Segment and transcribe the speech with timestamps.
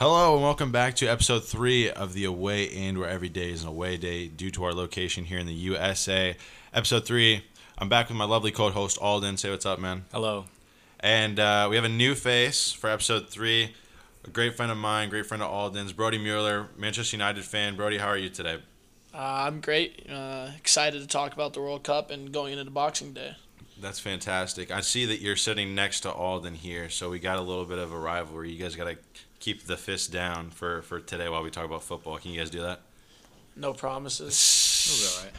[0.00, 3.64] Hello and welcome back to episode three of the Away End, where every day is
[3.64, 6.38] an away day due to our location here in the USA.
[6.72, 7.44] Episode three,
[7.76, 9.36] I'm back with my lovely co-host Alden.
[9.36, 10.06] Say what's up, man.
[10.10, 10.46] Hello.
[11.00, 13.74] And uh, we have a new face for episode three.
[14.24, 17.76] A great friend of mine, great friend of Alden's, Brody Mueller, Manchester United fan.
[17.76, 18.56] Brody, how are you today?
[19.12, 20.06] Uh, I'm great.
[20.10, 23.36] Uh, excited to talk about the World Cup and going into Boxing Day.
[23.80, 24.70] That's fantastic.
[24.70, 27.78] I see that you're sitting next to Alden here, so we got a little bit
[27.78, 28.50] of a rivalry.
[28.50, 28.96] You guys got to
[29.38, 32.18] keep the fist down for, for today while we talk about football.
[32.18, 32.80] Can you guys do that?
[33.56, 34.34] No promises.
[34.86, 35.32] It'll be all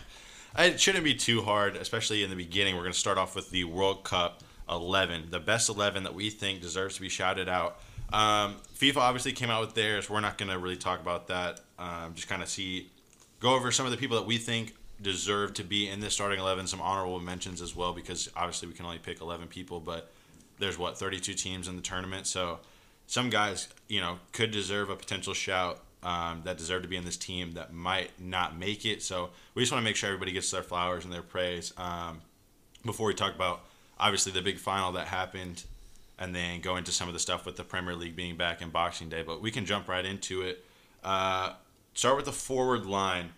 [0.65, 0.73] right.
[0.73, 2.75] It shouldn't be too hard, especially in the beginning.
[2.75, 6.29] We're going to start off with the World Cup 11, the best 11 that we
[6.29, 7.79] think deserves to be shouted out.
[8.11, 10.09] Um, FIFA obviously came out with theirs.
[10.09, 11.61] We're not going to really talk about that.
[11.77, 12.89] Um, just kind of see,
[13.39, 16.39] go over some of the people that we think deserve to be in this starting
[16.39, 20.11] 11, some honorable mentions as well, because obviously we can only pick 11 people, but
[20.59, 22.27] there's what, 32 teams in the tournament.
[22.27, 22.59] So
[23.07, 27.05] some guys, you know, could deserve a potential shout um, that deserve to be in
[27.05, 29.03] this team that might not make it.
[29.03, 32.21] So we just want to make sure everybody gets their flowers and their praise um,
[32.85, 33.61] before we talk about
[33.99, 35.63] obviously the big final that happened
[36.17, 38.69] and then go into some of the stuff with the Premier League being back in
[38.69, 39.23] Boxing Day.
[39.23, 40.63] But we can jump right into it.
[41.03, 41.53] Uh,
[41.93, 43.31] start with the forward line.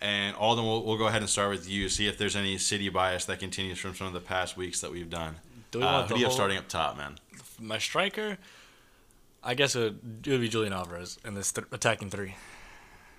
[0.00, 1.88] And Alden, we'll, we'll go ahead and start with you.
[1.88, 4.92] See if there's any city bias that continues from some of the past weeks that
[4.92, 5.36] we've done.
[5.72, 7.18] Do we Uh, want who the do you have whole- starting up top, man?
[7.60, 8.38] My striker,
[9.42, 12.36] I guess it would, it would be Julian Alvarez in this th- attacking three.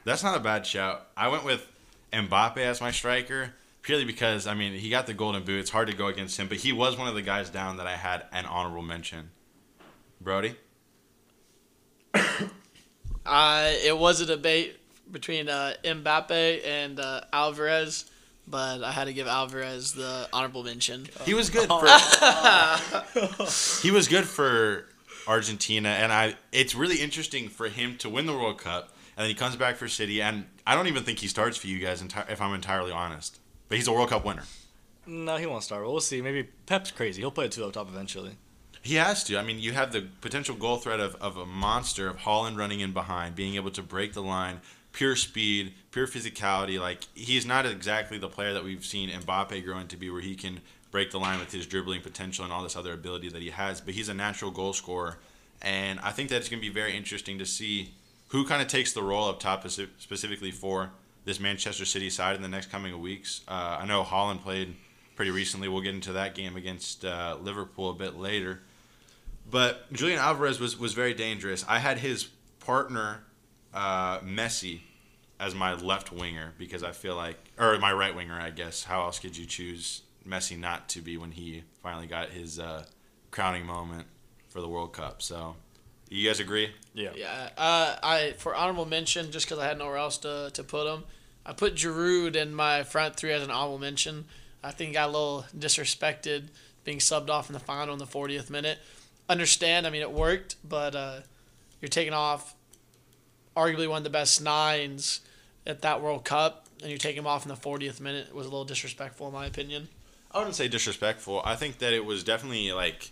[0.06, 1.08] That's not a bad shout.
[1.18, 1.68] I went with
[2.14, 5.60] Mbappe as my striker purely because I mean he got the golden boot.
[5.60, 7.88] It's hard to go against him, but he was one of the guys down that
[7.88, 9.32] I had an honorable mention.
[10.22, 10.56] Brody,
[13.26, 14.79] Uh, it was a debate
[15.12, 18.06] between uh, Mbappe and uh, Alvarez,
[18.48, 21.08] but I had to give Alvarez the honorable mention.
[21.26, 21.86] he was good for
[23.82, 24.86] he was good for
[25.28, 26.36] Argentina, and I.
[26.52, 29.76] It's really interesting for him to win the World Cup, and then he comes back
[29.76, 32.02] for City, and I don't even think he starts for you guys.
[32.02, 34.44] Enti- if I'm entirely honest, but he's a World Cup winner.
[35.06, 35.84] No, he won't start.
[35.84, 36.22] We'll see.
[36.22, 37.22] Maybe Pep's crazy.
[37.22, 38.34] He'll play two up top eventually.
[38.82, 39.38] He has to.
[39.38, 42.80] I mean, you have the potential goal threat of, of a monster of Haaland running
[42.80, 44.62] in behind, being able to break the line,
[45.00, 46.78] pure speed, pure physicality.
[46.78, 50.36] Like he's not exactly the player that we've seen Mbappe growing to be, where he
[50.36, 50.60] can
[50.92, 53.80] break the line with his dribbling potential and all this other ability that he has.
[53.80, 55.18] But he's a natural goal scorer,
[55.62, 57.94] and I think that's going to be very interesting to see
[58.28, 60.92] who kind of takes the role up top specifically for
[61.24, 63.40] this Manchester City side in the next coming weeks.
[63.48, 64.76] Uh, I know Haaland played
[65.16, 65.70] pretty recently.
[65.70, 68.60] We'll get into that game against uh, Liverpool a bit later.
[69.50, 71.64] But Julian Alvarez was, was very dangerous.
[71.70, 72.26] I had his
[72.60, 73.24] partner,
[73.74, 74.82] uh, Messi,
[75.40, 78.84] as my left winger because I feel like, or my right winger, I guess.
[78.84, 82.86] How else could you choose Messi not to be when he finally got his uh,
[83.32, 84.08] crowning moment
[84.50, 85.22] for the World Cup?
[85.22, 85.56] So,
[86.10, 86.72] you guys agree?
[86.94, 87.12] Yeah.
[87.16, 90.92] Yeah, uh, I for honorable mention, just because I had nowhere else to, to put
[90.92, 91.06] him,
[91.46, 94.26] I put Giroud in my front three as an honorable mention.
[94.62, 96.50] I think he got a little disrespected
[96.84, 98.78] being subbed off in the final in the 40th minute.
[99.30, 101.20] Understand, I mean, it worked, but uh,
[101.80, 102.56] you're taking off
[103.56, 105.22] arguably one of the best nines
[105.70, 108.34] at that World Cup, and you take him off in the 40th minute.
[108.34, 109.90] Was a little disrespectful, in my opinion.
[110.32, 111.42] I wouldn't say disrespectful.
[111.44, 113.12] I think that it was definitely like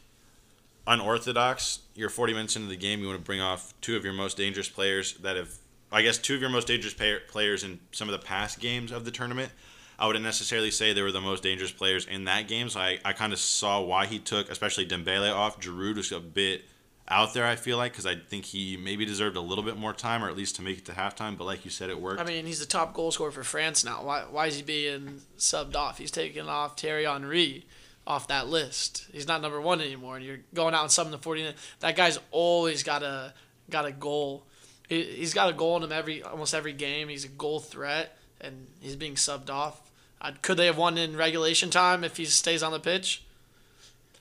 [0.85, 1.79] unorthodox.
[1.95, 3.01] You're 40 minutes into the game.
[3.01, 5.49] You want to bring off two of your most dangerous players that have,
[5.91, 8.91] I guess, two of your most dangerous pay- players in some of the past games
[8.91, 9.51] of the tournament.
[9.99, 12.69] I wouldn't necessarily say they were the most dangerous players in that game.
[12.69, 15.59] So I, I kind of saw why he took, especially Dembele off.
[15.59, 16.65] Giroud was a bit
[17.09, 17.45] out there.
[17.45, 20.29] I feel like because I think he maybe deserved a little bit more time, or
[20.29, 21.37] at least to make it to halftime.
[21.37, 22.19] But like you said, it worked.
[22.19, 24.03] I mean, he's the top goal scorer for France now.
[24.03, 25.97] Why, why is he being subbed off?
[25.97, 27.65] He's taking off Thierry Henry
[28.05, 29.05] off that list.
[29.11, 31.53] He's not number one anymore, and you're going out and subbing the 40.
[31.81, 33.33] That guy's always got a
[33.69, 34.45] got a goal.
[34.87, 37.09] He, he's got a goal in him every almost every game.
[37.09, 39.81] He's a goal threat, and he's being subbed off.
[40.19, 43.23] Uh, could they have won in regulation time if he stays on the pitch?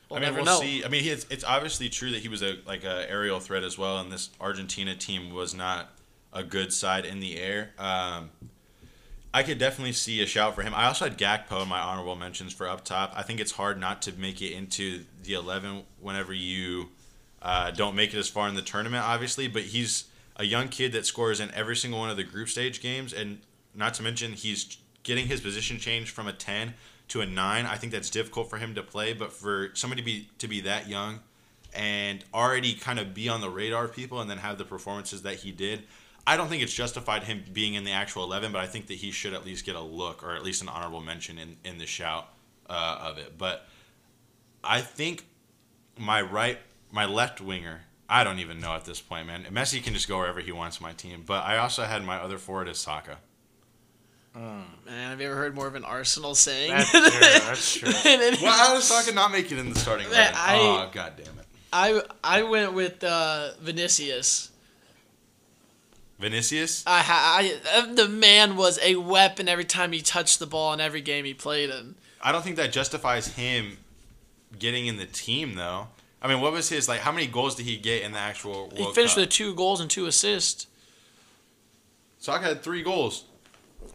[0.09, 0.61] We'll I mean, never we'll know.
[0.61, 0.85] see.
[0.85, 3.77] I mean, it's, it's obviously true that he was a like a aerial threat as
[3.77, 5.91] well, and this Argentina team was not
[6.33, 7.71] a good side in the air.
[7.79, 8.31] Um,
[9.35, 10.75] I could definitely see a shout for him.
[10.75, 13.13] I also had Gakpo in my honorable mentions for up top.
[13.17, 16.91] I think it's hard not to make it into the eleven whenever you
[17.43, 19.49] uh, don't make it as far in the tournament, obviously.
[19.49, 20.05] But he's
[20.37, 23.41] a young kid that scores in every single one of the group stage games, and
[23.75, 26.75] not to mention he's getting his position changed from a ten
[27.09, 27.67] to a nine.
[27.67, 30.61] I think that's difficult for him to play, but for somebody to be to be
[30.63, 31.21] that young
[31.75, 35.23] and already kind of be on the radar of people and then have the performances
[35.23, 35.83] that he did.
[36.27, 38.95] I don't think it's justified him being in the actual 11, but I think that
[38.95, 41.79] he should at least get a look or at least an honorable mention in, in
[41.79, 42.29] the shout
[42.69, 43.39] uh, of it.
[43.39, 43.69] But
[44.65, 45.25] I think
[45.97, 46.59] my right,
[46.91, 49.45] my left winger I don't even know at this point, man.
[49.51, 51.25] Messi can just go wherever he wants my team.
[51.27, 53.19] But I also had my other forward as Saka.
[54.37, 54.65] Man,
[55.11, 56.71] have you ever heard more of an Arsenal saying?
[56.71, 57.01] That's true.
[57.11, 57.89] That's true.
[58.43, 60.37] Well, how does Saka not make it in the starting Man, lineup?
[60.37, 61.47] I- oh, god damn it.
[61.73, 64.51] I I went with uh, Vinicius.
[66.19, 66.83] Vinicius?
[66.87, 71.01] I, I the man was a weapon every time he touched the ball in every
[71.03, 71.95] game he played in.
[72.23, 73.77] I don't think that justifies him
[74.59, 75.89] getting in the team, though.
[76.23, 77.01] I mean, what was his like?
[77.01, 79.23] How many goals did he get in the actual World He finished Cup?
[79.23, 80.67] with two goals and two assists.
[82.19, 83.25] Saka had three goals.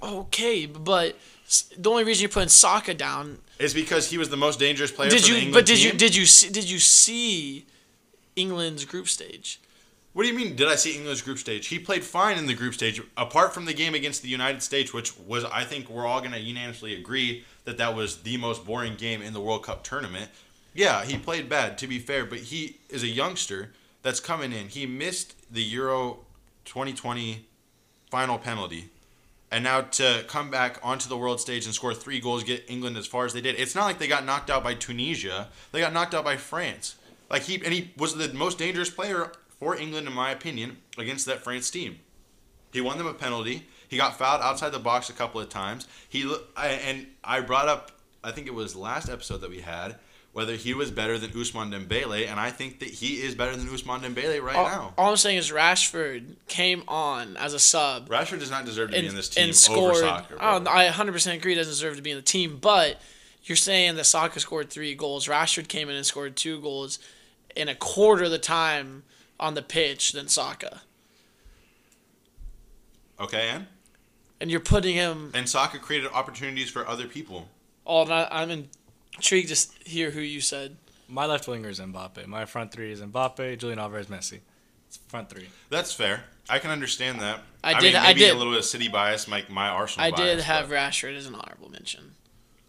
[0.01, 1.17] Okay, but
[1.77, 5.09] the only reason you're putting Saka down is because he was the most dangerous player
[5.09, 5.51] did you?
[5.51, 5.91] But did team.
[5.91, 7.65] you did you see, did you see
[8.35, 9.59] England's group stage?
[10.13, 10.55] What do you mean?
[10.55, 11.67] Did I see England's group stage?
[11.67, 14.93] He played fine in the group stage, apart from the game against the United States,
[14.93, 18.65] which was I think we're all going to unanimously agree that that was the most
[18.65, 20.29] boring game in the World Cup tournament.
[20.73, 23.71] Yeah, he played bad to be fair, but he is a youngster
[24.01, 24.69] that's coming in.
[24.69, 26.19] He missed the Euro
[26.65, 27.45] 2020
[28.09, 28.89] final penalty.
[29.51, 32.95] And now to come back onto the world stage and score three goals, get England
[32.95, 33.59] as far as they did.
[33.59, 35.49] It's not like they got knocked out by Tunisia.
[35.73, 36.95] They got knocked out by France.
[37.29, 41.25] Like he and he was the most dangerous player for England, in my opinion, against
[41.25, 41.99] that France team.
[42.71, 43.67] He won them a penalty.
[43.89, 45.85] He got fouled outside the box a couple of times.
[46.07, 47.91] He and I brought up,
[48.23, 49.97] I think it was last episode that we had,
[50.33, 53.67] whether he was better than Ousmane Dembele, and I think that he is better than
[53.67, 54.93] Ousmane Dembele right all, now.
[54.97, 58.95] all I'm saying is Rashford came on as a sub Rashford does not deserve to
[58.95, 59.91] and, be in this team and scored.
[59.95, 60.35] over Saka.
[60.39, 61.51] oh, I 100% agree.
[61.51, 63.01] He doesn't deserve to be in the team, but
[63.43, 65.27] you're saying that Saka scored three goals.
[65.27, 66.99] Rashford came in and scored two goals
[67.55, 69.03] in a quarter of the time
[69.39, 70.81] on the pitch than Saka,
[73.19, 73.67] Okay, and
[74.39, 75.31] and you're putting him.
[75.35, 77.47] and Saka created opportunities for other people.
[77.85, 78.69] Oh, I- I'm
[79.15, 80.77] intrigued to hear who you said.
[81.07, 82.25] My left winger is Mbappe.
[82.27, 84.39] My front three is Mbappe, Julian Alvarez, Messi.
[84.87, 85.49] It's front three.
[85.69, 86.23] That's fair.
[86.49, 87.41] I can understand that.
[87.63, 90.05] I mean, did- I maybe did- a little bit of city bias, like my Arsenal.
[90.07, 92.15] I did have but- Rashford as an honorable mention.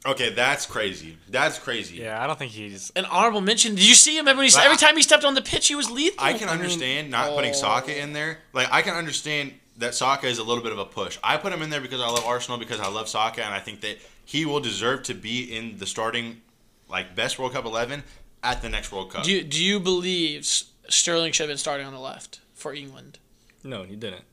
[0.04, 1.16] Okay, that's crazy.
[1.28, 1.98] That's crazy.
[1.98, 2.90] Yeah, I don't think he's.
[2.96, 3.76] An honorable mention.
[3.76, 5.68] Did you see him when he, But every I- time he stepped on the pitch,
[5.68, 6.18] he was lethal.
[6.24, 7.54] I can I mean, understand not putting oh.
[7.54, 8.38] Saka in there.
[8.52, 11.18] Like I can understand that Saka is a little bit of a push.
[11.22, 13.58] I put him in there because I love Arsenal because I love Saka and I
[13.60, 16.42] think that he will deserve to be in the starting
[16.88, 18.02] like best World Cup 11
[18.42, 19.24] at the next World Cup.
[19.24, 20.44] Do you, do you believe
[20.88, 23.18] Sterling should have been starting on the left for England?
[23.64, 24.24] No, he didn't.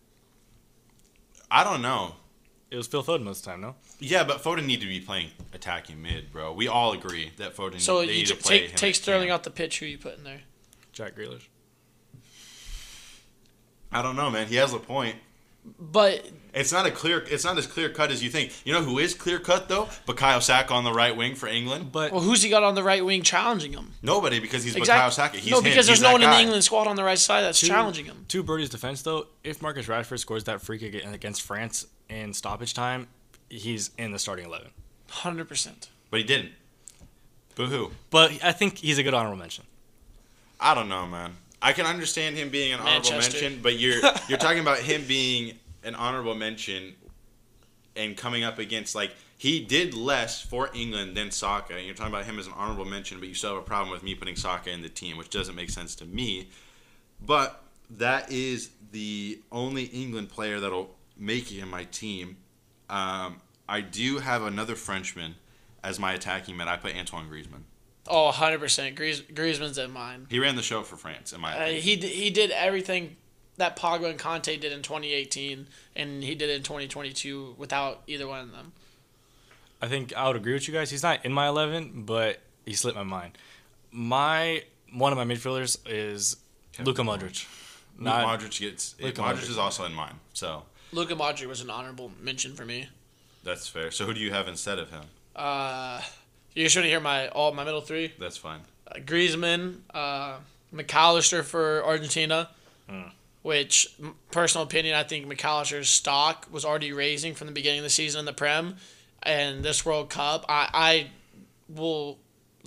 [1.50, 2.16] I don't know.
[2.70, 3.76] It was Phil Foden most of the time, no?
[4.00, 6.54] Yeah, but Foden need to be playing attacking mid, bro.
[6.54, 7.80] We all agree that Foden.
[7.80, 9.80] So they you need t- to play take him take Sterling out the pitch.
[9.80, 10.42] Who you put in there?
[10.94, 11.48] Jack Grealish.
[13.92, 14.48] I don't know, man.
[14.48, 15.16] He has a point.
[15.80, 17.20] But It's not a clear.
[17.30, 18.52] It's not as clear cut as you think.
[18.66, 19.86] You know who is clear cut though?
[20.08, 21.92] Bukayo Saka on the right wing for England.
[21.92, 23.92] But well, who's he got on the right wing challenging him?
[24.02, 25.12] Nobody because he's Bukayo Exactly.
[25.12, 25.38] Saka.
[25.38, 25.64] He's no, him.
[25.66, 26.40] because He's there's no that one in the.
[26.40, 28.26] England squad on the right side that's to- challenging him.
[28.30, 32.74] To Birdie's defense, though, if Marcus Rashford scores that free kick against France in stoppage
[32.74, 33.08] time,
[33.50, 34.70] he's in the starting 11.
[35.10, 35.90] Hundred percent.
[36.10, 36.52] But he didn't.
[37.56, 37.92] Boo hoo.
[38.10, 39.66] But I think he's a good honorable mention.
[40.60, 41.34] I don't know, man.
[41.62, 43.42] I can understand him being an honorable Manchester.
[43.42, 46.96] mention, but you're you're talking about him being an honorable mention
[47.96, 51.76] and coming up against like he did less for England than Saka.
[51.76, 53.90] And you're talking about him as an honorable mention, but you still have a problem
[53.90, 56.50] with me putting Saka in the team, which doesn't make sense to me.
[57.26, 62.36] But that is the only England player that'll make it in my team.
[62.90, 63.38] Um,
[63.68, 65.36] I do have another Frenchman
[65.84, 66.68] as my attacking man.
[66.68, 67.64] I put Antoine Griezmann.
[68.12, 68.96] Oh, 100 percent.
[68.96, 70.26] Griezmann's in mine.
[70.30, 71.82] He ran the show for France, in my Uh, opinion.
[71.84, 73.16] he d- he did everything
[73.58, 78.28] that Pogba and Kante did in 2018, and he did it in 2022 without either
[78.28, 78.72] one of them.
[79.82, 80.90] I think I would agree with you guys.
[80.90, 83.38] He's not in my 11, but he slipped my mind.
[83.92, 86.36] My One of my midfielders is
[86.84, 87.46] Luka Modric.
[87.98, 89.50] Not, Not, Modric gets Luka Modric Modric.
[89.50, 92.90] is also in mine, so Luka Modric was an honorable mention for me.
[93.44, 93.92] that's fair.
[93.92, 95.04] So who do you have instead of him?
[95.36, 96.02] Uh,
[96.54, 98.62] you just want to hear my all my middle three: That's fine.
[98.88, 100.38] uh, Griezmann, uh,
[100.72, 102.50] Mac Allister for Argentina.
[102.90, 103.02] Hmm.
[103.42, 103.96] Which,
[104.32, 107.90] personal opinion, I think Mac Allister's stock was already raising from the beginning of the
[107.90, 108.76] season in the Prem,
[109.24, 111.08] and this World Cup, I, I
[111.74, 112.18] will,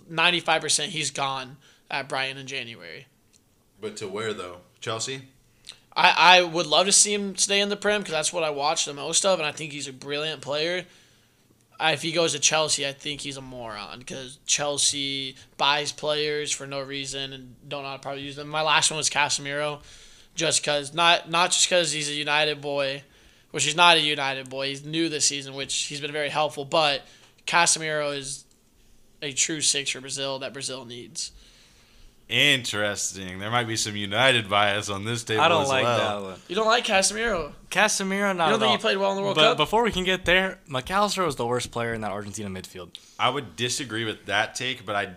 [0.08, 1.58] ninety five percent, he's gone
[1.90, 3.06] at Brighton in January.
[3.82, 4.58] But to where though?
[4.80, 5.22] Chelsea.
[5.94, 8.48] I, I would love to see him stay in the Prem because that's what I
[8.48, 10.86] watch the most of, and I think he's a brilliant player.
[11.81, 16.67] If he goes to Chelsea, I think he's a moron because Chelsea buys players for
[16.67, 18.49] no reason and don't know how to probably use them.
[18.49, 19.83] My last one was Casemiro,
[20.35, 23.02] just because not not just because he's a United boy,
[23.50, 24.69] which he's not a United boy.
[24.69, 26.64] He's new this season, which he's been very helpful.
[26.64, 27.02] But
[27.47, 28.45] Casemiro is
[29.21, 31.33] a true six for Brazil that Brazil needs.
[32.32, 33.38] Interesting.
[33.38, 36.22] There might be some United bias on this table I don't as like well.
[36.22, 36.38] that one.
[36.48, 37.52] You don't like Casemiro?
[37.70, 38.76] Casemiro, not You don't at think all.
[38.76, 39.56] he played well in the World but Cup?
[39.58, 42.96] before we can get there, Mac Allister was the worst player in that Argentina midfield.
[43.18, 45.10] I would disagree with that take, but I,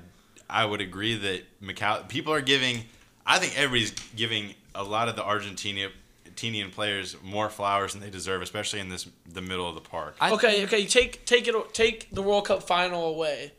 [0.50, 2.08] I would agree that Macau.
[2.10, 2.84] People are giving.
[3.26, 5.90] I think everybody's giving a lot of the Argentina,
[6.28, 10.16] Argentinian players more flowers than they deserve, especially in this the middle of the park.
[10.22, 10.86] Okay, okay.
[10.86, 11.74] Take take it.
[11.74, 13.54] Take the World Cup final away.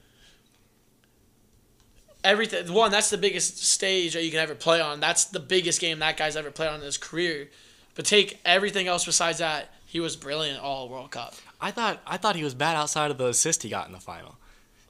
[2.26, 2.73] Everything.
[2.73, 4.99] One, that's the biggest stage that you can ever play on.
[5.00, 7.49] That's the biggest game that guy's ever played on in his career.
[7.95, 11.35] But take everything else besides that, he was brilliant all World Cup.
[11.61, 14.00] I thought I thought he was bad outside of the assist he got in the
[14.00, 14.37] final.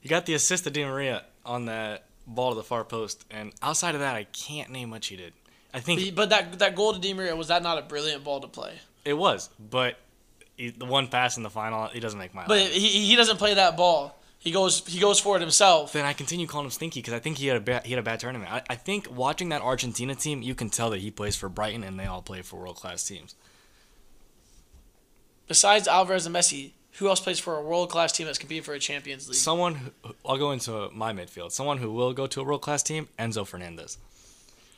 [0.01, 3.53] He got the assist to Di Maria on that ball to the far post, and
[3.63, 5.33] outside of that, I can't name much he did.
[5.75, 8.41] I think But, that that goal to Di Maria was that not a brilliant ball
[8.41, 8.73] to play?
[9.05, 9.99] it was, but
[10.57, 12.47] he, the one pass in the final, he doesn't make my.
[12.47, 14.16] But he, he doesn't play that ball.
[14.47, 15.93] He goes he goes for it himself.
[15.93, 17.99] then I continue calling him stinky because I think he had a bad, he had
[17.99, 18.53] a bad tournament.
[18.53, 21.83] I, I think watching that Argentina team, you can tell that he plays for Brighton
[21.83, 23.35] and they all play for world class teams.
[25.49, 28.73] Besides Alvarez and Messi, who else plays for a world class team that's competing for
[28.73, 29.35] a Champions League?
[29.35, 31.51] Someone, who, I'll go into my midfield.
[31.51, 33.99] Someone who will go to a world class team, Enzo Fernandez,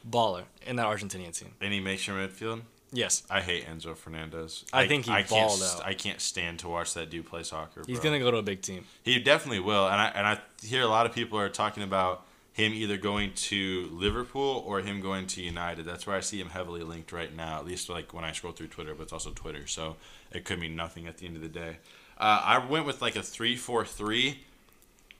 [0.09, 1.51] baller in that Argentinian team.
[1.61, 2.63] Any makes your midfield.
[2.93, 4.65] Yes, I hate Enzo Fernandez.
[4.73, 5.85] I think he I can't, balled out.
[5.85, 7.83] I can't stand to watch that dude play soccer.
[7.87, 8.05] he's bro.
[8.11, 8.85] gonna go to a big team.
[9.03, 12.25] He definitely will, and I and I hear a lot of people are talking about
[12.53, 15.85] him either going to Liverpool or him going to United.
[15.85, 17.59] That's where I see him heavily linked right now.
[17.59, 19.97] At least like when I scroll through Twitter, but it's also Twitter, so
[20.33, 21.77] it could mean nothing at the end of the day.
[22.17, 24.41] Uh, I went with like a three-four-three.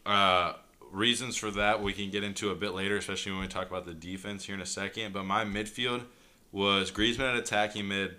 [0.07, 0.55] Uh,
[0.91, 3.85] reasons for that we can get into a bit later, especially when we talk about
[3.85, 5.13] the defense here in a second.
[5.13, 6.05] But my midfield
[6.53, 8.17] was Griezmann at attacking mid.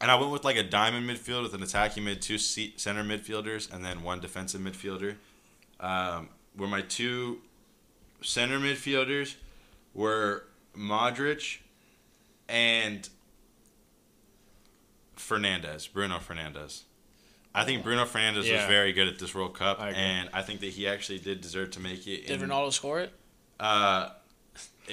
[0.00, 3.72] And I went with like a diamond midfield with an attacking mid, two center midfielders,
[3.72, 5.16] and then one defensive midfielder.
[5.78, 7.38] Um, where my two
[8.22, 9.36] center midfielders
[9.94, 10.44] were
[10.76, 11.58] Modric
[12.48, 13.08] and
[15.16, 16.82] Fernandez, Bruno Fernandes.
[17.54, 20.60] I think Bruno Fernandes was very good at this World Cup, I and I think
[20.60, 22.26] that he actually did deserve to make it.
[22.26, 23.12] Did in- Ronaldo score it?
[23.58, 24.10] uh,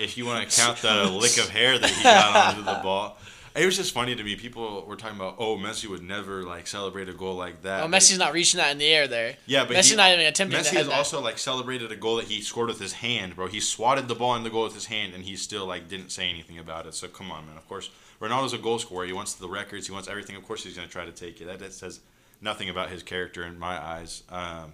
[0.02, 3.18] if you want to count the lick of hair that he got onto the ball.
[3.56, 4.36] It was just funny to me.
[4.36, 7.82] People were talking about, oh, Messi would never like celebrate a goal like that.
[7.84, 9.36] Oh, Messi's not reaching that in the air there.
[9.48, 12.18] yeah, but Messi's he- not even attempting to Messi has also like celebrated a goal
[12.18, 13.48] that he scored with his hand, bro.
[13.48, 16.12] He swatted the ball in the goal with his hand, and he still like didn't
[16.12, 16.94] say anything about it.
[16.94, 17.58] So come on, man.
[17.58, 17.90] Of course,
[18.22, 19.06] Ronaldo's a goal scorer.
[19.08, 19.88] He wants the records.
[19.88, 20.36] He wants everything.
[20.36, 21.46] Of course, he's gonna try to take it.
[21.48, 22.00] That, that says
[22.40, 24.22] nothing about his character in my eyes.
[24.30, 24.74] Um,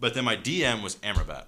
[0.00, 1.44] but then my DM was Amrabat.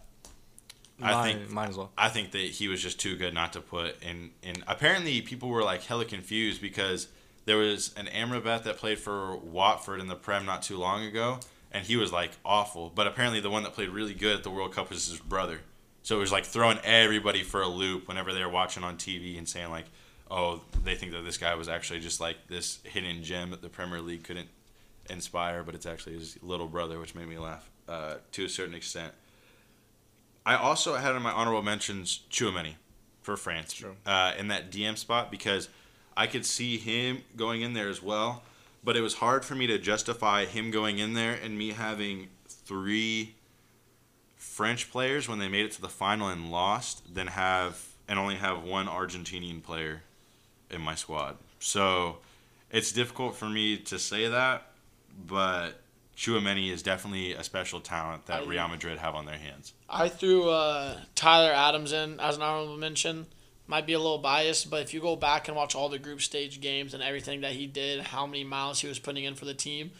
[1.02, 1.90] I think mine as well.
[1.98, 4.30] I think that he was just too good not to put in.
[4.42, 7.08] In apparently, people were like hella confused because
[7.46, 11.40] there was an Amrabat that played for Watford in the Prem not too long ago,
[11.72, 12.92] and he was like awful.
[12.94, 15.60] But apparently, the one that played really good at the World Cup was his brother.
[16.02, 19.36] So it was like throwing everybody for a loop whenever they were watching on TV
[19.36, 19.86] and saying like,
[20.30, 23.68] "Oh, they think that this guy was actually just like this hidden gem that the
[23.68, 24.48] Premier League couldn't
[25.10, 28.74] inspire, but it's actually his little brother," which made me laugh uh, to a certain
[28.74, 29.12] extent.
[30.46, 32.74] I also had in my honorable mentions Chouameni
[33.22, 35.68] for France uh, in that DM spot because
[36.16, 38.42] I could see him going in there as well,
[38.82, 42.28] but it was hard for me to justify him going in there and me having
[42.46, 43.34] three
[44.36, 48.36] French players when they made it to the final and lost, than have and only
[48.36, 50.02] have one Argentinian player
[50.70, 51.38] in my squad.
[51.58, 52.18] So
[52.70, 54.70] it's difficult for me to say that,
[55.26, 55.80] but
[56.16, 59.73] Chouameni is definitely a special talent that I- Real Madrid have on their hands.
[59.88, 63.26] I threw uh, Tyler Adams in as an honorable mention.
[63.66, 66.21] Might be a little biased, but if you go back and watch all the group
[66.21, 69.47] stage games and everything that he did, how many miles he was putting in for
[69.47, 69.90] the team,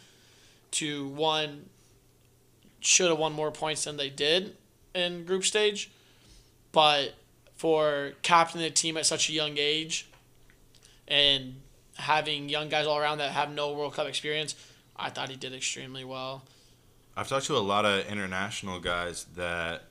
[0.71, 1.67] to one,
[2.79, 4.55] should have won more points than they did
[4.93, 5.89] in group stage,
[6.71, 7.15] but
[7.55, 10.07] for captaining the team at such a young age,
[11.07, 11.55] and
[11.95, 14.53] having young guys all around that have no World Cup experience,
[14.95, 16.43] I thought he did extremely well.
[17.17, 19.83] I've talked to a lot of international guys that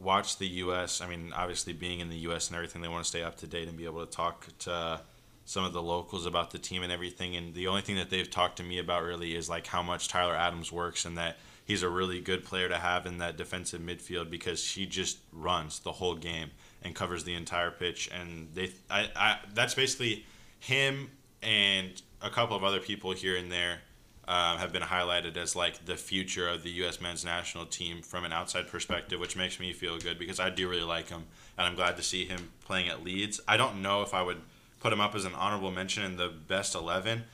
[0.00, 1.00] watch the U.S.
[1.00, 2.48] I mean, obviously being in the U.S.
[2.48, 5.00] and everything, they want to stay up to date and be able to talk to
[5.44, 7.36] some of the locals about the team and everything.
[7.36, 10.08] And the only thing that they've talked to me about really is like how much
[10.08, 13.80] Tyler Adams works and that he's a really good player to have in that defensive
[13.80, 16.50] midfield because he just runs the whole game
[16.82, 18.10] and covers the entire pitch.
[18.12, 20.24] And they, I, I that's basically
[20.60, 21.10] him
[21.42, 23.80] and a couple of other people here and there
[24.26, 27.00] um, have been highlighted as like the future of the U.S.
[27.00, 30.68] men's national team from an outside perspective, which makes me feel good because I do
[30.68, 31.24] really like him,
[31.58, 33.40] and I'm glad to see him playing at Leeds.
[33.46, 34.40] I don't know if I would
[34.80, 37.24] put him up as an honorable mention in the best eleven,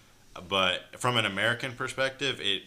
[0.49, 2.63] but from an American perspective, it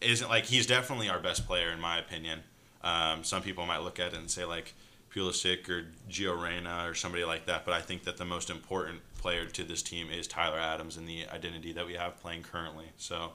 [0.00, 2.40] isn't like he's definitely our best player in my opinion.
[2.82, 4.74] Um, some people might look at it and say like
[5.14, 7.64] Pulisic or Gio Reyna or somebody like that.
[7.64, 11.08] But I think that the most important player to this team is Tyler Adams and
[11.08, 12.86] the identity that we have playing currently.
[12.96, 13.32] So,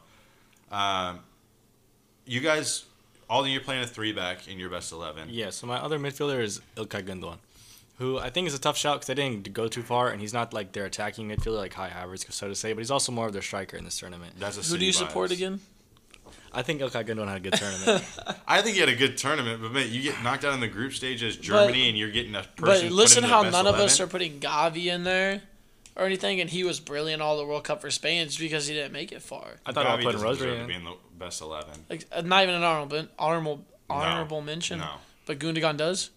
[0.71, 1.21] um,
[2.25, 2.85] you guys,
[3.29, 5.29] all you're playing a three back in your best eleven.
[5.31, 7.37] Yeah, so my other midfielder is Ilkay Gundogan,
[7.97, 10.33] who I think is a tough shout because they didn't go too far, and he's
[10.33, 13.27] not like their attacking midfielder like Kai Havertz, so to say, but he's also more
[13.27, 14.33] of their striker in this tournament.
[14.37, 15.59] That's a Who do you support again?
[16.53, 18.03] I think Ilkay Gundogan had a good tournament.
[18.47, 20.67] I think he had a good tournament, but man, you get knocked out in the
[20.67, 22.89] group stage as Germany, and you're getting a person.
[22.89, 25.41] But listen how best none of us are putting Gavi in there
[25.95, 28.73] or anything, and he was brilliant all the World Cup for Spain just because he
[28.73, 29.57] didn't make it far.
[29.65, 30.67] I thought I Gavi was putting doesn't to in.
[30.67, 31.73] be in the best eleven.
[31.89, 33.95] Like uh, not even an honorable honorable No.
[33.95, 34.79] honorable mention.
[34.79, 34.93] No.
[35.25, 36.09] But Gundogan does.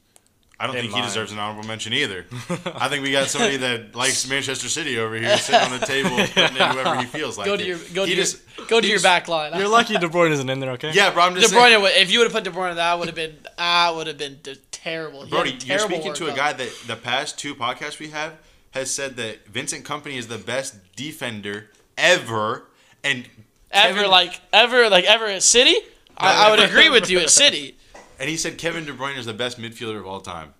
[0.62, 2.25] I don't In think he deserves an honorable mention either.
[2.76, 6.11] I think we got somebody that likes Manchester City over here sitting on the table,
[6.16, 7.47] putting in whoever he feels like.
[7.47, 7.66] Go to it.
[7.66, 9.59] your go to He your just- go to your just- back line.
[9.59, 10.92] You're lucky De Bruyne isn't in there, okay?
[10.92, 11.25] Yeah, bro.
[11.25, 11.76] I'm De just saying.
[11.76, 11.83] Bruyne.
[11.83, 14.19] would- If you would have put De Bruyne, that would have been that would have
[14.19, 14.38] been
[14.71, 15.25] terrible.
[15.25, 16.59] He had a Brody, you're speaking to a guy Cup.
[16.59, 18.35] that the past two podcasts we have
[18.71, 22.69] has said that Vincent Kompany is the best defender ever,
[23.02, 23.26] and
[23.73, 25.75] ever Kevin- like ever like ever at City.
[26.16, 27.75] I, I would agree with you at City.
[28.23, 30.55] And he said Kevin De Bruyne is the best midfielder of all time.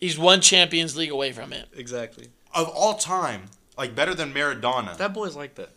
[0.00, 1.68] He's one Champions League away from it.
[1.76, 2.26] Exactly.
[2.52, 3.42] Of all time,
[3.78, 4.96] like better than Maradona.
[4.96, 5.70] That boy's like that.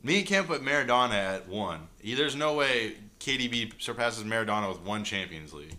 [0.00, 1.88] Me and Cam put Maradona at one.
[2.04, 5.74] There's no way KDB surpasses Maradona with one Champions League.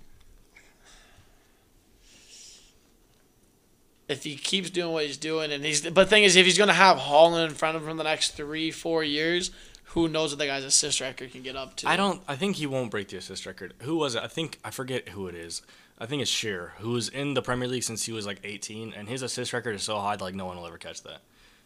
[4.10, 6.58] If he keeps doing what he's doing, and he's but the thing is, if he's
[6.58, 9.52] gonna have Haaland in front of him for the next three four years,
[9.90, 11.90] who knows what the guy's assist record can get up to?
[11.90, 12.22] I don't.
[12.28, 13.74] I think he won't break the assist record.
[13.82, 14.24] Who was it?
[14.24, 15.62] I think I forget who it is.
[16.00, 19.10] I think it's Shearer, who's in the Premier League since he was like 18, and
[19.10, 21.22] his assist record is so high that like no one will ever catch that.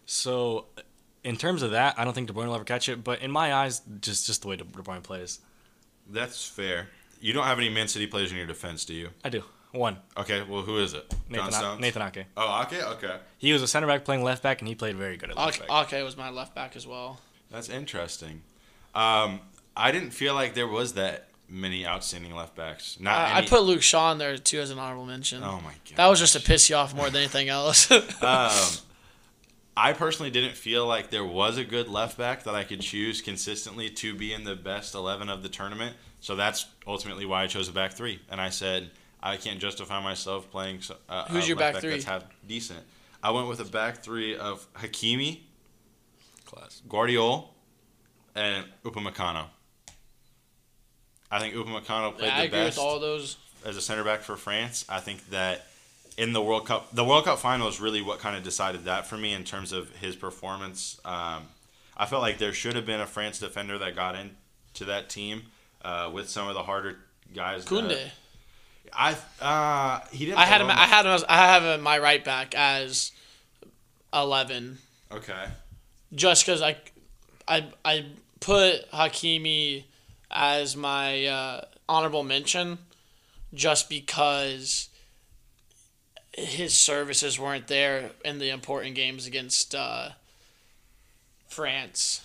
[0.05, 0.65] So,
[1.23, 3.03] in terms of that, I don't think De Bruyne will ever catch it.
[3.03, 5.39] But in my eyes, just just the way De De Bruyne plays,
[6.09, 6.87] That's fair.
[7.19, 9.09] You don't have any Man City players in your defense, do you?
[9.23, 9.43] I do.
[9.71, 11.11] One, Okay, well, who is it?
[11.29, 11.81] Nathan Stones?
[11.81, 12.25] Nathan Ake.
[12.37, 13.17] Oh, okay, okay.
[13.39, 15.61] He was a center back playing left back, and he played very good at left
[15.63, 15.93] Ake, back.
[15.93, 17.19] Ake was my left back as well.
[17.53, 18.41] That's interesting.
[18.93, 19.39] Um,
[19.77, 22.99] I didn't feel like there was that many outstanding left backs.
[22.99, 25.43] Not I, I put Luke Shaw in there too as an honorable mention.
[25.43, 25.95] Oh my god.
[25.95, 27.89] that was just to piss you off more than anything else.
[28.21, 28.51] Um,
[29.75, 33.21] I personally didn't feel like there was a good left back that I could choose
[33.21, 35.95] consistently to be in the best 11 of the tournament.
[36.19, 38.19] So that's ultimately why I chose a back three.
[38.29, 41.91] And I said, I can't justify myself playing uh, Who's your left back three?
[41.91, 42.81] that's half decent.
[43.23, 45.39] I went with a back three of Hakimi,
[46.53, 46.81] Class.
[46.87, 47.47] Gvardiol,
[48.35, 49.45] and Upamecano.
[51.31, 53.37] I think Upamecano played Yeah, the best all those.
[53.65, 54.85] as a center back for France.
[54.87, 55.65] I think that
[56.17, 59.07] in the World Cup, the World Cup final is really what kind of decided that
[59.07, 60.99] for me in terms of his performance.
[61.03, 61.47] Um,
[61.97, 65.43] I felt like there should have been a France defender that got into that team
[65.83, 66.97] uh, with some of the harder
[67.33, 67.65] guys.
[67.65, 68.09] that- Kounde.
[68.95, 70.37] I uh, he didn't.
[70.37, 70.69] I had him.
[70.69, 71.13] I had him.
[71.13, 73.11] As, I have him my right back as
[74.13, 74.77] eleven,
[75.11, 75.45] Okay.
[76.13, 76.77] Just because I,
[77.47, 78.05] I, I
[78.39, 79.83] put Hakimi
[80.29, 82.77] as my uh, honorable mention,
[83.53, 84.89] just because
[86.33, 90.09] his services weren't there in the important games against uh,
[91.47, 92.21] France.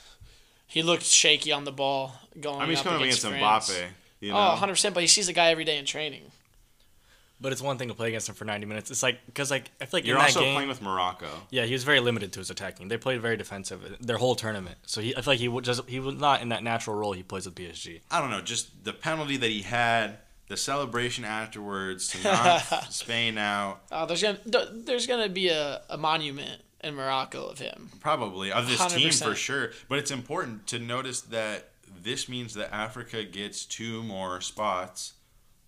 [0.66, 2.56] He looked shaky on the ball going.
[2.56, 3.86] I mean, he's up coming against against Mbappe.
[4.20, 4.38] You know?
[4.38, 4.94] Oh, 100 percent.
[4.94, 6.22] But he sees the guy every day in training.
[7.40, 8.90] But it's one thing to play against him for 90 minutes.
[8.90, 11.28] It's like because like I feel like You're in that also game, playing with Morocco.
[11.50, 12.88] Yeah, he was very limited to his attacking.
[12.88, 14.76] They played very defensive their whole tournament.
[14.86, 17.22] So he, I feel like he just he was not in that natural role he
[17.22, 18.00] plays with PSG.
[18.10, 23.38] I don't know, just the penalty that he had, the celebration afterwards to knock Spain
[23.38, 23.82] out.
[23.92, 24.38] Uh, there's gonna
[24.72, 27.90] there's gonna be a, a monument in Morocco of him.
[28.00, 29.70] Probably of this team for sure.
[29.88, 31.70] But it's important to notice that
[32.02, 35.14] this means that Africa gets two more spots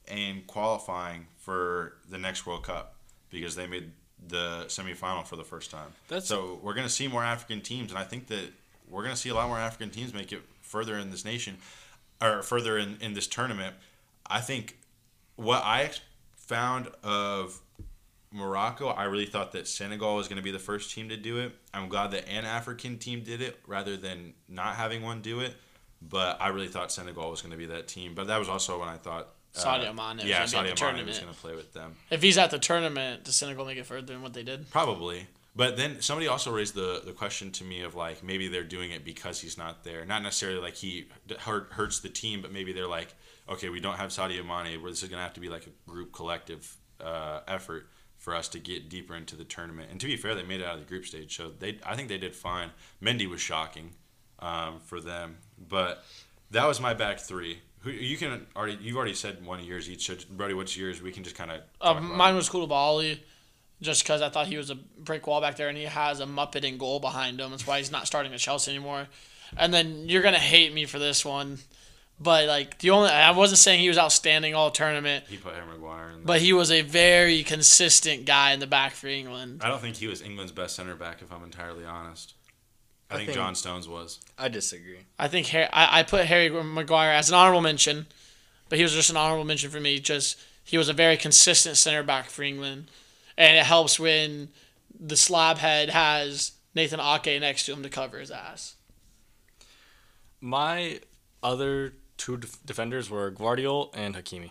[0.06, 2.94] in qualifying for the next World Cup
[3.28, 3.90] because they made
[4.28, 5.88] the semifinal for the first time.
[6.06, 8.52] That's- so we're going to see more African teams, and I think that
[8.88, 11.56] we're going to see a lot more African teams make it further in this nation
[12.22, 13.74] or further in, in this tournament.
[14.28, 14.78] I think
[15.34, 15.90] what I
[16.36, 17.60] found of
[18.30, 21.38] Morocco, I really thought that Senegal was going to be the first team to do
[21.38, 21.52] it.
[21.74, 25.56] I'm glad that an African team did it rather than not having one do it.
[26.00, 28.14] But I really thought Senegal was going to be that team.
[28.14, 31.06] But that was also when I thought Sadio Mane was Yeah, gonna Sadio the Mane
[31.06, 31.96] was going to play with them.
[32.10, 34.70] If he's at the tournament, does Senegal make it further than what they did?
[34.70, 35.26] Probably.
[35.56, 38.92] But then somebody also raised the, the question to me of like maybe they're doing
[38.92, 40.04] it because he's not there.
[40.06, 41.08] Not necessarily like he
[41.40, 43.14] hurt, hurts the team, but maybe they're like,
[43.48, 44.80] okay, we don't have Sadio Mane.
[44.80, 48.34] Where this is going to have to be like a group collective uh, effort for
[48.34, 49.88] us to get deeper into the tournament.
[49.90, 51.96] And to be fair, they made it out of the group stage, so they I
[51.96, 52.70] think they did fine.
[53.02, 53.94] Mendy was shocking
[54.38, 56.04] um, for them, but
[56.50, 57.60] that was my back three.
[57.80, 60.06] Who you can already you've already said one of yours each.
[60.06, 61.00] So Brody, what's yours?
[61.00, 61.60] We can just kind of.
[61.80, 63.18] Uh, mine was Koulibaly,
[63.80, 66.26] just because I thought he was a brick wall back there, and he has a
[66.26, 67.50] Muppet in goal behind him.
[67.50, 69.08] That's why he's not starting at Chelsea anymore.
[69.56, 71.58] And then you're gonna hate me for this one,
[72.20, 75.66] but like the only I wasn't saying he was outstanding all tournament, He put Harry
[75.66, 76.22] Maguire in.
[76.24, 79.62] but he was a very consistent guy in the back for England.
[79.64, 81.22] I don't think he was England's best center back.
[81.22, 82.34] If I'm entirely honest,
[83.10, 84.20] I, I think, think- John Stones was.
[84.38, 85.00] I disagree.
[85.18, 88.06] I think Harry, I, I put Harry Maguire as an honorable mention,
[88.68, 89.98] but he was just an honorable mention for me.
[89.98, 92.86] Just he was a very consistent center back for England,
[93.36, 94.48] and it helps when
[94.98, 98.76] the slab head has Nathan Ake next to him to cover his ass.
[100.40, 101.00] My
[101.42, 104.50] other two def- defenders were Gvardiol and Hakimi.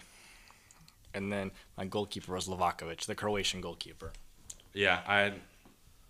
[1.13, 4.11] And then my goalkeeper was Livakovic, the Croatian goalkeeper.
[4.73, 5.33] Yeah, I had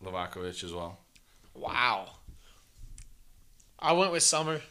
[0.03, 0.97] Livakovic as well.
[1.53, 2.09] Wow.
[3.81, 4.61] I went with Sommer.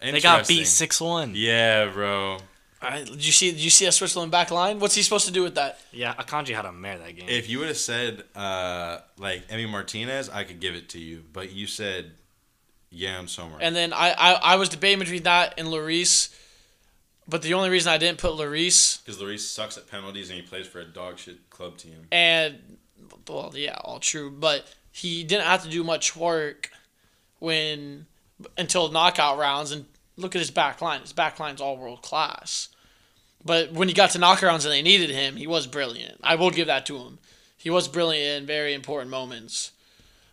[0.00, 1.32] They got beat 6 1.
[1.34, 2.38] Yeah, bro.
[2.80, 3.50] I, did you see?
[3.50, 4.78] Did you see a Switzerland back line?
[4.78, 5.80] What's he supposed to do with that?
[5.92, 7.28] Yeah, Akanji had a mare that game.
[7.28, 11.24] If you would have said uh, like Emi Martinez, I could give it to you.
[11.32, 12.12] But you said
[12.92, 13.56] Jan Sommer.
[13.60, 16.34] And then I, I, I was debating between that and Lloris,
[17.26, 20.46] but the only reason I didn't put Lloris Because Lloris sucks at penalties and he
[20.46, 22.06] plays for a dog shit club team.
[22.12, 22.78] and
[23.26, 26.70] well, yeah, all true, but he didn't have to do much work
[27.38, 28.06] when
[28.56, 29.72] until knockout rounds.
[29.72, 32.68] And look at his back line; his back line's all world class.
[33.44, 36.18] But when he got to knockout rounds and they needed him, he was brilliant.
[36.22, 37.18] I will give that to him.
[37.56, 39.72] He was brilliant in very important moments.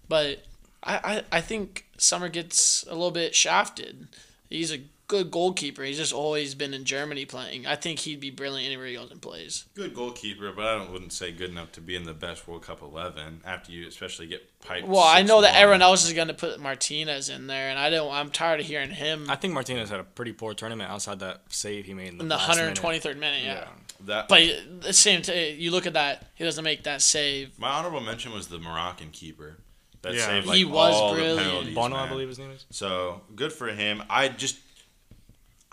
[0.10, 0.44] But
[0.84, 4.08] I, I, I think Sommer gets a little bit shafted.
[4.50, 5.84] He's a good goalkeeper.
[5.84, 7.66] He's just always been in Germany playing.
[7.68, 9.66] I think he'd be brilliant anywhere he goes and plays.
[9.76, 12.64] Good goalkeeper, but I don't, wouldn't say good enough to be in the best World
[12.64, 14.88] Cup 11 after you especially get piped.
[14.88, 15.58] Well, I know that 6-1.
[15.62, 18.12] everyone else is going to put Martinez in there, and I don't.
[18.12, 21.42] I'm tired of hearing him I think Martinez had a pretty poor tournament outside that
[21.50, 22.80] save he made in the, in the last minute.
[22.80, 23.44] 123rd minute.
[23.44, 23.68] Yeah.
[24.06, 24.42] That, But
[24.82, 26.28] the same, t- you look at that.
[26.36, 27.58] He doesn't make that save.
[27.58, 29.58] my honorable mention was the Moroccan keeper.
[30.02, 30.26] That Yeah.
[30.26, 31.38] saved like He was all brilliant.
[31.40, 31.76] the penalties.
[31.76, 32.66] Bono, I believe his name is.
[32.72, 34.04] So good for him.
[34.10, 34.58] I just,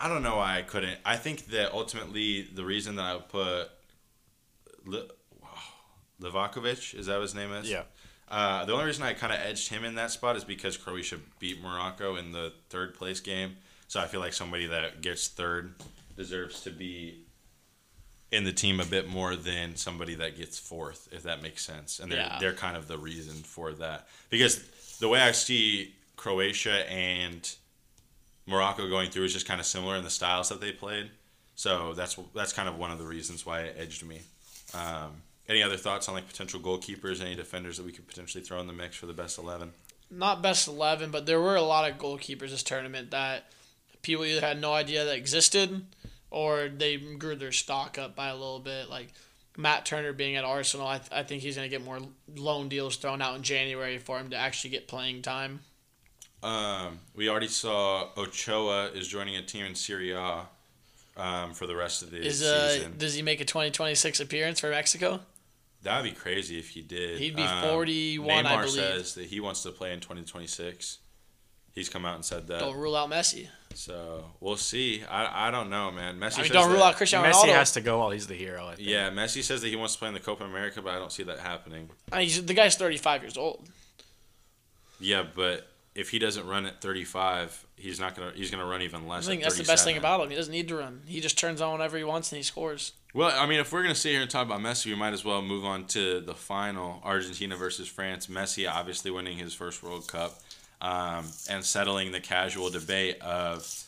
[0.01, 0.97] I don't know why I couldn't.
[1.05, 3.69] I think that ultimately the reason that I would put
[4.85, 5.07] Li-
[6.21, 7.69] Livakovic, is that what his name is?
[7.69, 7.83] Yeah.
[8.29, 11.17] Uh, the only reason I kind of edged him in that spot is because Croatia
[11.39, 13.57] beat Morocco in the third place game.
[13.87, 15.73] So I feel like somebody that gets third
[16.15, 17.25] deserves to be
[18.31, 21.99] in the team a bit more than somebody that gets fourth, if that makes sense.
[21.99, 22.37] And they're Yeah.
[22.39, 24.63] they're kind of the reason for that because
[24.99, 27.53] the way I see Croatia and
[28.51, 31.09] Morocco going through is just kind of similar in the styles that they played.
[31.55, 34.21] So that's that's kind of one of the reasons why it edged me.
[34.73, 38.59] Um, any other thoughts on like potential goalkeepers, any defenders that we could potentially throw
[38.59, 39.71] in the mix for the best eleven?
[40.13, 43.45] Not best 11, but there were a lot of goalkeepers this tournament that
[44.01, 45.85] people either had no idea that existed
[46.29, 48.89] or they grew their stock up by a little bit.
[48.89, 49.13] Like
[49.57, 51.99] Matt Turner being at Arsenal, I, th- I think he's going to get more
[52.35, 55.61] loan deals thrown out in January for him to actually get playing time.
[56.43, 60.47] Um, we already saw Ochoa is joining a team in Serie A
[61.17, 62.95] um, for the rest of the Is uh, season.
[62.97, 65.19] does he make a 2026 appearance for Mexico?
[65.83, 67.19] That'd be crazy if he did.
[67.19, 68.71] He'd be Um, 41, Neymar I believe.
[68.73, 70.99] says that he wants to play in 2026.
[71.73, 72.59] He's come out and said that.
[72.59, 73.47] Don't rule out Messi.
[73.73, 75.03] So we'll see.
[75.09, 76.17] I, I don't know, man.
[76.17, 77.53] Messi I mean, says don't rule out Cristiano Messi Ronaldo.
[77.53, 78.67] has to go while he's the hero.
[78.67, 78.87] I think.
[78.89, 81.11] Yeah, Messi says that he wants to play in the Copa America, but I don't
[81.11, 81.89] see that happening.
[82.11, 83.67] I mean, the guy's 35 years old.
[84.99, 88.31] Yeah, but if he doesn't run at 35, he's not gonna.
[88.33, 89.25] He's gonna run even less.
[89.25, 90.29] I think at that's the best thing about him.
[90.29, 91.01] He doesn't need to run.
[91.05, 92.93] He just turns on whenever he wants and he scores.
[93.13, 95.25] Well, I mean, if we're gonna sit here and talk about Messi, we might as
[95.25, 98.27] well move on to the final: Argentina versus France.
[98.27, 100.39] Messi obviously winning his first World Cup,
[100.79, 103.83] um, and settling the casual debate of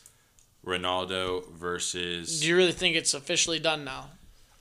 [0.66, 2.42] Ronaldo versus.
[2.42, 4.10] Do you really think it's officially done now?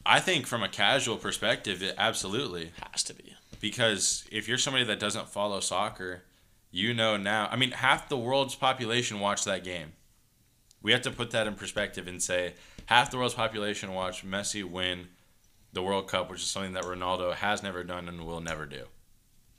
[0.05, 3.37] I think from a casual perspective, it absolutely Has to be.
[3.61, 6.23] because if you're somebody that doesn't follow soccer,
[6.73, 7.49] you know now.
[7.53, 9.93] I mean, half the world's population watched that game.
[10.83, 12.55] We have to put that in perspective and say
[12.87, 15.07] half the world's population watched Messi win
[15.73, 18.85] the World Cup, which is something that Ronaldo has never done and will never do.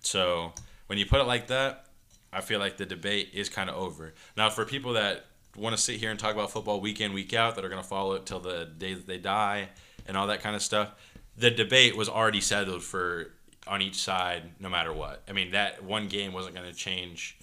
[0.02, 0.52] So
[0.88, 1.86] when you put it like that,
[2.32, 4.14] I feel like the debate is kind of over.
[4.36, 7.34] Now, for people that want to sit here and talk about football week in, week
[7.34, 9.70] out, that are going to follow it till the day that they die
[10.08, 10.92] and all that kind of stuff,
[11.38, 13.32] the debate was already settled for
[13.68, 15.24] on each side, no matter what.
[15.28, 17.38] I mean, that one game wasn't going to change,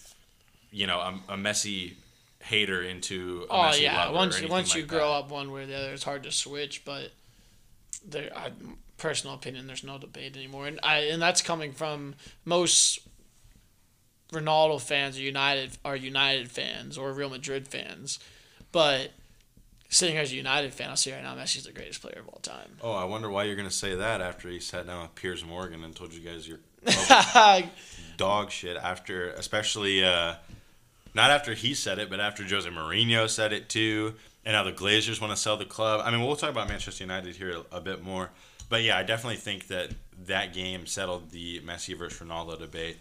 [0.71, 1.95] you know, a, a Messi
[2.43, 4.11] hater into a Oh Messi yeah.
[4.11, 5.25] Once once you like grow that.
[5.25, 6.85] up one way or the other, it's hard to switch.
[6.85, 7.11] But
[8.07, 8.53] there, I,
[8.97, 13.01] personal opinion, there's no debate anymore, and I and that's coming from most
[14.33, 18.19] Ronaldo fans are United are United fans or Real Madrid fans.
[18.73, 19.13] But
[19.91, 22.29] sitting here as a United fan, I'll say right now, Messi's the greatest player of
[22.29, 22.71] all time.
[22.81, 25.85] Oh, I wonder why you're gonna say that after he sat down with Piers Morgan
[25.85, 26.61] and told you guys you're
[28.17, 30.35] dog shit after, especially uh,
[31.15, 34.15] not after he said it, but after Jose Mourinho said it too,
[34.47, 36.01] and now the Glazers want to sell the club.
[36.05, 38.31] I mean, we'll talk about Manchester United here a, a bit more,
[38.69, 39.91] but yeah, I definitely think that
[40.27, 42.97] that game settled the Messi versus Ronaldo debate.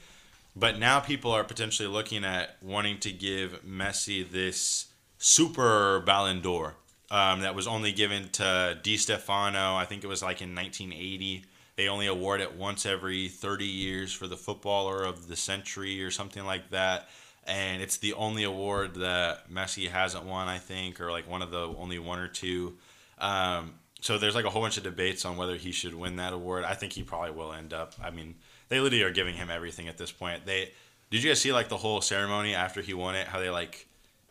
[0.56, 4.88] But now people are potentially looking at wanting to give Messi this
[5.19, 6.75] super Ballon d'Or
[7.12, 9.75] um, that was only given to Di Stefano.
[9.75, 11.45] I think it was like in 1980.
[11.75, 16.12] They only award it once every 30 years for the footballer of the century or
[16.12, 17.10] something like that.
[17.45, 21.51] And it's the only award that Messi hasn't won, I think, or like one of
[21.51, 22.77] the only one or two.
[23.17, 26.34] Um, so there's like a whole bunch of debates on whether he should win that
[26.34, 26.63] award.
[26.63, 27.95] I think he probably will end up.
[28.01, 28.36] I mean,
[28.69, 30.45] they literally are giving him everything at this point.
[30.45, 30.71] They
[31.10, 33.27] did you guys see like the whole ceremony after he won it?
[33.27, 33.88] How they like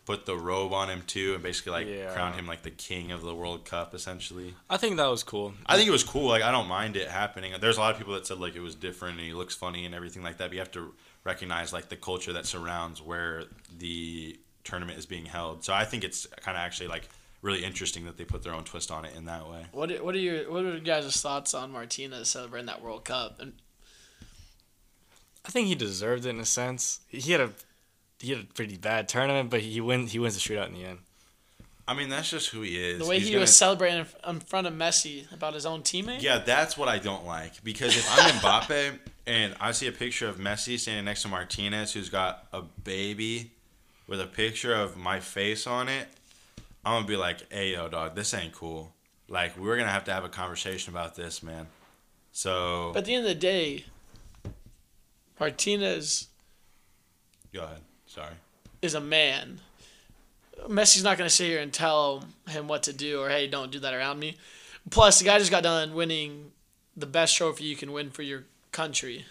[0.08, 2.14] put the robe on him too, and basically like Yeah.
[2.14, 4.54] crowned him like the king of the World Cup, essentially.
[4.70, 5.52] I think that was cool.
[5.66, 6.28] I think it was cool.
[6.28, 7.52] Like I don't mind it happening.
[7.60, 9.84] There's a lot of people that said like it was different and he looks funny
[9.84, 10.46] and everything like that.
[10.48, 10.94] But you have to
[11.24, 13.44] recognize like the culture that surrounds where
[13.76, 15.62] the tournament is being held.
[15.62, 17.06] So I think it's kind of actually like
[17.42, 19.66] really interesting that they put their own twist on it in that way.
[19.72, 23.04] What are, what are your what are your guys' thoughts on Martinez celebrating that World
[23.04, 23.40] Cup?
[23.40, 23.52] And
[25.44, 27.00] I think he deserved it in a sense.
[27.08, 27.50] He had a
[28.20, 30.84] he had a pretty bad tournament, but he win he wins the shootout in the
[30.84, 30.98] end.
[31.86, 32.98] I mean that's just who he is.
[32.98, 35.82] the way He's he gonna- was celebrating in- in front of Messi about his own
[35.82, 36.20] teammate.
[36.22, 40.28] Yeah, that's what I don't like because if I'm Mbappe and I see a picture
[40.28, 43.52] of Messi standing next to Martinez, who's got a baby
[44.06, 46.08] with a picture of my face on it,
[46.84, 48.92] I'm gonna be like, "Hey, yo, dog, this ain't cool.
[49.28, 51.68] Like, we're gonna have to have a conversation about this, man."
[52.32, 53.84] So But at the end of the day,
[55.40, 56.28] Martinez
[57.52, 57.80] go ahead.
[58.08, 58.34] Sorry.
[58.82, 59.60] is a man.
[60.66, 63.70] Messi's not going to sit here and tell him what to do or hey, don't
[63.70, 64.36] do that around me.
[64.90, 66.50] Plus, the guy just got done winning
[66.96, 69.26] the best trophy you can win for your country.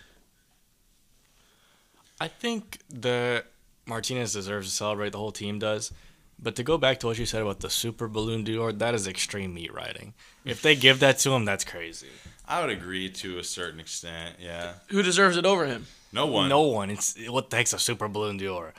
[2.22, 3.44] I think the
[3.86, 5.12] Martinez deserves to celebrate.
[5.12, 5.92] The whole team does.
[6.39, 9.08] But to go back to what you said about the super Ballon d'Or, that is
[9.08, 10.13] extreme meat riding.
[10.45, 12.08] If they give that to him, that's crazy.
[12.47, 14.36] I would agree to a certain extent.
[14.39, 14.73] Yeah.
[14.89, 15.88] Who deserves it over him?
[16.13, 16.47] No one.
[16.47, 16.89] No one.
[16.91, 18.73] It's what the heck's a super Ballon d'Or?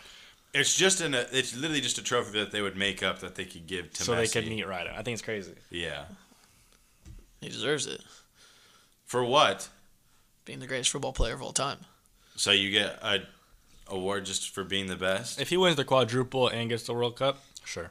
[0.54, 1.14] It's just an.
[1.14, 4.04] It's literally just a trophy that they would make up that they could give to
[4.04, 4.16] so Messi.
[4.16, 4.94] they could meet ride him.
[4.96, 5.52] I think it's crazy.
[5.70, 6.04] Yeah.
[7.40, 8.00] He deserves it.
[9.04, 9.68] For what?
[10.44, 11.78] Being the greatest football player of all time.
[12.36, 13.20] So you get a
[13.90, 15.40] award just for being the best?
[15.40, 17.90] If he wins the quadruple and gets the World Cup, sure.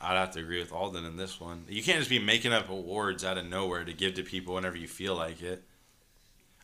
[0.00, 1.64] I'd have to agree with Alden in this one.
[1.68, 4.76] You can't just be making up awards out of nowhere to give to people whenever
[4.76, 5.64] you feel like it.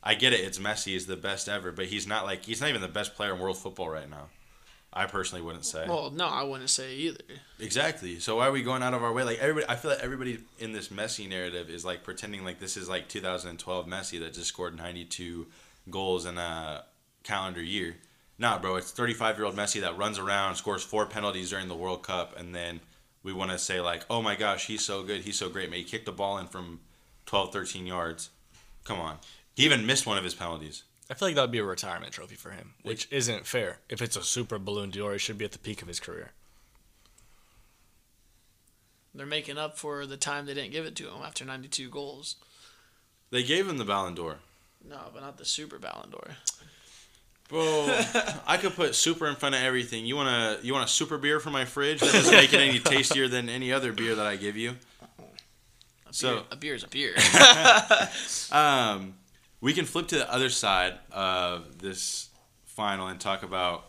[0.03, 0.41] I get it.
[0.41, 0.89] It's Messi.
[0.89, 3.41] He's the best ever, but he's not like he's not even the best player in
[3.41, 4.29] world football right now.
[4.93, 5.87] I personally wouldn't say.
[5.89, 7.25] Well, no, I wouldn't say either.
[7.59, 8.19] Exactly.
[8.19, 9.23] So why are we going out of our way?
[9.23, 12.77] Like everybody, I feel like everybody in this Messi narrative is like pretending like this
[12.77, 15.47] is like 2012 Messi that just scored 92
[15.89, 16.85] goals in a
[17.23, 17.97] calendar year.
[18.43, 21.77] Nah, bro, it's 35 year old Messi that runs around, scores four penalties during the
[21.77, 22.81] World Cup, and then
[23.23, 25.79] we want to say like, oh my gosh, he's so good, he's so great, man.
[25.79, 26.81] He kicked the ball in from
[27.27, 28.31] 12, 13 yards.
[28.83, 29.19] Come on.
[29.55, 30.83] He even missed one of his penalties.
[31.09, 33.79] I feel like that would be a retirement trophy for him, which isn't fair.
[33.89, 36.33] If it's a super Ballon d'Or, it should be at the peak of his career.
[39.15, 42.35] They're making up for the time they didn't give it to him after 92 goals.
[43.31, 44.39] They gave him the Ballon d'Or.
[44.85, 46.39] No, but not the Super Ballon d'Or.
[47.53, 48.01] Bro,
[48.47, 50.07] I could put super in front of everything.
[50.07, 52.01] You want a you want a super beer from my fridge?
[52.01, 54.71] That doesn't make it any tastier than any other beer that I give you.
[56.09, 57.15] A So- beer, a beer is a beer.
[58.53, 59.15] Um,
[59.61, 62.31] we can flip to the other side of this
[62.65, 63.85] final and talk about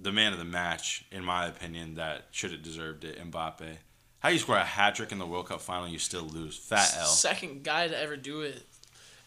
[0.00, 3.76] the man of the match, in my opinion, that should have deserved it, Mbappe.
[4.20, 6.56] How you score a hat trick in the World Cup final, you still lose.
[6.56, 7.06] Fat L.
[7.06, 8.62] Second guy to ever do it.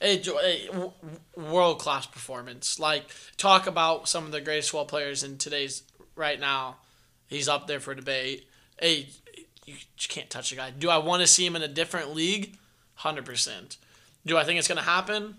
[0.01, 0.93] Hey, Jo-
[1.37, 2.79] world class performance.
[2.79, 3.05] Like
[3.37, 5.83] talk about some of the greatest football players in today's
[6.15, 6.77] right now.
[7.27, 8.49] He's up there for debate.
[8.79, 9.09] Hey,
[9.65, 9.75] you
[10.09, 10.71] can't touch the guy.
[10.71, 12.57] Do I want to see him in a different league?
[12.95, 13.77] Hundred percent.
[14.25, 15.35] Do I think it's gonna happen?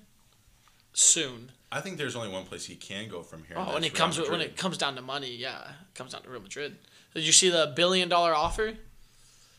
[0.93, 1.51] Soon.
[1.71, 3.57] I think there's only one place he can go from here.
[3.59, 6.31] Oh, when it comes when it comes down to money, yeah, it comes down to
[6.31, 6.77] Real Madrid.
[7.15, 8.75] Did you see the billion dollar offer?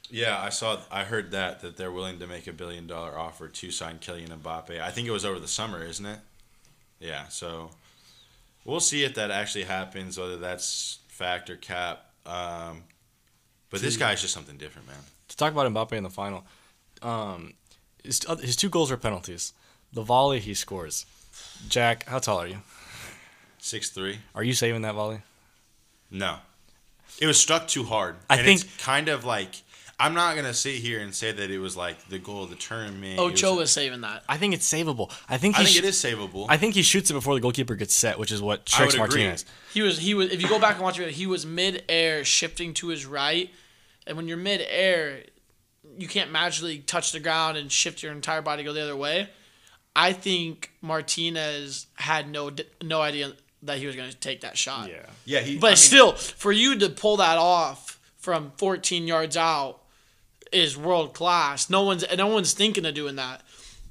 [0.10, 0.80] Yeah, I saw.
[0.92, 4.30] I heard that that they're willing to make a billion dollar offer to sign Kylian
[4.30, 4.80] Mbappe.
[4.80, 6.20] I think it was over the summer, isn't it?
[7.00, 7.28] Yeah.
[7.30, 7.72] So
[8.66, 12.06] we'll see if that actually happens, whether that's fact or cap.
[12.26, 12.84] Um,
[13.70, 14.98] but this guy's just something different, man.
[15.30, 16.46] To talk about Mbappe in the final,
[17.02, 17.54] um,
[18.04, 19.54] his, his two goals are penalties.
[19.94, 21.06] The volley he scores.
[21.70, 22.58] Jack, how tall are you?
[23.58, 24.20] Six three.
[24.36, 25.22] Are you saving that volley?
[26.12, 26.38] No,
[27.20, 28.16] It was struck too hard.
[28.30, 29.56] I think- it's kind of like
[30.00, 32.56] I'm not gonna sit here and say that it was like the goal of the
[32.56, 33.14] tournament.
[33.14, 34.24] It Ocho was saving that.
[34.28, 35.12] I think it's savable.
[35.30, 36.46] I think he I think sh- it is savable.
[36.50, 38.98] I think he shoots it before the goalkeeper gets set, which is what I strikes
[38.98, 39.22] would agree.
[39.22, 39.46] Martinez.
[39.74, 42.24] He was he was if you go back and watch it, he was mid air
[42.24, 43.50] shifting to his right,
[44.08, 45.24] and when you're mid air,
[45.98, 48.96] you can't magically touch the ground and shift your entire body to go the other
[48.96, 49.30] way.
[49.96, 52.52] I think Martinez had no
[52.82, 54.90] no idea that he was going to take that shot.
[54.90, 55.58] Yeah, yeah, he.
[55.58, 59.82] But I mean, still, for you to pull that off from 14 yards out
[60.54, 61.70] is world class.
[61.70, 63.42] No one's no one's thinking of doing that.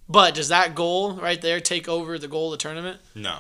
[0.09, 3.01] But does that goal right there take over the goal of the tournament?
[3.15, 3.39] no,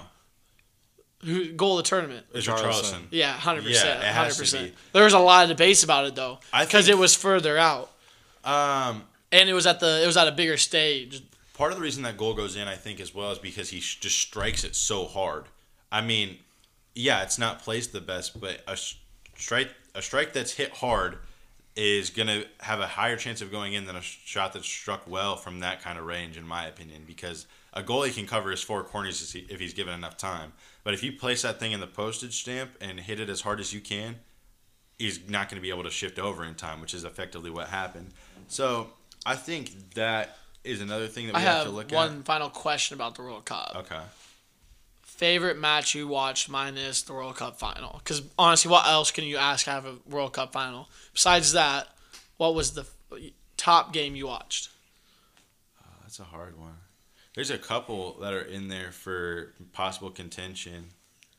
[1.24, 2.26] Who goal of the tournament?
[2.34, 2.62] it's Richarlison.
[2.82, 3.02] Richarlison.
[3.10, 4.70] Yeah, hundred Yeah, percent, it has hundred to percent.
[4.72, 4.76] be.
[4.92, 7.90] There was a lot of debates about it though, because it was further out
[8.44, 11.22] Um, and it was at the it was at a bigger stage.
[11.54, 13.80] part of the reason that goal goes in, I think, as well, is because he
[13.80, 15.44] sh- just strikes it so hard.
[15.90, 16.38] I mean,
[16.94, 18.96] yeah, it's not placed the best, but a s-
[19.36, 21.18] strike a strike that's hit hard
[21.74, 25.36] is gonna have a higher chance of going in than a shot that's struck well
[25.36, 27.04] from that kind of range, in my opinion.
[27.06, 30.52] Because a goalie can cover his four corners if he's given enough time.
[30.84, 33.60] But if you place that thing in the postage stamp and hit it as hard
[33.60, 34.16] as you can,
[34.98, 37.68] he's not going to be able to shift over in time, which is effectively what
[37.68, 38.10] happened.
[38.48, 38.90] So
[39.24, 41.96] I think that is another thing that we I have, have to look at.
[41.96, 43.72] one final question about the World Cup.
[43.76, 44.00] Okay.
[45.22, 48.00] Favorite match you watched minus the World Cup final?
[48.02, 51.86] Because honestly, what else can you ask out of a World Cup final besides that?
[52.38, 52.84] What was the
[53.56, 54.70] top game you watched?
[56.00, 56.74] That's a hard one.
[57.36, 60.86] There's a couple that are in there for possible contention.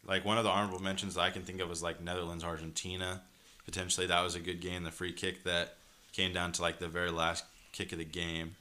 [0.08, 3.22] Like one of the honorable mentions that I can think of was like Netherlands Argentina.
[3.65, 4.84] Potentially that was a good game.
[4.86, 5.76] The free kick that
[6.13, 7.43] came down to like the very last
[7.74, 8.56] kick of the game.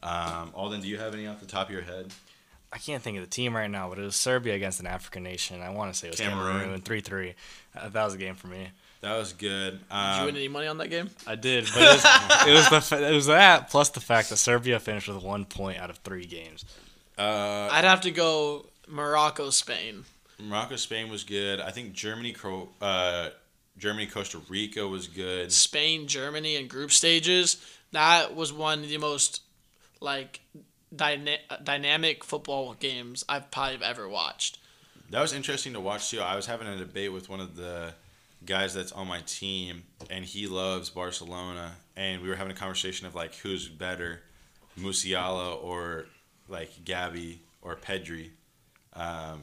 [0.00, 2.12] Um, Alden, do you have any off the top of your head?
[2.72, 5.22] I can't think of the team right now, but it was Serbia against an African
[5.24, 5.60] nation.
[5.60, 6.60] I want to say it was Cameroon.
[6.60, 7.34] Cameroon, three three.
[7.76, 8.68] Uh, that was a game for me.
[9.00, 9.72] That was good.
[9.72, 11.08] Did you Um, win any money on that game?
[11.26, 12.04] I did, but it was,
[12.46, 15.78] it was the it was that plus the fact that Serbia finished with one point
[15.78, 16.64] out of three games.
[17.18, 20.04] uh, I'd have to go Morocco, Spain.
[20.38, 21.60] Morocco, Spain was good.
[21.60, 23.30] I think Germany, Cro- uh,
[23.78, 25.50] Germany, Costa Rica was good.
[25.52, 27.56] Spain, Germany, in group stages.
[27.92, 29.42] That was one of the most
[30.00, 30.40] like
[30.94, 34.58] dyna- dynamic football games I've probably ever watched.
[35.10, 36.20] That was interesting to watch too.
[36.20, 37.94] I was having a debate with one of the
[38.44, 43.06] guys that's on my team, and he loves Barcelona, and we were having a conversation
[43.06, 44.20] of like who's better,
[44.78, 46.06] Musiala or
[46.48, 48.30] like Gavi or Pedri,
[48.94, 49.42] um,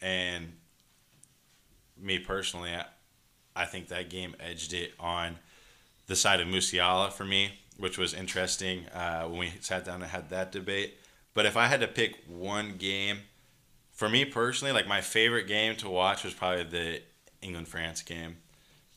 [0.00, 0.52] and
[2.00, 2.84] me personally, I,
[3.54, 5.36] I think that game edged it on
[6.06, 10.10] the side of Musiala for me, which was interesting uh, when we sat down and
[10.10, 10.98] had that debate.
[11.34, 13.18] But if I had to pick one game,
[13.92, 17.02] for me personally, like my favorite game to watch was probably the
[17.42, 18.36] England France game.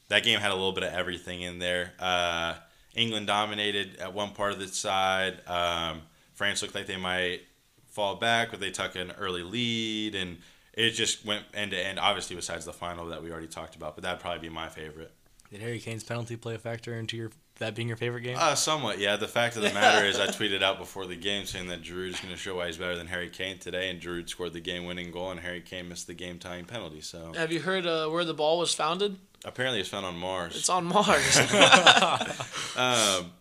[0.08, 1.94] That game had a little bit of everything in there.
[2.00, 2.56] Uh,
[2.96, 5.42] England dominated at one part of the side.
[5.48, 6.02] Um,
[6.34, 7.42] France looked like they might
[7.88, 10.38] fall back, but they took an early lead, and
[10.74, 12.00] it just went end to end.
[12.00, 15.12] Obviously, besides the final that we already talked about, but that'd probably be my favorite.
[15.52, 18.38] Did Harry Kane's penalty play a factor into your that being your favorite game?
[18.40, 19.16] Uh, somewhat, yeah.
[19.16, 22.20] The fact of the matter is, I tweeted out before the game saying that Giroud's
[22.20, 25.12] going to show why he's better than Harry Kane today, and Giroud scored the game-winning
[25.12, 27.02] goal, and Harry Kane missed the game-tying penalty.
[27.02, 29.18] So Have you heard uh, where the ball was founded?
[29.46, 30.56] apparently, it's found on Mars.
[30.56, 31.40] It's on Mars.
[32.78, 33.32] Um,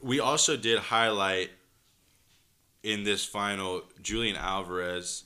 [0.00, 1.50] we also did highlight
[2.82, 5.24] in this final Julian Alvarez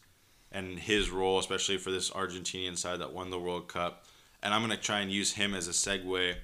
[0.52, 4.04] and his role, especially for this Argentinian side that won the World Cup.
[4.42, 6.34] And I'm going to try and use him as a segue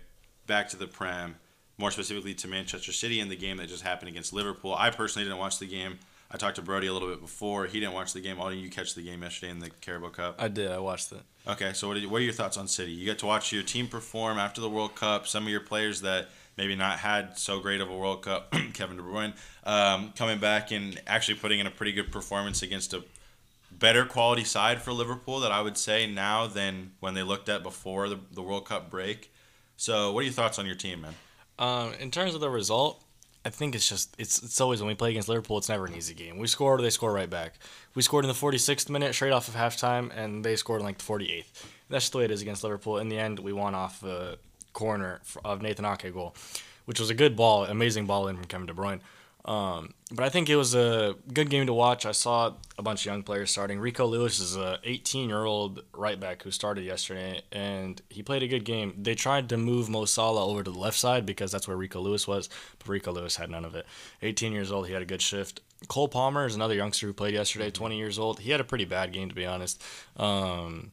[0.46, 1.36] back to the Prem,
[1.82, 4.72] more specifically to Manchester City in the game that just happened against Liverpool.
[4.72, 5.98] I personally didn't watch the game.
[6.30, 7.66] I talked to Brody a little bit before.
[7.66, 8.40] He didn't watch the game.
[8.40, 10.36] All you catch the game yesterday in the Carabao Cup?
[10.38, 10.70] I did.
[10.70, 11.22] I watched it.
[11.44, 12.92] Okay, so what are, you, what are your thoughts on City?
[12.92, 15.26] You get to watch your team perform after the World Cup.
[15.26, 18.96] Some of your players that maybe not had so great of a World Cup, Kevin
[18.96, 23.02] De Bruyne, um, coming back and actually putting in a pretty good performance against a
[23.72, 27.64] better quality side for Liverpool that I would say now than when they looked at
[27.64, 29.32] before the, the World Cup break.
[29.76, 31.14] So, what are your thoughts on your team, man?
[31.62, 33.00] Um, in terms of the result,
[33.44, 35.94] I think it's just it's it's always when we play against Liverpool, it's never an
[35.94, 36.38] easy game.
[36.38, 37.54] We score, they score right back.
[37.94, 40.98] We scored in the 46th minute, straight off of halftime, and they scored in like
[40.98, 41.44] the 48th.
[41.88, 42.98] That's just the way it is against Liverpool.
[42.98, 44.38] In the end, we won off a
[44.72, 46.34] corner of Nathan Ake goal,
[46.86, 49.00] which was a good ball, amazing ball in from Kevin De Bruyne.
[49.44, 52.06] Um, but I think it was a good game to watch.
[52.06, 53.80] I saw a bunch of young players starting.
[53.80, 58.42] Rico Lewis is a 18 year old right back who started yesterday, and he played
[58.42, 58.94] a good game.
[58.96, 62.00] They tried to move Mo Salah over to the left side because that's where Rico
[62.00, 63.86] Lewis was, but Rico Lewis had none of it.
[64.22, 65.60] 18 years old, he had a good shift.
[65.88, 68.40] Cole Palmer is another youngster who played yesterday, 20 years old.
[68.40, 69.82] He had a pretty bad game to be honest.
[70.16, 70.92] Um,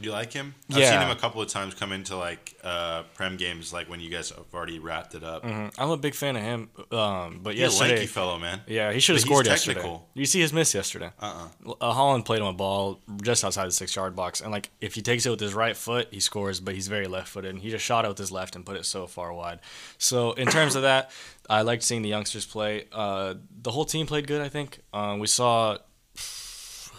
[0.00, 0.54] Do you like him?
[0.70, 0.90] I've Yeah.
[0.92, 4.08] seen him a couple of times come into like uh, prem games, like when you
[4.10, 5.42] guys have already wrapped it up.
[5.44, 5.72] Mhm.
[5.78, 6.70] I'm a big fan of him.
[6.92, 8.62] Um, but He's a lanky fellow, man.
[8.66, 9.98] yeah, he should have scored yesterday.
[10.14, 11.10] You see his miss yesterday.
[11.20, 14.50] Uh uh Uh, Haaland played him a ball just outside the six yard box, and
[14.50, 16.60] like if he takes it with his right foot, he scores.
[16.60, 18.76] But he's very left footed, and he just shot it with his left and put
[18.76, 19.60] it so far wide.
[19.98, 21.10] So in terms of that,
[21.48, 22.84] I liked seeing the youngsters play.
[22.92, 24.40] Uh, the whole team played good.
[24.40, 25.78] I think um, we saw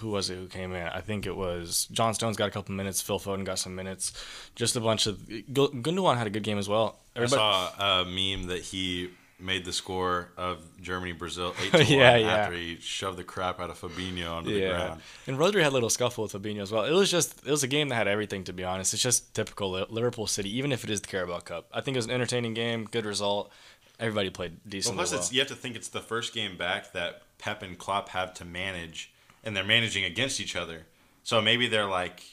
[0.01, 0.87] who was it who came in?
[0.87, 3.01] I think it was John Stones got a couple minutes.
[3.01, 4.13] Phil Foden got some minutes.
[4.55, 6.99] Just a bunch of Gundogan had a good game as well.
[7.15, 11.87] I saw a meme that he made the score of Germany Brazil eight to one
[11.87, 12.17] yeah.
[12.19, 15.01] after he shoved the crap out of Fabinho onto the ground.
[15.27, 16.85] And Rodri had a little scuffle with Fabinho as well.
[16.85, 18.93] It was just it was a game that had everything to be honest.
[18.93, 21.67] It's just typical Liverpool City, even if it is the Carabao Cup.
[21.73, 23.51] I think it was an entertaining game, good result.
[23.99, 25.19] Everybody played Well, plus, well.
[25.19, 28.33] it's, you have to think it's the first game back that Pep and Klopp have
[28.35, 29.11] to manage,
[29.43, 30.85] and they're managing against each other.
[31.23, 32.23] So maybe they're like,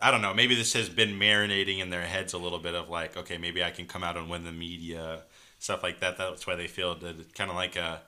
[0.00, 0.32] I don't know.
[0.32, 3.62] Maybe this has been marinating in their heads a little bit of like, okay, maybe
[3.62, 5.22] I can come out and win the media
[5.58, 6.16] stuff like that.
[6.16, 8.02] That's why they feel that kind of like a.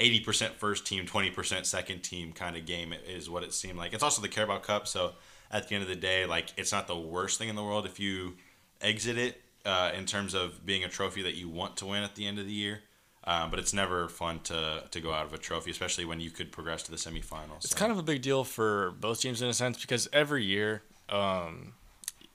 [0.00, 3.92] 80% first team, 20% second team kind of game is what it seemed like.
[3.92, 5.14] It's also the Carabao Cup, so
[5.50, 7.86] at the end of the day, like it's not the worst thing in the world
[7.86, 8.34] if you
[8.80, 12.14] exit it uh, in terms of being a trophy that you want to win at
[12.14, 12.80] the end of the year.
[13.28, 16.30] Um, but it's never fun to, to go out of a trophy, especially when you
[16.30, 17.62] could progress to the semifinals.
[17.62, 20.80] It's kind of a big deal for both teams in a sense because every year,
[21.10, 21.74] um,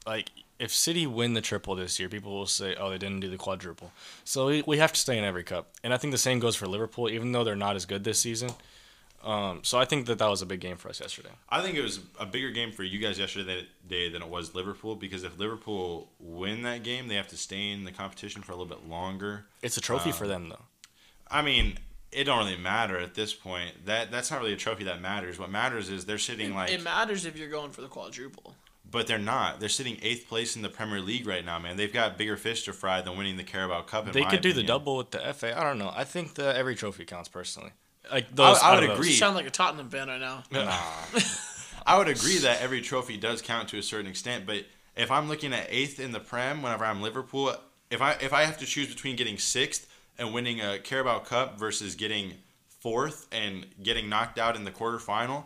[0.06, 0.30] like
[0.60, 3.38] if City win the triple this year, people will say, "Oh, they didn't do the
[3.38, 3.92] quadruple."
[4.24, 6.56] So we, we have to stay in every cup, and I think the same goes
[6.56, 8.52] for Liverpool, even though they're not as good this season.
[9.24, 11.30] Um, so I think that that was a big game for us yesterday.
[11.50, 14.54] I think it was a bigger game for you guys yesterday day than it was
[14.54, 18.52] Liverpool because if Liverpool win that game, they have to stay in the competition for
[18.52, 19.46] a little bit longer.
[19.62, 20.66] It's a trophy Uh, for them though.
[21.34, 21.78] I mean,
[22.12, 23.86] it don't really matter at this point.
[23.86, 25.40] That that's not really a trophy that matters.
[25.40, 28.56] What matters is they're sitting like it matters if you're going for the quadruple.
[28.90, 29.60] But they're not.
[29.60, 31.78] They're sitting eighth place in the Premier League right now, man.
[31.78, 34.06] They've got bigger fish to fry than winning the Carabao Cup.
[34.06, 35.60] In They my could do the double with the FA.
[35.60, 35.92] I don't know.
[35.96, 37.72] I think that every trophy counts personally.
[38.12, 39.08] Like I- those, I out would agree.
[39.08, 40.44] You sound like a Tottenham fan right now.
[40.52, 40.78] Nah.
[41.86, 44.66] I would agree that every trophy does count to a certain extent, but
[44.96, 47.54] if I'm looking at eighth in the Prem, whenever I'm Liverpool,
[47.90, 49.88] if I if I have to choose between getting sixth
[50.18, 52.34] and winning a Carabao Cup versus getting
[52.68, 55.46] fourth and getting knocked out in the quarterfinal,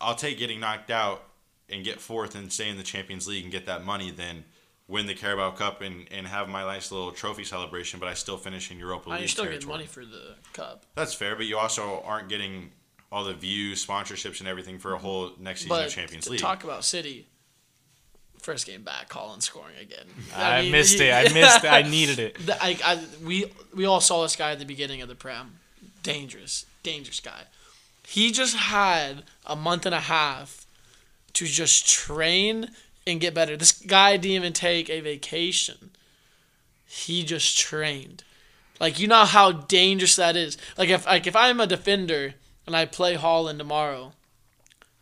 [0.00, 1.22] I'll take getting knocked out
[1.68, 4.44] and get fourth and stay in the Champions League and get that money than
[4.88, 8.38] win the Carabao Cup and, and have my nice little trophy celebration, but I still
[8.38, 9.20] finish in Europa League.
[9.20, 9.72] you still get territory.
[9.74, 10.86] money for the cup.
[10.94, 12.70] That's fair, but you also aren't getting
[13.12, 16.30] all the views, sponsorships, and everything for a whole next season But of Champions to
[16.30, 16.40] League.
[16.40, 17.26] talk about City,
[18.48, 20.06] first game back, Colin scoring again.
[20.36, 21.12] I, mean, missed he- it.
[21.12, 21.68] I missed it.
[21.68, 22.46] I needed it.
[22.46, 23.44] The- I, I, we
[23.74, 25.58] we all saw this guy at the beginning of the prem.
[26.02, 27.42] Dangerous, dangerous guy.
[28.06, 30.64] He just had a month and a half
[31.34, 32.70] to just train
[33.06, 33.54] and get better.
[33.54, 35.90] This guy didn't even take a vacation.
[36.86, 38.24] He just trained.
[38.80, 40.56] Like you know how dangerous that is.
[40.78, 42.34] Like if like if I'm a defender
[42.66, 44.14] and I play Haaland tomorrow,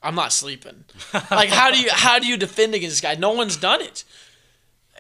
[0.03, 0.85] I'm not sleeping.
[1.31, 3.19] like how do you how do you defend against this guy?
[3.19, 4.05] No one's done it.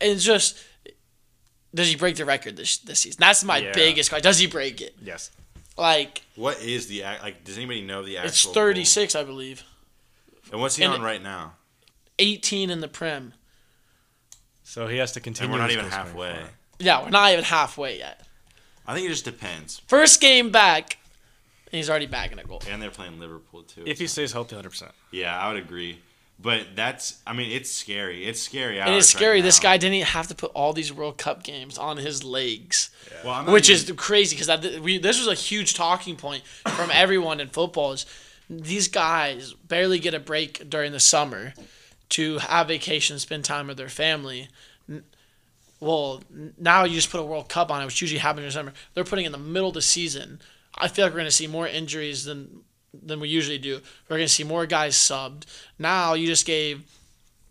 [0.00, 0.58] And it's just
[1.74, 3.18] does he break the record this this season?
[3.20, 3.72] That's my Yeah.
[3.72, 4.24] biggest question.
[4.24, 4.96] Does he break it?
[5.02, 5.30] Yes.
[5.76, 7.22] Like what is the act?
[7.22, 8.28] Like, does anybody know the actual?
[8.28, 8.54] it's goal?
[8.54, 9.62] 36, I believe.
[10.52, 11.54] And what's he and on right now?
[12.18, 13.34] 18 in the Prem.
[14.62, 15.52] So he has to continue.
[15.52, 16.36] And we're not even halfway.
[16.78, 18.26] Yeah, we're not even halfway yet.
[18.86, 19.80] I think it just depends.
[19.86, 20.98] First game back,
[21.66, 22.62] and he's already bagging a goal.
[22.70, 23.82] And they're playing Liverpool too.
[23.86, 24.70] If he so- stays healthy, 100.
[24.70, 26.00] percent yeah, I would agree.
[26.38, 28.26] But that's, I mean, it's scary.
[28.26, 28.78] It's scary.
[28.78, 29.40] It's scary.
[29.40, 32.90] This guy didn't even have to put all these World Cup games on his legs,
[33.24, 37.40] well, I'm which even- is crazy because this was a huge talking point from everyone
[37.40, 37.92] in football.
[37.92, 38.04] Is
[38.50, 41.54] these guys barely get a break during the summer
[42.10, 44.48] to have vacation, spend time with their family.
[45.80, 46.22] Well,
[46.58, 48.72] now you just put a World Cup on it, which usually happens in December.
[48.94, 50.40] They're putting in the middle of the season.
[50.78, 52.62] I feel like we're going to see more injuries than
[52.92, 53.80] than we usually do.
[54.08, 55.44] We're going to see more guys subbed.
[55.78, 56.84] Now you just gave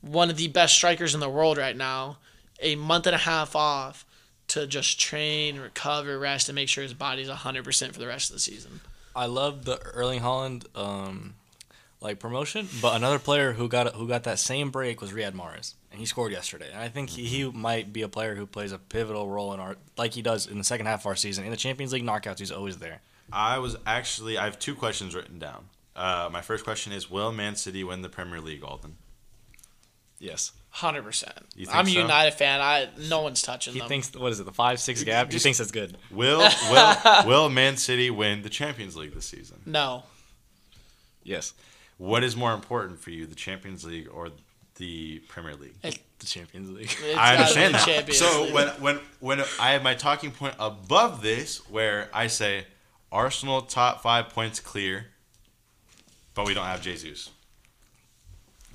[0.01, 2.17] one of the best strikers in the world right now
[2.61, 4.05] a month and a half off
[4.47, 8.35] to just train, recover, rest, and make sure his body's 100% for the rest of
[8.35, 8.81] the season.
[9.15, 11.35] I love the Erling Haaland um,
[12.01, 15.73] like promotion, but another player who got who got that same break was Riyad Mahrez,
[15.89, 16.69] and he scored yesterday.
[16.71, 19.59] And I think he, he might be a player who plays a pivotal role in
[19.59, 22.03] our like he does in the second half of our season in the Champions League
[22.03, 22.39] knockouts.
[22.39, 23.01] He's always there.
[23.31, 25.65] I was actually, I have two questions written down.
[25.95, 28.97] Uh, my first question is Will Man City win the Premier League, Alden?
[30.19, 31.23] Yes, 100%.
[31.71, 31.99] I'm a so?
[31.99, 32.61] United fan.
[32.61, 33.87] I No one's touching he them.
[33.89, 35.27] thinks what is it the five six gap?
[35.27, 35.97] He just- thinks that's good.
[36.11, 36.39] Will,
[36.71, 39.61] will, will Man City win the Champions League this season?
[39.65, 40.03] no.
[41.23, 41.53] Yes,
[41.97, 44.29] What is more important for you, the Champions League or
[44.75, 45.73] the Premier League.
[45.81, 46.83] The Champions League.
[46.85, 47.85] It's I gotta understand that.
[47.87, 48.53] Champions So League.
[48.53, 52.67] when when when I have my talking point above this, where I say
[53.19, 55.05] Arsenal top five points clear,
[56.33, 57.29] but we don't have Jesus,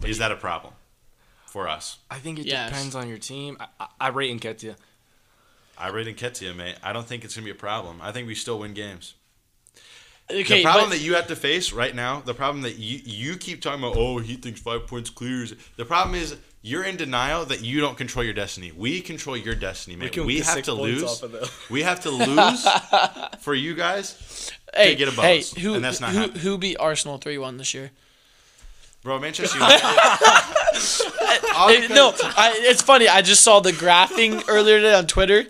[0.02, 0.72] is that a problem
[1.44, 1.98] for us?
[2.10, 2.70] I think it Yes.
[2.70, 3.58] depends on your team.
[3.60, 4.76] I, I, I rate Nketiah.
[5.76, 6.76] I rate Nketiah, mate.
[6.82, 8.00] I don't think it's gonna be a problem.
[8.00, 9.12] I think we still win games.
[10.30, 13.00] okay, the problem but- that you have to face right now, the problem that you
[13.04, 15.52] you keep talking about, oh, he thinks five points clears.
[15.76, 18.72] The problem is you're in denial that you don't control your destiny.
[18.72, 20.10] We control your destiny, man.
[20.24, 21.22] We, have to lose.
[21.70, 22.66] We have to lose
[23.40, 26.42] for you guys, hey, get above hey, us, who, and that's not who, happening.
[26.42, 27.90] who beat Arsenal three one this year?
[29.02, 29.18] bro.
[29.18, 29.80] Manchester United.
[29.80, 31.02] Because-
[31.90, 33.08] no, I, it's funny.
[33.08, 35.44] I just saw the graphing earlier today on Twitter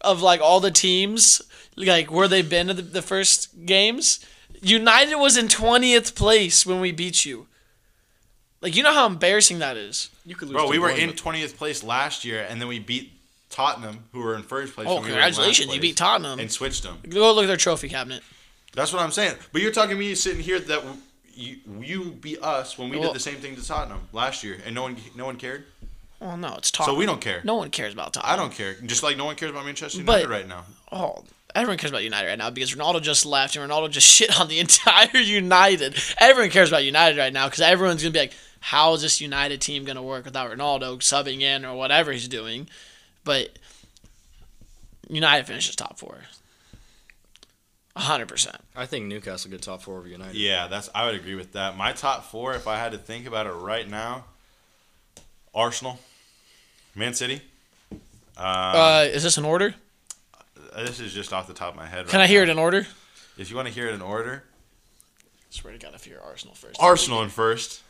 [0.00, 1.42] of like all the teams,
[1.76, 4.24] like where they've been in the, the first games.
[4.60, 7.48] United was in twentieth place when we beat you.
[8.60, 10.08] Like you know how embarrassing that is.
[10.24, 10.56] You could lose.
[10.56, 13.12] bro, we were in twentieth place last year, and then we beat
[13.50, 14.86] Tottenham, who were in first place.
[14.88, 15.74] Oh, we congratulations!
[15.74, 16.38] You beat Tottenham.
[16.38, 16.98] and switched them.
[17.08, 18.22] Go look at their trophy cabinet.
[18.74, 19.36] That's what I'm saying.
[19.52, 20.82] But you're talking to me sitting here that
[21.34, 24.58] you you beat us when we Well- did the same thing to Tottenham last year,
[24.64, 25.64] and no one no one cared.
[26.20, 26.94] Well, no, it's Tottenham.
[26.94, 27.40] So we don't care.
[27.42, 28.32] No one cares about Tottenham.
[28.32, 28.74] I don't care.
[28.86, 30.64] Just like no one cares about Manchester But- United right now.
[30.92, 34.38] Oh, everyone cares about United right now because Ronaldo just left and Ronaldo just shit
[34.40, 35.96] on the entire United.
[36.18, 39.60] Everyone cares about United right now because everyone's gonna be like, "How is this United
[39.60, 42.68] team gonna work without Ronaldo subbing in or whatever he's doing?"
[43.24, 43.58] But
[45.08, 46.22] United finishes top four.
[47.94, 48.56] hundred percent.
[48.74, 50.34] I think Newcastle get top four over United.
[50.34, 51.76] Yeah, that's I would agree with that.
[51.76, 54.24] My top four, if I had to think about it right now,
[55.54, 56.00] Arsenal,
[56.94, 57.42] Man City.
[58.36, 59.74] Uh, is this in order?
[60.74, 62.06] This is just off the top of my head.
[62.08, 62.86] Can right I hear it in order?
[63.36, 64.44] If you want to hear it in order,
[65.50, 66.80] swear to God, if you're Arsenal first.
[66.80, 67.82] Arsenal in first,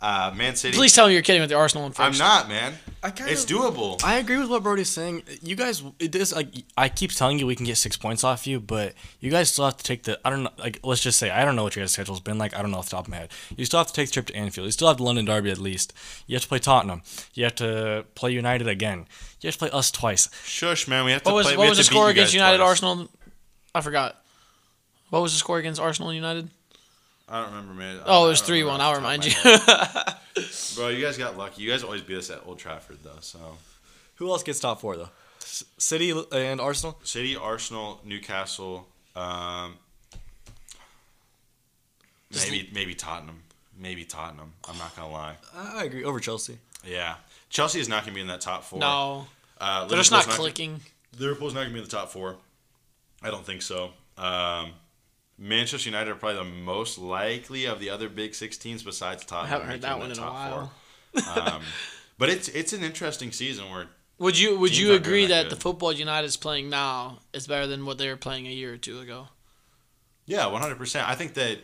[0.00, 0.76] uh, Man City.
[0.76, 2.74] Please tell me you're kidding with the Arsenal in 1st I'm not, man.
[3.02, 4.02] I kind It's doable.
[4.04, 5.22] I agree with what Brody's saying.
[5.42, 8.46] You guys, it is like I keep telling you we can get six points off
[8.46, 10.18] you, but you guys still have to take the.
[10.24, 10.50] I don't know.
[10.58, 12.56] Like let's just say I don't know what your guys' schedule's been like.
[12.56, 13.30] I don't know off the top of my head.
[13.56, 14.64] You still have to take the trip to Anfield.
[14.66, 15.92] You still have the London Derby at least.
[16.26, 17.02] You have to play Tottenham.
[17.34, 19.06] You have to play United again.
[19.40, 20.28] You have to play us twice.
[20.44, 21.04] Shush, man.
[21.04, 21.54] We have to What was play.
[21.54, 22.68] we what have was the to score against United twice.
[22.68, 23.08] Arsenal?
[23.74, 24.20] I forgot.
[25.10, 26.50] What was the score against Arsenal and United?
[27.28, 28.00] I don't remember, man.
[28.06, 28.80] Oh, it was three one.
[28.80, 29.32] I'll remind you.
[30.76, 31.62] Bro, you guys got lucky.
[31.62, 33.18] You guys always beat us at Old Trafford, though.
[33.20, 33.38] So
[34.16, 35.08] Who else gets top four though?
[35.42, 36.98] S- City and Arsenal.
[37.02, 39.74] City, Arsenal, Newcastle, um,
[42.30, 43.42] Just maybe maybe Tottenham,
[43.78, 44.52] maybe Tottenham.
[44.68, 45.36] I'm not gonna lie.
[45.54, 46.58] I agree over Chelsea.
[46.84, 47.14] Yeah,
[47.50, 48.78] Chelsea is not gonna be in that top four.
[48.80, 49.26] no,
[49.60, 50.80] uh, they're just Liverpool's not clicking.
[51.18, 52.36] Liverpool's not gonna be in the top four.
[53.22, 53.90] I don't think so.
[54.18, 54.72] Um,
[55.38, 59.26] Manchester United are probably the most likely of the other big six teams besides I
[59.26, 59.50] Tottenham.
[59.50, 60.72] haven't heard that one in a while.
[61.36, 61.62] Um,
[62.18, 63.86] but it's it's an interesting season where
[64.18, 67.66] Would you would you agree that that the football United is playing now is better
[67.66, 69.28] than what they were playing a year or two ago?
[70.26, 70.76] yeah, 100.
[70.76, 71.58] percent I think that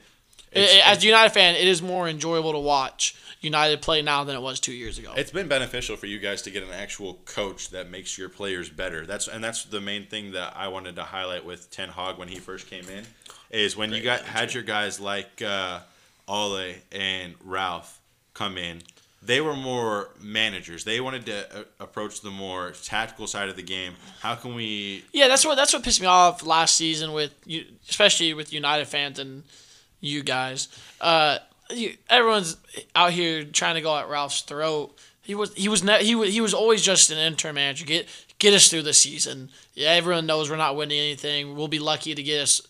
[0.53, 4.37] it's- As a United fan, it is more enjoyable to watch United play now than
[4.37, 5.13] it was two years ago.
[5.17, 8.69] It's been beneficial for you guys to get an actual coach that makes your players
[8.69, 9.05] better.
[9.07, 12.29] That's and that's the main thing that I wanted to highlight with Ten Hag when
[12.29, 13.05] he first came in,
[13.53, 15.81] is when you got had your guys like uh,
[16.27, 18.01] Ole and Ralf
[18.35, 18.83] come in.
[19.25, 20.83] They were more managers.
[20.83, 23.93] They wanted to uh, approach the more tactical side of the game.
[24.21, 25.05] How can we?
[25.13, 28.89] Yeah, that's what that's what pissed me off last season with you, especially with United
[28.89, 29.45] fans and
[30.01, 30.69] you guys.
[31.01, 31.39] Uh,
[31.71, 32.57] you, everyone's
[32.97, 34.99] out here trying to go at Ralf's throat.
[35.23, 37.85] He was he was ne- he was he was always just an interim manager.
[37.87, 38.09] Get
[38.41, 39.51] get us through the season.
[39.75, 41.55] Yeah, everyone knows we're not winning anything.
[41.55, 42.61] We'll be lucky to get us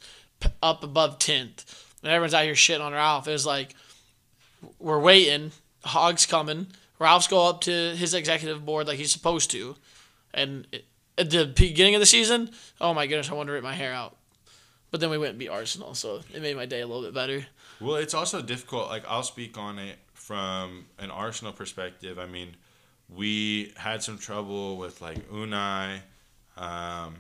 [0.63, 1.65] up above tenth.
[2.03, 3.29] And everyone's out here shitting on Ralf.
[3.29, 3.75] It was like
[4.79, 5.53] we're waiting.
[5.85, 6.69] Hag's coming.
[6.99, 9.77] Ralf's go up to his executive board like he's supposed to,
[10.33, 10.67] and
[11.19, 13.93] at the beginning of the season, oh my goodness, I wanted to rip my hair
[13.93, 14.17] out.
[14.91, 17.15] But then we went and beat Arsenal, so it made my day a little bit
[17.15, 17.47] better.
[17.81, 18.89] Well, it's also difficult.
[18.89, 22.19] Like I'll speak on it from an Arsenal perspective.
[22.19, 22.55] I mean,
[23.09, 26.01] we had some trouble with like Unai,
[26.57, 27.17] um,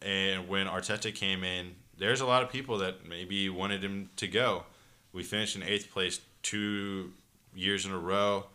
[0.00, 4.26] and when Arteta came in, there's a lot of people that maybe wanted him to
[4.26, 4.64] go.
[5.12, 7.12] We finished in eighth place two
[7.54, 8.46] years in a row.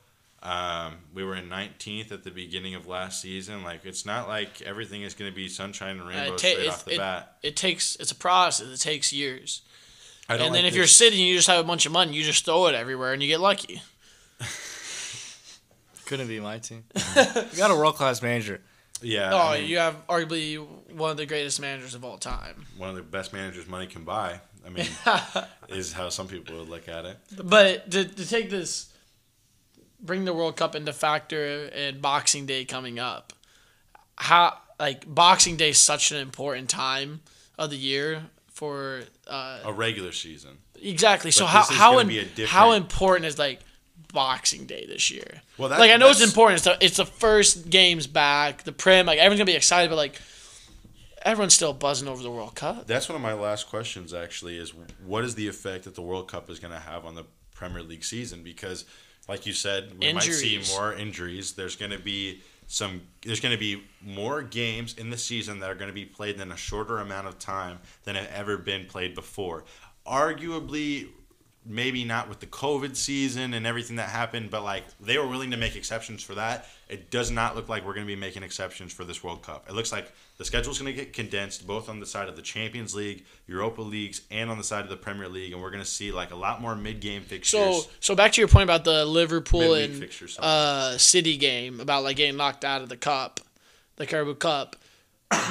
[0.43, 3.63] Um, we were in 19th at the beginning of last season.
[3.63, 6.59] Like it's not like everything is going to be sunshine and Uh, rainbows ta- straight
[6.65, 7.37] it- off the it- bat.
[7.41, 8.67] It takes it's a process.
[8.67, 9.61] It takes years.
[10.29, 12.13] I And then if you're sitting, you just have a bunch of money.
[12.13, 13.81] You just throw it everywhere, and you get lucky.
[16.05, 16.83] Couldn't be my team.
[16.95, 18.59] you got a world class manager.
[19.01, 20.57] Yeah, Oh, I mean- you have arguably
[20.91, 22.65] one of the greatest managers of all time.
[22.77, 24.39] one of the best managers money can buy.
[24.65, 24.87] I mean,
[25.69, 27.17] is how some people would look at it.
[27.43, 28.91] But to, to take this
[30.01, 33.33] bring the World Cup into factor and Boxing Day coming up.
[34.17, 37.21] How like Boxing Day is such an important time
[37.57, 40.57] of the year for uh, A regular season.
[40.81, 41.31] exactly.
[41.31, 43.61] So how how in, be a how important is like
[44.18, 45.41] Boxing Day this year?
[45.59, 46.57] Well, that- like I know it's important.
[46.57, 48.63] It's the, it's the first games back.
[48.63, 50.20] The Prem, like everyone's gonna be excited, but like
[51.22, 52.88] everyone's still buzzing over the World Cup.
[52.88, 54.13] That's one of my last questions.
[54.13, 54.74] Actually, is
[55.05, 57.84] what is the effect that the World Cup is going to have on the Premier
[57.84, 58.41] League season?
[58.43, 58.86] Because,
[59.28, 61.53] like you said, we might see more injuries.
[61.53, 63.01] There's to be some.
[63.24, 66.39] There's going to be more games in the season that are going to be played
[66.39, 69.65] in a shorter amount of time than have ever been played before.
[70.05, 71.09] Arguably,
[71.68, 75.51] maybe not with the COVID season and everything that happened, but like they were willing
[75.51, 76.65] to make exceptions for that.
[76.89, 79.65] It does not look like we're going to be making exceptions for this World Cup.
[79.68, 82.41] It looks like the schedule's going to get condensed both on the side of the
[82.41, 85.84] Champions League, Europa Leagues, and on the side of the Premier League, and we're going
[85.84, 87.84] to see like a lot more mid-game fixtures.
[87.84, 91.80] So so back to your point about the Liverpool Midweek and fixtures, uh, City game
[91.80, 93.41] about like getting knocked out of the cup,
[93.97, 94.76] the Carabao Cup.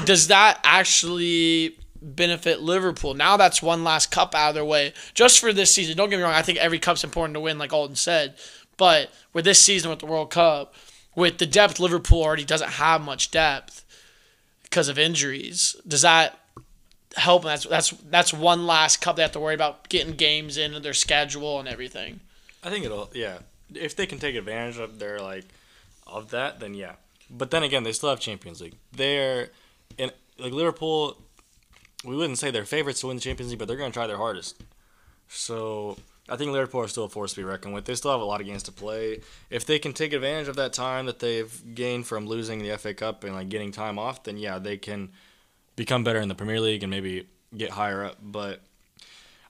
[0.05, 1.79] Does that actually
[2.15, 3.15] benefit Liverpool?
[3.15, 5.97] Now that's one last cup out of their way just for this season.
[5.97, 6.33] Don't get me wrong.
[6.33, 8.37] I think every cup's important to win, like Alden said.
[8.77, 10.75] But with this season with the World Cup,
[11.15, 13.85] with the depth Liverpool already doesn't have much depth
[14.63, 15.75] because of injuries.
[15.87, 16.39] Does that
[17.17, 17.45] help?
[17.45, 20.93] That's that's that's one last cup they have to worry about getting games into their
[20.93, 22.21] schedule and everything.
[22.63, 23.39] I think it'll yeah.
[23.75, 25.45] If they can take advantage of their like
[26.07, 26.93] of that, then yeah.
[27.31, 28.77] But then again, they still have Champions League.
[28.93, 29.49] They're
[29.99, 31.17] in like Liverpool.
[32.05, 34.07] We wouldn't say they're favorites to win the Champions League, but they're going to try
[34.07, 34.63] their hardest.
[35.29, 35.97] So
[36.29, 37.85] I think Liverpool are still a force to be reckoned with.
[37.85, 39.21] They still have a lot of games to play.
[39.51, 42.95] If they can take advantage of that time that they've gained from losing the FA
[42.95, 45.11] Cup and like getting time off, then yeah, they can
[45.75, 47.27] become better in the Premier League and maybe
[47.57, 48.19] get higher up.
[48.23, 48.61] But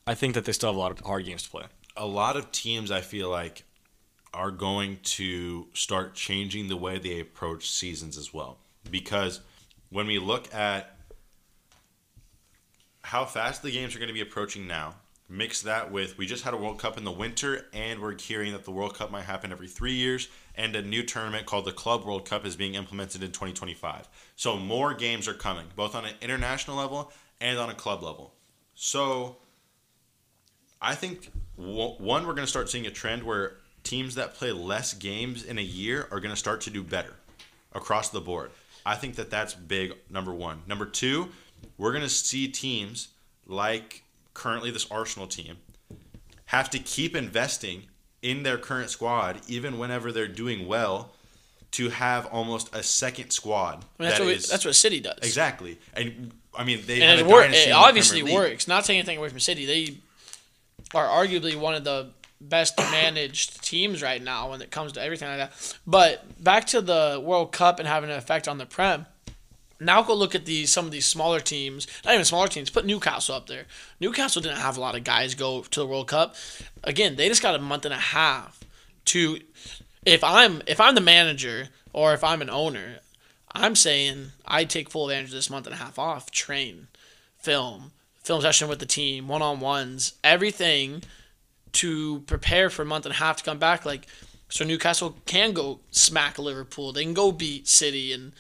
[0.07, 1.64] I think that they still have a lot of hard games to play.
[1.97, 3.64] a lot of teams I feel like
[4.34, 8.59] are going to start changing the way they approach seasons as well.
[8.90, 9.40] Because
[9.90, 10.95] when we look at
[13.07, 14.93] how fast the games are going to be approaching now,
[15.29, 18.53] mix that with we just had a World Cup in the winter and we're hearing
[18.53, 21.73] that the World Cup might happen every 3 years and a new tournament called the
[21.73, 24.09] Club World Cup is being implemented in 2025.
[24.35, 28.35] So more games are coming, both on an international level and on a club level.
[28.75, 29.37] So
[30.83, 34.95] I think one, we're going to start seeing a trend where teams that play less
[34.95, 37.15] games in a year are going to start to do better
[37.73, 38.51] across the board.
[38.85, 39.95] I think that that's big.
[40.11, 40.63] Number one.
[40.69, 41.29] Number two,
[41.79, 43.09] we're going to see teams
[43.47, 44.03] like
[44.35, 45.57] currently this Arsenal team
[46.47, 47.85] have to keep investing
[48.23, 51.13] in their current squad, even whenever they're doing well,
[51.73, 53.85] to have almost a second squad.
[53.99, 55.19] I mean, that's that what we, is- that's what City does.
[55.19, 55.79] exactly.
[55.95, 58.67] And I mean, they And it, work, it obviously works.
[58.67, 59.99] Not taking anything away from City, they
[60.95, 62.09] are arguably one of the
[62.41, 65.79] best managed teams right now when it comes to everything like that.
[65.87, 69.07] But back to the World Cup and having an effect on the Prem.
[69.79, 72.70] Now go look at these some of these smaller teams, not even smaller teams.
[72.70, 73.64] Put Newcastle up there.
[74.01, 76.35] Newcastle didn't have a lot of guys go to the World Cup.
[76.83, 78.61] Again, they just got a month and a half
[79.07, 79.41] to.
[80.05, 83.01] If I'm if I'm the manager or if I'm an owner,
[83.53, 86.31] I'm saying I take full advantage of this month and a half off.
[86.31, 86.87] Train,
[87.39, 91.03] film, film session with the team, one on ones, everything
[91.72, 93.85] to prepare for a month and a half to come back.
[93.85, 94.07] Like,
[94.49, 96.93] so Newcastle can go smack Liverpool.
[96.93, 98.33] They can go beat City and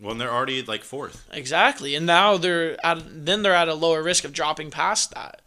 [0.00, 1.26] When they're already like fourth.
[1.32, 1.94] exactly.
[1.94, 5.42] And now they're at then they're at a lower risk of dropping past that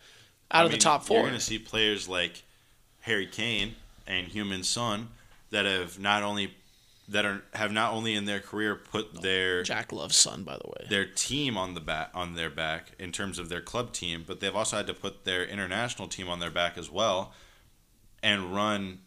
[0.51, 1.17] out I of mean, the top four.
[1.17, 2.43] You're going to see players like
[3.01, 3.75] Harry Kane
[4.05, 5.09] and Heung-min Son
[5.51, 6.53] that have not only
[7.07, 10.67] that are have not only in their career put their Jack loves Son, by the
[10.67, 10.87] way.
[10.89, 14.39] their team on the back on their back in terms of their club team, but
[14.39, 17.33] they've also had to put their international team on their back as well
[18.23, 18.99] and run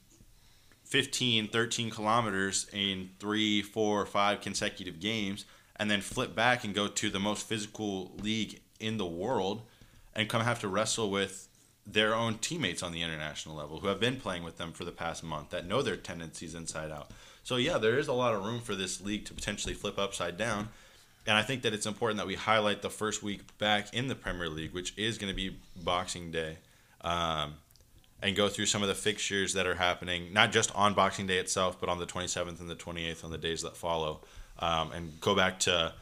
[0.94, 6.86] 15, 13 kilometers in three, four, five consecutive games, and then flip back and go
[6.86, 9.62] to the most physical league in the world
[10.14, 11.48] and come have to wrestle with
[11.84, 14.92] their own teammates on the international level who have been playing with them for the
[14.92, 17.10] past month that know their tendencies inside out.
[17.42, 20.36] So yeah, there is a lot of room for this league to potentially flip upside
[20.36, 20.68] down.
[21.26, 24.14] And I think that it's important that we highlight the first week back in the
[24.14, 26.58] Premier League, which is going to be Boxing Day,
[27.00, 27.54] um,
[28.22, 31.38] and go through some of the fixtures that are happening, not just on Boxing Day
[31.38, 34.20] itself, but on the 27th and the 28th on the days that follow,
[34.58, 35.92] um, and go back to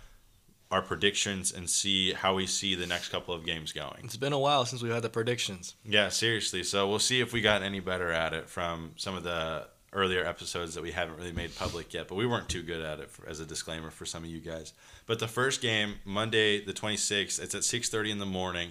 [0.71, 4.01] our predictions and see how we see the next couple of games going.
[4.05, 5.75] It's been a while since we've had the predictions.
[5.85, 6.63] Yeah, seriously.
[6.63, 10.25] So we'll see if we got any better at it from some of the earlier
[10.25, 13.11] episodes that we haven't really made public yet, but we weren't too good at it
[13.11, 14.73] for, as a disclaimer for some of you guys.
[15.07, 18.71] But the first game, Monday the 26th, it's at 6:30 in the morning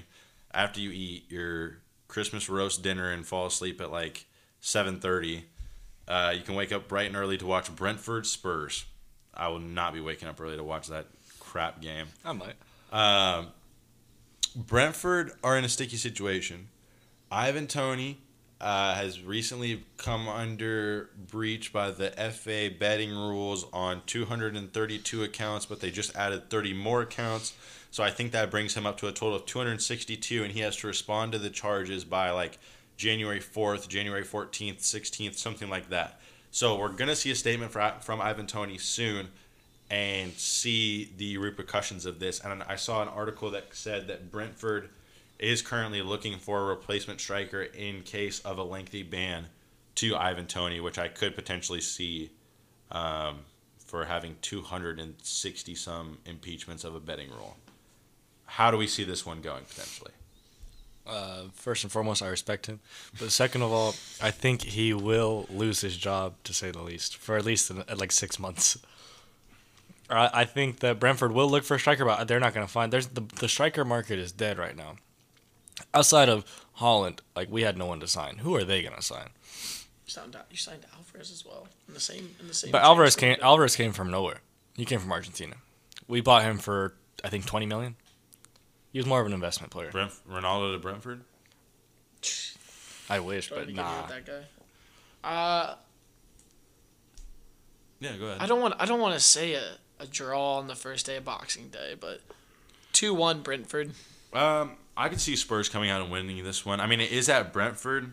[0.54, 1.78] after you eat your
[2.12, 4.26] Christmas roast dinner and fall asleep at like
[4.62, 5.44] 7:30.
[6.08, 8.86] Uh, you can wake up bright and early to watch Brentford Spurs.
[9.34, 11.08] I will not be waking up early to watch that
[11.40, 12.08] crap game.
[12.26, 12.56] I might.
[12.92, 13.48] Um,
[14.56, 16.68] Brentford are in a sticky situation.
[17.32, 18.18] Ivan Toney
[18.60, 25.80] uh, has recently come under breach by the FA betting rules on 232 accounts, but
[25.80, 27.54] they just added 30 more accounts.
[27.92, 30.78] So I think that brings him up to a total of 262, and he has
[30.78, 32.58] to respond to the charges by like
[32.98, 36.20] January 4th, January 14th, 16th, something like that.
[36.52, 39.28] So we're gonna see a statement from Ivan Toney soon,
[39.92, 42.40] and see the repercussions of this.
[42.40, 44.90] And I saw an article that said that Brentford
[45.38, 49.48] is currently looking for a replacement striker in case of a lengthy ban
[49.96, 52.32] to Ivan Toney, which I could potentially see
[52.90, 53.40] um,
[53.86, 57.58] for having 260 some impeachments of a betting rule.
[58.56, 60.12] How do we see this one going potentially?
[61.08, 62.80] Uh, first and foremost, I respect him.
[63.18, 67.18] But second of all, I think he will lose his job, to say the least,
[67.18, 68.78] for at least uh, like six months.
[70.10, 72.72] I I think that Brentford will look for a striker, but they're not going to
[72.72, 72.92] find.
[72.92, 74.96] There's the the striker market is dead right now.
[75.94, 76.46] Outside of
[76.80, 78.40] Haaland, like we had no one to sign.
[78.40, 79.30] Who are they going to sign?
[80.06, 82.72] You signed, you signed Alvarez as well in the same in the same.
[82.72, 83.38] But Alvarez came.
[83.42, 84.42] Alvarez came from nowhere.
[84.76, 85.56] He came from Argentina.
[86.08, 86.94] We bought him for
[87.24, 87.96] I think twenty million.
[88.92, 89.90] He was more of an investment player.
[89.92, 91.22] Brent, Ronaldo to Brentford?
[93.10, 94.02] I wish, Tried to but get nah.
[94.02, 95.28] with that guy.
[95.30, 95.76] Uh,
[98.00, 98.42] Yeah, go ahead.
[98.42, 99.64] I don't want I don't want to say a,
[100.00, 102.22] a draw on the first day of Boxing Day, but
[102.94, 103.92] two one Brentford.
[104.34, 106.80] Um, I could see Spurs coming out and winning this one.
[106.80, 108.12] I mean, it is at Brentford,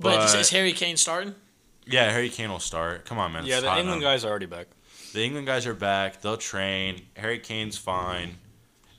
[0.00, 1.34] But, but, is Harry Kane starting?
[1.86, 3.04] yeah, Harry Kane will start.
[3.04, 3.46] Come on, man.
[3.46, 3.80] Yeah, the Tottenham.
[3.86, 4.66] England guys are already back.
[5.12, 6.20] The England guys are back.
[6.22, 7.02] They'll train.
[7.16, 8.36] Harry Kane's fine.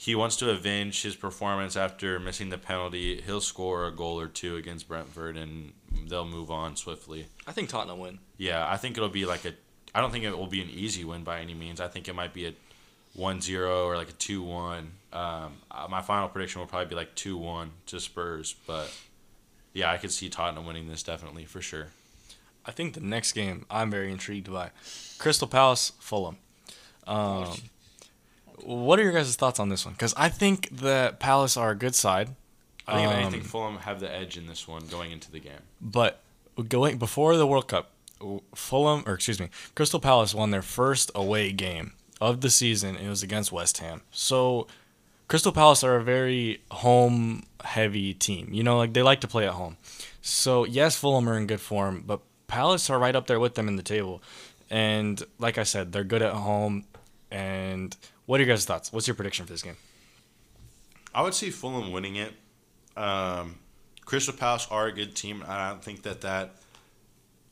[0.06, 3.22] He wants to avenge his performance after missing the penalty.
[3.22, 5.74] He'll score a goal or two against Brentford, and
[6.08, 7.26] they'll move on swiftly.
[7.48, 8.20] I think Tottenham win.
[8.38, 9.56] Yeah, I think it'll be like a.
[9.96, 11.82] I don't think it will be an easy win by any means.
[11.82, 12.54] I think it might be a
[13.18, 14.78] 1-0 or like a 2-1.
[15.12, 18.96] Um, uh, my final prediction will probably be like 2-1 to Spurs, but
[19.74, 21.88] yeah, I could see Tottenham winning this definitely for sure.
[22.64, 24.70] I think the next game I'm very intrigued by
[25.18, 26.38] Crystal Palace, Fulham.
[27.08, 27.56] Um,
[28.64, 29.94] what are your guys' thoughts on this one?
[29.94, 32.36] Because I think the Palace are a good side,
[32.88, 35.40] I think if Um, anything, Fulham have the edge in this one going into the
[35.40, 35.62] game.
[35.82, 36.22] but
[36.70, 37.92] going before the World Cup,
[38.54, 42.96] Fulham or excuse me, Crystal Palace won their first away game of the season.
[42.96, 44.02] It was against West Ham.
[44.12, 44.68] So
[45.28, 48.50] Crystal Palace are a very home heavy team.
[48.54, 49.76] You know, like they like to play at home.
[50.22, 53.68] So yes, Fulham are in good form, but Palace are right up there with them
[53.68, 54.22] in the table.
[54.70, 56.86] And like I said, they're good at home.
[57.32, 57.96] And
[58.26, 58.92] what are your guys' thoughts?
[58.92, 59.78] What's your prediction for this game?
[61.14, 62.34] I would see Fulham winning it.
[62.98, 63.56] Um,
[64.06, 65.44] Crystal Palace are a good team.
[65.48, 66.56] I don't think that that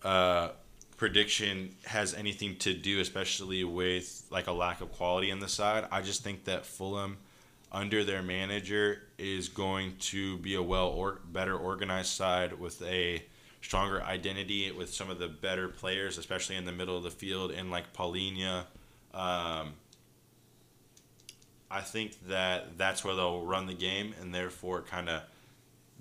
[0.03, 0.49] uh,
[0.97, 5.87] prediction has anything to do, especially with like a lack of quality on the side.
[5.91, 7.17] I just think that Fulham,
[7.71, 13.23] under their manager, is going to be a well or better organized side with a
[13.61, 17.51] stronger identity with some of the better players, especially in the middle of the field,
[17.51, 18.65] and like Palhinha.
[19.13, 19.73] Um,
[21.73, 25.23] I think that that's where they'll run the game and therefore kind of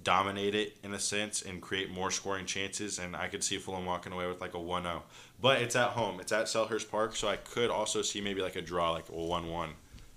[0.05, 2.99] dominate it in a sense and create more scoring chances.
[2.99, 5.03] And I could see Fulham walking away with like a 1 0.
[5.41, 8.55] But it's at home, it's at Selhurst Park, so I could also see maybe like
[8.57, 9.71] a draw, like a 1 1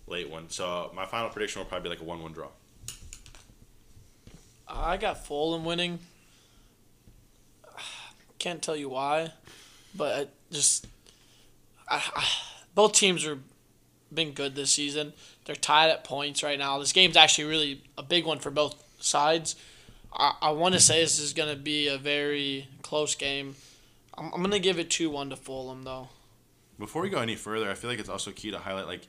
[0.08, 0.50] late one.
[0.50, 2.50] So my final prediction will probably be like a 1 1 draw.
[4.68, 6.00] I got Fulham winning.
[8.40, 9.32] Can't tell you why,
[9.96, 10.86] but I just
[11.88, 12.26] I, I,
[12.76, 13.40] both teams are
[14.16, 15.14] been good this season.
[15.46, 16.80] They're tied at points right now.
[16.80, 19.56] This game's actually really a big one for both sides.
[20.14, 23.56] I, I want to say this is going to be a very close game.
[24.18, 26.10] I'm, I'm going to give it 2 1 to Fulham, though.
[26.80, 29.08] Before we go any further, I feel like it's also key to highlight like,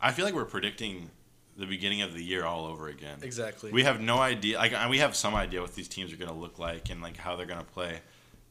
[0.00, 1.10] I feel like we're predicting
[1.56, 3.18] the beginning of the year all over again.
[3.22, 3.72] Exactly.
[3.72, 4.58] We have no idea.
[4.58, 7.16] Like we have some idea what these teams are going to look like and like
[7.16, 7.98] how they're going to play,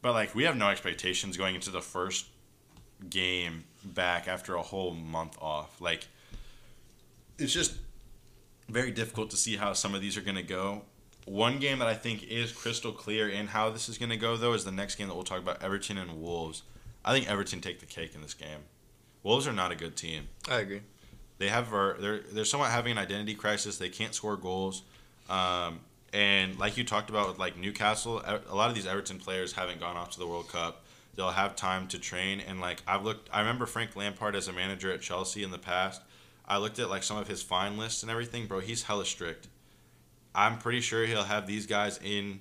[0.02, 2.26] but like we have no expectations going into the first
[3.08, 5.80] game back after a whole month off.
[5.80, 6.06] Like
[7.38, 7.74] it's just
[8.68, 10.82] very difficult to see how some of these are going to go.
[11.26, 14.36] One game that I think is crystal clear in how this is going to go
[14.36, 16.62] though is the next game that we'll talk about Everton and Wolves.
[17.04, 18.60] I think Everton take the cake in this game.
[19.22, 20.80] Wolves are not a good team I agree.
[21.38, 23.76] they have they're they're somewhat having an identity crisis.
[23.78, 24.82] They can't score goals,
[25.28, 25.80] um,
[26.12, 29.80] and like you talked about with like Newcastle, a lot of these Everton players haven't
[29.80, 30.84] gone off to the World Cup.
[31.18, 34.52] They'll have time to train, and like I've looked, I remember Frank Lampard as a
[34.52, 36.00] manager at Chelsea in the past.
[36.46, 38.60] I looked at like some of his fine lists and everything, bro.
[38.60, 39.48] He's hella strict.
[40.32, 42.40] I'm pretty sure he'll have these guys in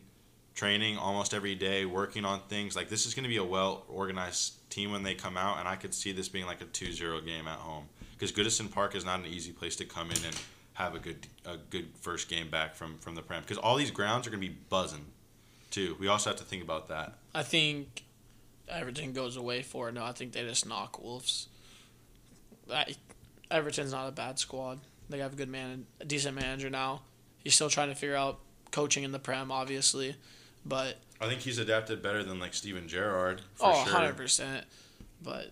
[0.54, 2.76] training almost every day, working on things.
[2.76, 5.68] Like this is going to be a well organized team when they come out, and
[5.68, 9.04] I could see this being like a 2-0 game at home because Goodison Park is
[9.04, 10.40] not an easy place to come in and
[10.74, 13.90] have a good a good first game back from from the prem because all these
[13.90, 15.08] grounds are going to be buzzing
[15.72, 15.98] too.
[16.00, 17.16] We also have to think about that.
[17.34, 18.04] I think
[18.70, 19.94] Everton goes away for it.
[19.94, 21.48] No, I think they just knock Wolves.
[22.72, 22.96] I,
[23.50, 24.80] Everton's not a bad squad.
[25.10, 27.02] They have a good man, a decent manager now.
[27.44, 28.40] He's still trying to figure out
[28.72, 30.16] coaching in the Prem, obviously,
[30.66, 33.94] but I think he's adapted better than like Steven Gerrard for oh, sure.
[33.94, 34.66] 100 percent.
[35.24, 35.52] But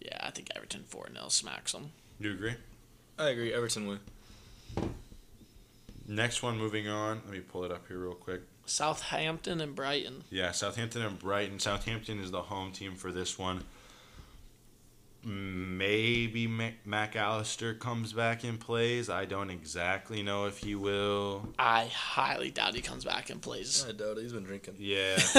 [0.00, 1.92] yeah, I think Everton four 0 smacks them.
[2.20, 2.54] Do you agree?
[3.18, 3.52] I agree.
[3.52, 3.98] Everton win.
[6.06, 7.22] Next one, moving on.
[7.24, 8.42] Let me pull it up here real quick.
[8.66, 10.24] Southampton and Brighton.
[10.30, 11.58] Yeah, Southampton and Brighton.
[11.58, 13.64] Southampton is the home team for this one.
[15.26, 19.08] Maybe Mac- McAllister comes back and plays.
[19.08, 21.48] I don't exactly know if he will.
[21.58, 23.86] I highly doubt he comes back and plays.
[23.88, 24.22] I doubt it.
[24.22, 24.74] He's been drinking.
[24.78, 25.16] Yeah,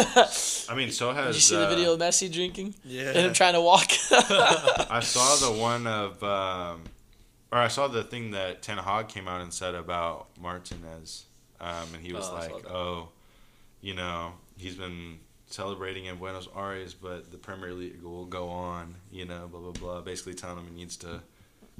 [0.69, 1.27] I mean, so has.
[1.27, 3.09] Did you see uh, the video of Messi drinking Yeah.
[3.09, 3.85] and him trying to walk?
[4.11, 6.81] I saw the one of, um,
[7.51, 11.25] or I saw the thing that Ten Hag came out and said about Martinez,
[11.61, 13.09] um, and he was Oh, like, "Oh,
[13.85, 18.95] you know, he's been celebrating in Buenos Aires, but the Premier League will go on,
[19.11, 21.21] you know, blah blah blah." Basically telling him he needs to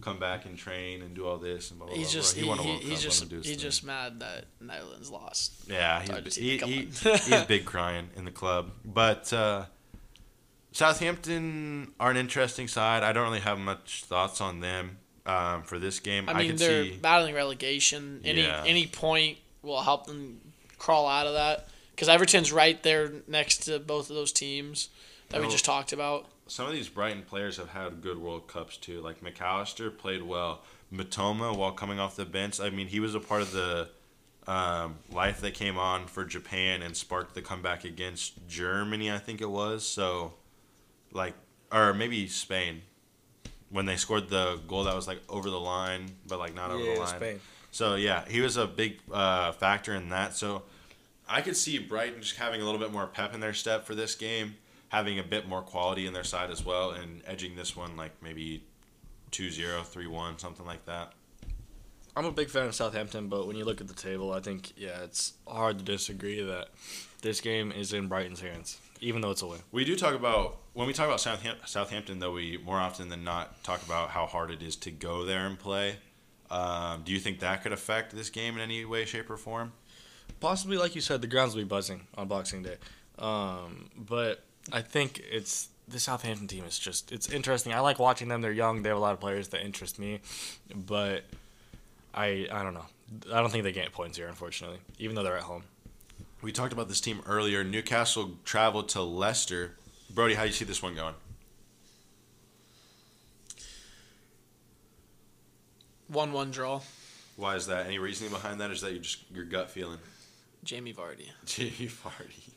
[0.02, 1.96] come back and train and do all this and blah blah.
[1.96, 2.22] he's blah.
[2.22, 3.58] just Bro, he, a he, he's just he's thing.
[3.58, 5.54] just mad that Netherlands lost.
[5.68, 8.70] Yeah, he's, he, he, he's big crying in the club.
[8.86, 9.66] But uh,
[10.74, 13.02] Southampton are an interesting side.
[13.02, 16.30] I don't really have much thoughts on them um, for this game.
[16.30, 16.98] I I, mean, could they're see.
[17.02, 18.22] battling relegation.
[18.24, 18.64] Any Yeah.
[18.64, 20.40] any point will help them
[20.78, 24.90] crawl out of that because Everton's right there next to both of those teams
[25.30, 26.26] that we just talked about.
[26.48, 29.02] Some of these Brighton players have had good World Cups too.
[29.02, 30.62] Like Mac Allister played well.
[30.94, 33.90] Mitoma, while coming off the bench, I mean, he was a part of the
[34.46, 39.42] um, life that came on for Japan and sparked the comeback against Germany, I think
[39.42, 39.88] it was.
[39.88, 40.34] So,
[41.12, 41.34] like,
[41.72, 42.84] or maybe Spain,
[43.70, 46.84] when they scored the goal that was like over the line, but like not over
[46.84, 47.16] the yeah, line.
[47.16, 47.40] Spain.
[47.72, 50.36] So yeah, he was a big uh, factor in that.
[50.36, 50.64] So
[51.28, 53.96] I could see Brighton just having a little bit more pep in their step for
[53.96, 54.56] this game,
[54.90, 58.12] having a bit more quality in their side as well, and edging this one like
[58.22, 58.64] maybe
[59.32, 61.14] 2-0, 3-1, something like that.
[62.18, 64.72] I'm a big fan of Southampton, but when you look at the table, I think
[64.78, 66.70] yeah, it's hard to disagree that
[67.22, 69.58] this game is in Brighton's hands, even though it's away.
[69.74, 72.32] We do talk about when we talk about Southam- Southampton, though.
[72.32, 75.60] We more often than not talk about how hard it is to go there and
[75.60, 75.98] play.
[76.50, 79.74] Um, do you think that could affect this game in any way, shape, or form?
[80.40, 82.76] Possibly, like you said, the grounds will be buzzing on Boxing Day.
[83.18, 87.74] Um, but I think it's the Southampton team is just it's interesting.
[87.74, 88.42] I like watching them.
[88.42, 88.84] They're young.
[88.84, 90.22] They have a lot of players that interest me,
[90.74, 91.24] but
[92.14, 92.86] I I don't know.
[93.32, 95.64] I don't think they get points here, unfortunately, even though they're at home.
[96.42, 97.64] We talked about this team earlier.
[97.64, 99.76] Newcastle traveled to Leicester.
[100.14, 101.16] Brody, how do you see this one going?
[106.08, 106.82] One one draw.
[107.36, 107.88] Why is that?
[107.88, 108.70] Any reasoning behind that?
[108.70, 110.00] Or is that you just your gut feeling?
[110.66, 111.30] Jamie Vardy.
[111.46, 112.50] Jamie Vardy.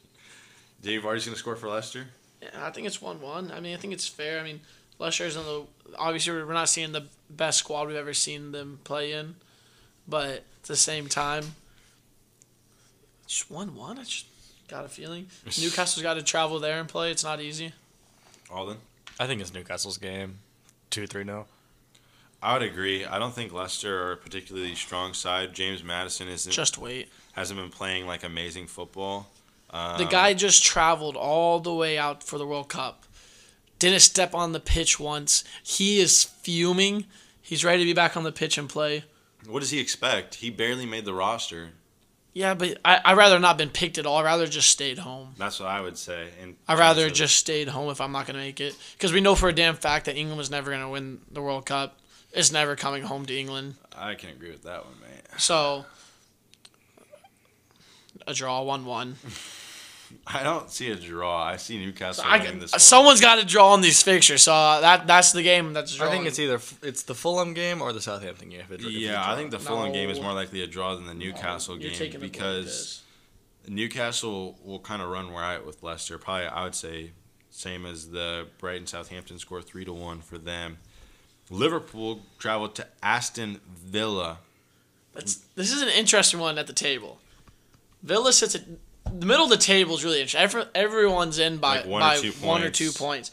[0.82, 2.06] Jamie Vardy's going to score for Leicester.
[2.42, 3.52] Yeah, I think it's one one.
[3.52, 4.40] I mean, I think it's fair.
[4.40, 4.60] I mean,
[4.98, 5.62] Leicester's in the
[5.98, 9.36] obviously we're not seeing the best squad we've ever seen them play in,
[10.08, 11.44] but at the same time,
[13.26, 13.98] just one one.
[13.98, 14.26] I just
[14.68, 15.26] got a feeling
[15.60, 17.10] Newcastle's got to travel there and play.
[17.10, 17.72] It's not easy.
[18.50, 18.78] Alden.
[19.20, 20.38] I think it's Newcastle's game,
[20.90, 21.46] two three no.
[22.40, 23.04] I would agree.
[23.04, 25.54] I don't think Leicester are a particularly strong side.
[25.54, 27.08] James Maddison isn't Just wait.
[27.38, 29.28] Hasn't been playing like amazing football.
[29.70, 33.04] Um, The guy just traveled all the way out for the World Cup.
[33.78, 35.44] Didn't step on the pitch once.
[35.62, 37.04] He is fuming.
[37.40, 39.04] He's ready to be back on the pitch and play.
[39.46, 40.36] What does he expect?
[40.36, 41.70] He barely made the roster.
[42.34, 44.18] Yeah, but I I rather not been picked at all.
[44.18, 45.34] I rather just stayed home.
[45.38, 46.28] That's what I would say.
[46.42, 49.34] And I'd rather just stayed home if I'm not gonna make it, because we know
[49.34, 51.98] for a damn fact that England was never gonna win the World Cup.
[52.32, 53.74] It's never coming home to England.
[53.96, 55.38] I can agree with that one, man.
[55.38, 55.86] So
[58.26, 59.16] a draw, one one.
[60.26, 61.42] I don't see a draw.
[61.42, 62.80] I see Newcastle I, winning this one.
[62.80, 66.10] someone's got to draw on these fixtures, so uh, that that's the game that's I
[66.10, 68.60] think it's either it's the Fulham game or the Southampton game.
[68.60, 71.06] If it, if yeah, I think the Fulham game is more likely a draw than
[71.06, 73.02] the Newcastle You're game because
[73.66, 76.18] Newcastle will kind of run riot with Leicester.
[76.18, 77.12] Probably, I would say,
[77.50, 80.78] same as the Brighton Southampton score three to one for them.
[81.50, 84.38] Liverpool traveled to Aston Villa.
[85.14, 87.18] That's, this is an interesting one at the table.
[88.02, 88.62] Villa sits at
[89.12, 90.40] the middle of the table is really interesting.
[90.40, 92.78] Every, everyone's in by, Like one or by two one or points.
[92.78, 93.30] two points.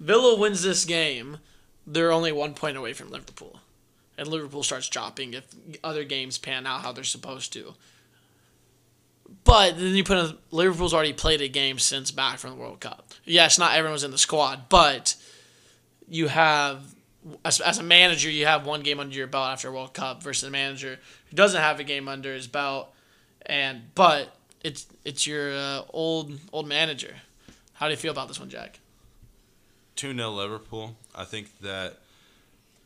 [0.00, 1.38] Villa wins this game.
[1.86, 3.60] They're only one point away from Liverpool.
[4.18, 5.44] And Liverpool starts dropping if
[5.84, 7.74] other games pan out how they're supposed to.
[9.44, 12.80] But then you put in Liverpool's already played a game since back from the World
[12.80, 13.12] Cup.
[13.24, 15.16] Yes, not everyone was in the squad, but
[16.08, 16.94] you have
[17.44, 20.22] as, as a manager, you have one game under your belt after a World Cup
[20.22, 20.98] versus a manager
[21.28, 22.92] who doesn't have a game under his belt,
[23.46, 27.14] and but it's it's your uh, old old manager.
[27.74, 28.80] How do you feel about this one, Jack?
[29.96, 30.96] 2 0 Liverpool.
[31.14, 31.98] I think that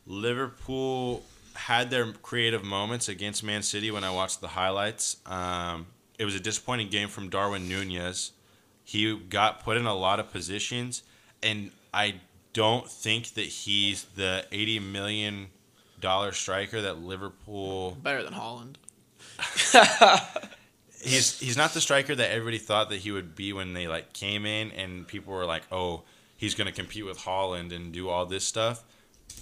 [0.05, 5.17] Liverpool had their creative moments against Man City when I watched the highlights.
[5.25, 5.87] Um,
[6.17, 8.31] it was a disappointing game from Darwin Nunez.
[8.83, 11.03] He got put in a lot of positions,
[11.41, 12.15] and I
[12.53, 15.47] don't think that he's the eighty million
[15.99, 17.97] dollar striker that Liverpool.
[18.01, 18.75] Better than Haaland.
[21.03, 24.13] He's he's not the striker that everybody thought that he would be when they like
[24.13, 26.03] came in, and people were like, "Oh,
[26.37, 28.83] he's going to compete with Haaland and do all this stuff."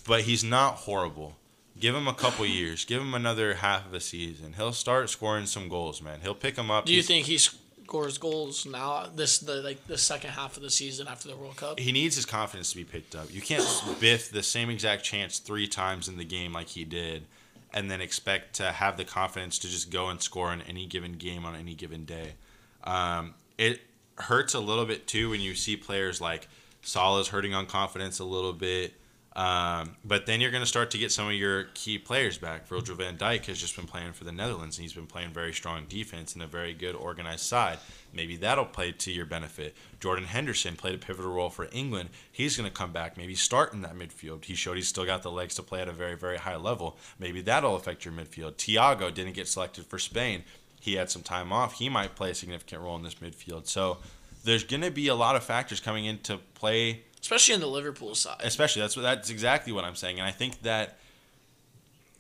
[0.08, 1.36] But he's not horrible.
[1.78, 2.86] Give him a couple years.
[2.86, 4.54] Give him another half of a season.
[4.54, 6.20] He'll start scoring some goals, man.
[6.22, 6.86] He'll pick them up.
[6.86, 9.08] Do you He's- think he scores goals now?
[9.14, 11.78] This the like the second half of the season after the World Cup.
[11.78, 13.34] he needs his confidence to be picked up.
[13.34, 13.66] You can't
[14.00, 17.26] biff the same exact chance three times in the game like he did,
[17.74, 21.14] and then expect to have the confidence to just go and score in any given
[21.14, 22.34] game on any given day.
[22.84, 23.82] Um, it
[24.16, 26.48] hurts a little bit too when you see players like
[26.82, 28.94] Salah's hurting on confidence a little bit.
[29.40, 32.68] Um, but then you're going to start to get some of your key players back.
[32.68, 35.54] Virgil van Dijk has just been playing for the Netherlands, and he's been playing very
[35.54, 37.80] strong defense and a very good organized side.
[38.14, 39.78] Maybe that'll play to your benefit.
[40.02, 42.10] Jordan Henderson played a pivotal role for England.
[42.30, 44.44] He's going to come back, maybe start in that midfield.
[44.44, 46.98] He showed he's still got the legs to play at a very, very high level.
[47.18, 48.56] Maybe that'll affect your midfield.
[48.56, 50.44] Thiago didn't get selected for Spain.
[50.82, 51.76] He had some time off.
[51.76, 53.68] He might play a significant role in this midfield.
[53.68, 54.00] So
[54.44, 58.16] there's going to be a lot of factors coming into play especially in the Liverpool
[58.16, 58.38] side.
[58.44, 60.98] especially that's what that's exactly what I'm saying, and I think that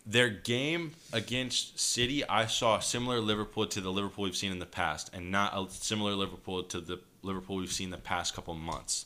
[0.05, 4.65] their game against City, I saw similar Liverpool to the Liverpool we've seen in the
[4.65, 9.05] past, and not a similar Liverpool to the Liverpool we've seen the past couple months.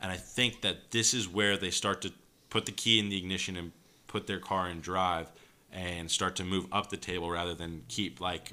[0.00, 2.12] And I think that this is where they start to
[2.50, 3.72] put the key in the ignition and
[4.06, 5.32] put their car in drive
[5.72, 8.52] and start to move up the table rather than keep like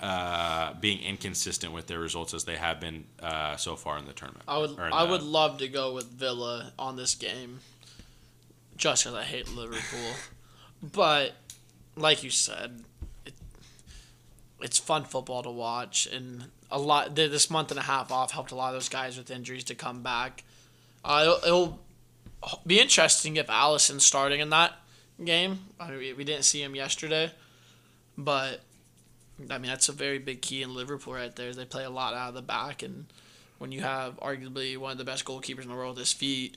[0.00, 4.12] uh, being inconsistent with their results as they have been uh, so far in the
[4.12, 4.44] tournament.
[4.46, 7.60] I would I the- would love to go with Villa on this game,
[8.76, 10.12] just because I hate Liverpool.
[10.82, 11.32] but
[11.96, 12.82] like you said,
[13.24, 13.32] it,
[14.60, 18.32] it's fun football to watch, and a lot th- this month and a half off
[18.32, 20.44] helped a lot of those guys with injuries to come back.
[21.04, 21.80] Uh, it'll, it'll
[22.66, 24.72] be interesting if Alisson's starting in that
[25.24, 25.60] game.
[25.80, 27.30] I mean, we, we didn't see him yesterday,
[28.18, 28.60] but
[29.50, 31.52] I mean that's a very big key in Liverpool right there.
[31.52, 33.06] They play a lot out of the back, and
[33.58, 36.56] when you have arguably one of the best goalkeepers in the world, his feet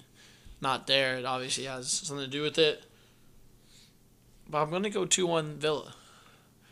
[0.62, 2.84] not there, it obviously has something to do with it.
[4.50, 5.94] But I'm gonna go two one Villa.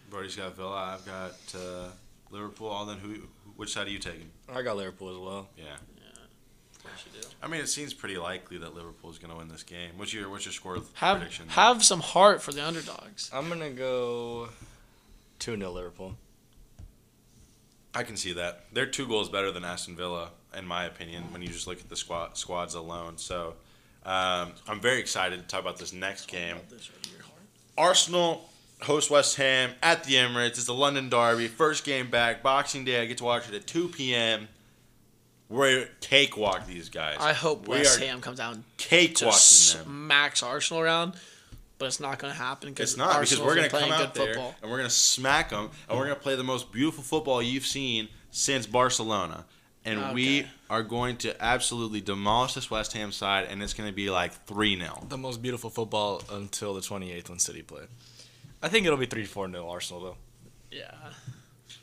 [0.10, 0.96] Brody's got Villa.
[0.96, 1.90] I've got uh,
[2.32, 2.68] Liverpool.
[2.68, 3.16] All then, who?
[3.56, 4.30] Which side are you taking?
[4.48, 5.50] I got Liverpool as well.
[5.58, 5.74] Yeah.
[5.74, 7.28] Of course you do.
[7.42, 9.92] I mean, it seems pretty likely that Liverpool is going to win this game.
[9.98, 11.50] What's your What's your score Have prediction?
[11.50, 13.30] have some heart for the underdogs.
[13.34, 14.50] I'm gonna go
[15.40, 16.16] two 0 Liverpool.
[17.94, 18.66] I can see that.
[18.74, 21.90] They're two goals better than Aston Villa, in my opinion, when you just look at
[21.90, 23.18] the squad squads alone.
[23.18, 23.56] So,
[24.06, 26.58] um, I'm very excited to talk about this next game.
[26.70, 27.24] This right.
[27.78, 28.50] Arsenal
[28.82, 30.50] host West Ham at the Emirates.
[30.50, 31.48] It's the London Derby.
[31.48, 32.44] First game back.
[32.44, 33.02] Boxing Day.
[33.02, 34.48] I get to watch it at 2 p.m.
[35.50, 37.18] We're cakewalk these guys.
[37.20, 39.86] I hope We West are Ham comes down cakewalking to them.
[39.86, 41.14] smacks Arsenal around,
[41.78, 43.90] but it's not going to happen because It's not because we're going gonna to come
[43.90, 44.56] good out there football.
[44.62, 48.08] and we're gonna smack them and we're gonna play the most beautiful football you've seen
[48.32, 49.46] since Barcelona,
[49.86, 54.10] and we are going to absolutely demolish this West Ham side, and it's gonna be
[54.10, 57.84] like three 0 The most beautiful football until the 28th when City play.
[58.62, 60.18] I think it'll be 3 4 0 Arsenal, though.
[60.72, 60.92] Yeah,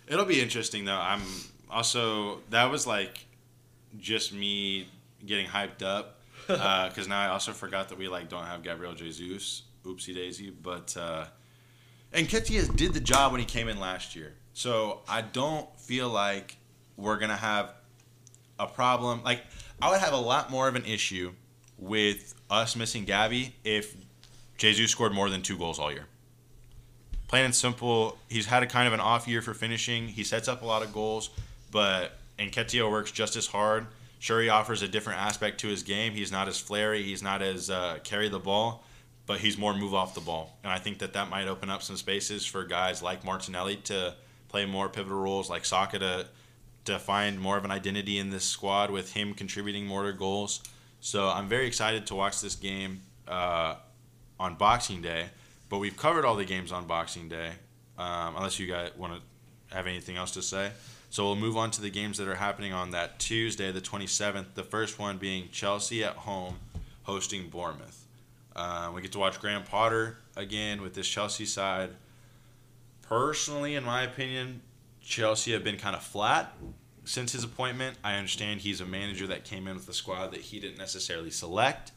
[0.06, 0.98] It'll be interesting though.
[0.98, 1.22] I'm
[1.70, 3.24] also that was like
[3.98, 4.88] just me
[5.24, 6.18] getting hyped up
[6.48, 9.62] uh, because now I also forgot that we like don't have Gabriel Jesus.
[9.84, 11.26] Oopsie daisy, but uh,
[12.12, 14.34] and Ketia did the job when he came in last year.
[14.52, 16.56] So I don't feel like
[16.96, 17.72] we're gonna have
[18.58, 19.22] a problem.
[19.24, 19.42] Like
[19.80, 21.32] I would have a lot more of an issue
[21.78, 23.96] with us missing Gabby if
[24.56, 26.06] Jesus scored more than two goals all year.
[27.26, 30.08] Plain and simple, he's had a kind of an off year for finishing.
[30.08, 31.30] He sets up a lot of goals,
[31.70, 33.86] but Nketiah works just as hard.
[34.20, 36.12] Sure, he offers a different aspect to his game.
[36.12, 37.02] He's not as flary.
[37.02, 38.84] He's not as uh, carry the ball,
[39.26, 40.58] but he's more move off the ball.
[40.62, 44.14] And I think that that might open up some spaces for guys like Martinelli to
[44.48, 46.26] play more pivotal roles, like Saka to
[46.84, 50.62] to find more of an identity in this squad with him contributing more to goals.
[51.00, 53.76] So I'm very excited to watch this game uh,
[54.38, 55.26] on Boxing Day.
[55.70, 57.52] But we've covered all the games on Boxing Day,
[57.96, 60.72] um, unless you guys want to have anything else to say.
[61.08, 64.54] So we'll move on to the games that are happening on that Tuesday, the 27th.
[64.54, 66.56] The first one being Chelsea at home
[67.04, 68.03] hosting Bournemouth.
[68.56, 71.90] Uh, we get to watch Graham Potter again with this Chelsea side.
[73.02, 74.62] Personally, in my opinion,
[75.02, 76.54] Chelsea have been kind of flat
[77.04, 77.98] since his appointment.
[78.02, 81.30] I understand he's a manager that came in with a squad that he didn't necessarily
[81.30, 81.92] select.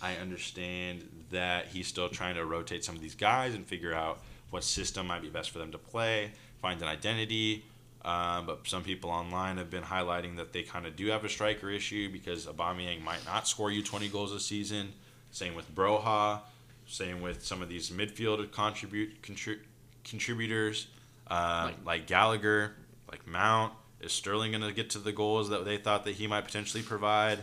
[0.00, 4.20] I understand that he's still trying to rotate some of these guys and figure out
[4.50, 7.64] what system might be best for them to play, find an identity.
[8.04, 11.28] Um, but some people online have been highlighting that they kind of do have a
[11.28, 14.92] striker issue because Aubameyang might not score you 20 goals a season.
[15.32, 16.40] Same with Broja.
[16.86, 19.60] Same with some of these midfield contribute contrib-
[20.04, 20.88] contributors
[21.28, 22.72] um, like, like Gallagher,
[23.10, 23.72] like Mount.
[24.00, 26.82] Is Sterling going to get to the goals that they thought that he might potentially
[26.82, 27.38] provide?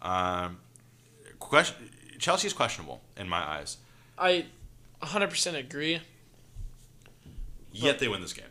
[0.00, 0.58] Um,
[1.40, 3.78] question, Chelsea's questionable in my eyes.
[4.16, 4.46] I
[5.02, 6.00] 100% agree.
[7.72, 8.44] Yet they win this game.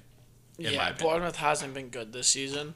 [0.58, 2.74] yeah, Bournemouth hasn't been good this season.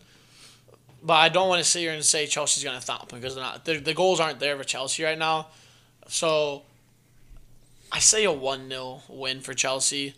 [1.04, 3.44] But I don't want to sit here and say Chelsea's going to thump because they're
[3.44, 3.66] not.
[3.66, 5.48] They're, the goals aren't there for Chelsea right now.
[6.08, 6.64] So
[7.92, 10.16] I say a 1 0 win for Chelsea.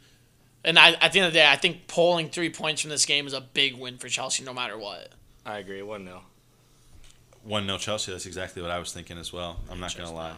[0.64, 3.06] And I, at the end of the day, I think pulling three points from this
[3.06, 5.10] game is a big win for Chelsea no matter what.
[5.46, 5.82] I agree.
[5.82, 6.22] 1 0.
[7.44, 8.12] 1 0 Chelsea.
[8.12, 9.60] That's exactly what I was thinking as well.
[9.72, 10.36] I'm not going to lie.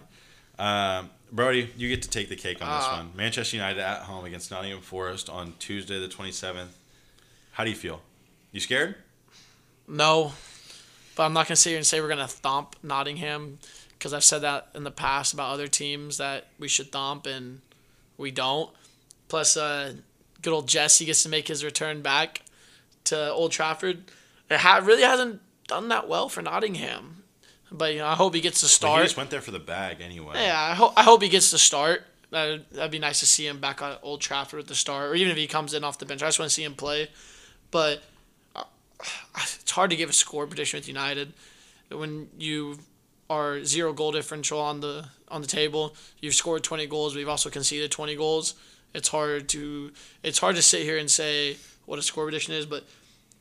[0.59, 3.11] Um, Brody, you get to take the cake on this Uh, one.
[3.15, 6.67] Manchester United at home against Nottingham Forest on Tuesday, the 27th.
[7.53, 8.01] How do you feel?
[8.51, 8.95] You scared?
[9.87, 10.33] No,
[11.15, 13.57] but I'm not going to sit here and say we're going to thump Nottingham
[14.01, 17.61] because I've said that in the past about other teams that we should thump and
[18.17, 18.71] we don't.
[19.27, 19.93] Plus, uh,
[20.41, 22.41] good old Jesse gets to make his return back
[23.03, 24.05] to Old Trafford.
[24.49, 27.21] It ha- really hasn't done that well for Nottingham,
[27.71, 29.03] but you know I hope he gets to But he start.
[29.03, 30.33] just went there for the bag anyway.
[30.33, 32.03] Yeah, I hope I hope he gets to start.
[32.31, 35.15] That that'd be nice to see him back at Old Trafford at the start, or
[35.15, 36.23] even if he comes in off the bench.
[36.23, 37.09] I just want to see him play.
[37.69, 38.01] But
[38.55, 38.63] uh,
[39.35, 41.33] it's hard to give a score prediction with United
[41.91, 42.79] when you
[43.31, 45.95] are zero goal differential on the on the table.
[46.19, 47.15] You've scored twenty goals.
[47.15, 48.55] We've also conceded twenty goals.
[48.93, 51.55] It's hard to it's hard to sit here and say
[51.85, 52.83] what a score prediction is, but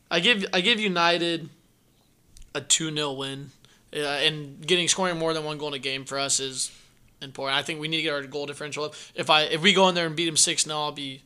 [0.08, 1.48] I give I give United
[2.54, 3.50] a two 0 win.
[3.92, 6.70] Uh, and getting scoring more than one goal in a game for us is
[7.20, 7.58] important.
[7.58, 8.94] I think we need to get our goal differential up.
[9.16, 11.22] If I if we go in there and beat them six 0 I'll be.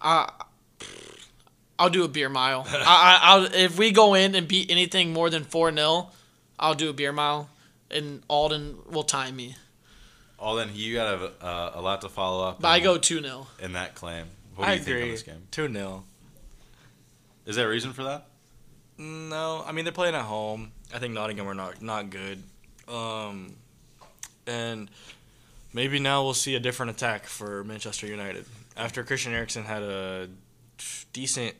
[0.00, 0.30] I.
[1.80, 2.66] I'll do a beer mile.
[2.68, 6.10] I, I, I'll if we go in and beat anything more than four 0
[6.58, 7.48] I'll do a beer mile,
[7.90, 9.56] and Alden will time me.
[10.38, 12.60] Alden, you got a, uh, a lot to follow up.
[12.60, 14.26] But I in- go two 0 in that claim.
[14.54, 15.02] What do I you think agree.
[15.04, 15.42] on this game?
[15.50, 16.04] 2 0.
[17.46, 18.26] Is there a reason for that?
[18.98, 20.72] No, I mean they're playing at home.
[20.94, 22.42] I think Nottingham are not not good,
[22.88, 23.54] um,
[24.46, 24.90] and
[25.72, 28.44] maybe now we'll see a different attack for Manchester United
[28.76, 30.28] after Christian Eriksen had a
[31.12, 31.54] decent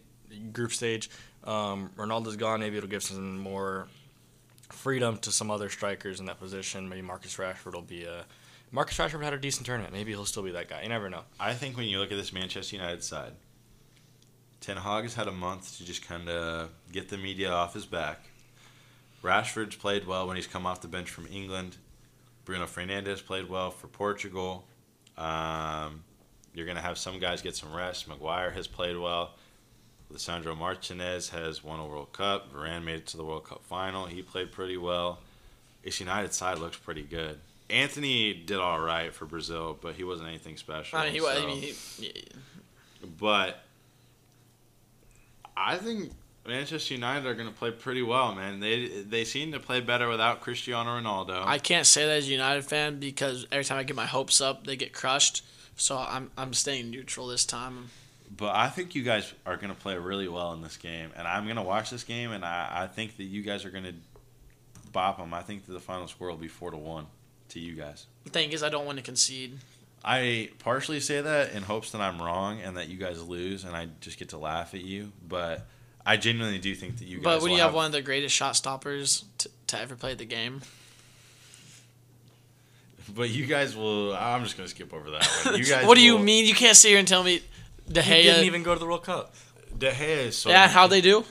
[0.53, 1.09] group stage.
[1.45, 2.61] Um, Ronaldo's gone.
[2.61, 3.87] Maybe it'll give some more
[4.69, 6.89] freedom to some other strikers in that position.
[6.89, 8.25] Maybe Marcus Rashford will be a.
[8.71, 9.93] Marcus Rashford had a decent tournament.
[9.93, 10.83] Maybe he'll still be that guy.
[10.83, 11.23] You never know.
[11.41, 13.33] I think when you look at this Manchester United side,
[14.61, 17.87] Ten Hag has had a month to just kind of get the media off his
[17.87, 18.21] back.
[19.23, 21.77] Rashford's played well when he's come off the bench from England.
[22.45, 24.67] Bruno Fernandes played well for Portugal.
[25.17, 26.05] Um,
[26.55, 28.09] you're going to have some guys get some rest.
[28.09, 29.35] Maguire has played well.
[30.13, 32.53] Lisandro Martinez has won a World Cup.
[32.53, 34.07] Varane made it to the World Cup final.
[34.07, 35.19] He played pretty well.
[35.85, 37.39] This United side looks pretty good.
[37.71, 40.99] Antony did all right for Brazil, but he wasn't anything special.
[40.99, 42.25] I mean, he, was- I mean, he,
[43.19, 43.63] but
[45.57, 46.13] I think
[46.47, 48.61] Manchester United are going to play pretty well, man.
[48.61, 51.43] They they seem to play better without Cristiano Ronaldo.
[51.45, 54.41] I can't say that as a United fan because every time I get my hopes
[54.41, 55.45] up, they get crushed.
[55.77, 57.91] So I'm I'm staying neutral this time.
[58.37, 61.27] But I think you guys are going to play really well in this game, and
[61.27, 63.85] I'm going to watch this game, and I, I think that you guys are going
[63.85, 63.95] to
[64.93, 65.33] bop them.
[65.35, 67.07] I think that the final score will be four to one
[67.51, 68.07] to you guys.
[68.25, 69.59] The thing is, I don't want to concede.
[70.05, 73.75] I partially say that in hopes that I'm wrong and that you guys lose, and
[73.75, 75.13] I just get to laugh at you.
[75.27, 75.67] But
[76.07, 77.25] I genuinely do think that you guys.
[77.25, 80.25] But when you have one of the greatest shot stoppers to, to ever play the
[80.25, 80.61] game,
[83.15, 84.15] But you guys will.
[84.15, 85.27] I'm just gonna skip over that.
[85.45, 85.55] One.
[85.59, 85.87] You guys.
[85.87, 86.45] what do you will- mean?
[86.47, 87.43] You can't sit here and tell me
[87.91, 89.35] De He didn't even go to the World Cup.
[89.77, 90.51] De Gea is so.
[90.51, 91.25] yeah, how they do?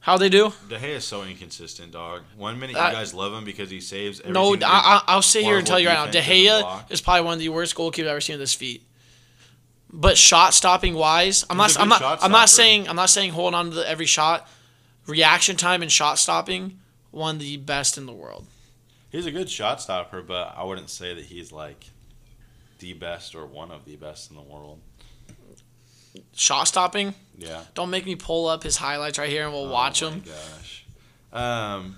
[0.00, 0.52] How they do?
[0.68, 2.22] De Gea is so inconsistent, dog.
[2.36, 4.20] One minute Uh, you guys love him because he saves.
[4.20, 6.44] Every No, I, I, I'll sit here and tell you right now, De defense in
[6.44, 8.86] the Gea is probably one of the worst goalkeepers I've ever seen with this feet.
[9.90, 11.80] But shot stopping wise, I'm He's not.
[11.80, 12.24] a I'm not.
[12.24, 12.88] I'm not saying.
[12.88, 14.48] I'm not saying hold on to the, every shot.
[15.06, 16.80] Reaction time and shot stopping,
[17.10, 18.46] one of the best in the world.
[19.10, 21.84] He's a good shot stopper, but I wouldn't say that he's like
[22.80, 24.80] the best or one of the best in the world.
[26.34, 27.14] Shot stopping.
[27.38, 27.62] Yeah.
[27.74, 30.24] Don't make me pull up his highlights right here and we'll watch oh my them.
[30.26, 30.86] Gosh.
[31.32, 31.96] Um,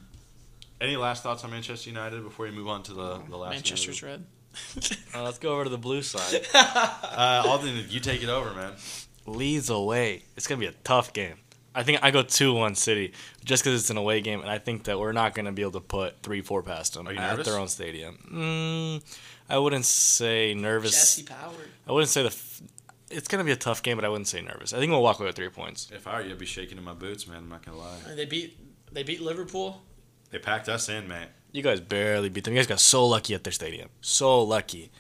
[0.81, 3.53] any last thoughts on Manchester United before we move on to the the last?
[3.53, 4.11] Manchester's game?
[4.11, 4.25] red.
[5.15, 6.47] Uh, let's go over to the blue side.
[6.55, 8.73] Uh, Alden, you take it over, man.
[9.27, 10.23] Leeds away.
[10.37, 11.37] It's gonna be a tough game.
[11.75, 13.13] I think I go two one City
[13.45, 15.73] just because it's an away game, and I think that we're not gonna be able
[15.73, 17.47] to put three four past them at nervous?
[17.47, 18.19] their own stadium.
[18.33, 19.17] Mm,
[19.49, 20.93] I wouldn't say nervous.
[20.93, 21.53] Jesse Power.
[21.87, 22.37] I wouldn't say the.
[23.11, 24.73] F- it's gonna be a tough game, but I wouldn't say nervous.
[24.73, 25.91] I think we'll walk away with three points.
[25.93, 27.39] If I were you, I'd be shaking in my boots, man.
[27.39, 27.99] I'm not gonna lie.
[28.15, 28.59] They beat
[28.93, 29.83] they beat Liverpool.
[30.31, 31.29] They packed us in, man.
[31.53, 32.55] You guys barely beat them.
[32.55, 33.89] You guys got so lucky at their stadium.
[34.01, 34.91] So lucky.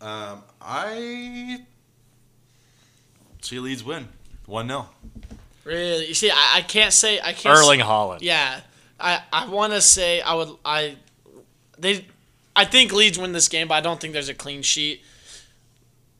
[0.00, 1.64] Um, I
[3.40, 4.08] see Leeds win
[4.46, 4.88] one 0
[5.64, 6.08] Really?
[6.08, 7.56] You see, I, I can't say I can't.
[7.56, 8.18] Erling Haaland.
[8.20, 8.60] Yeah,
[9.00, 10.96] I I want to say I would I
[11.78, 12.06] they
[12.54, 15.02] I think Leeds win this game, but I don't think there's a clean sheet.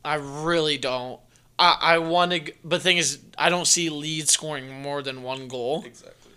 [0.04, 1.20] I really don't.
[1.58, 5.22] I I want to, but the thing is, I don't see Leeds scoring more than
[5.22, 5.84] one goal.
[5.86, 6.32] Exactly.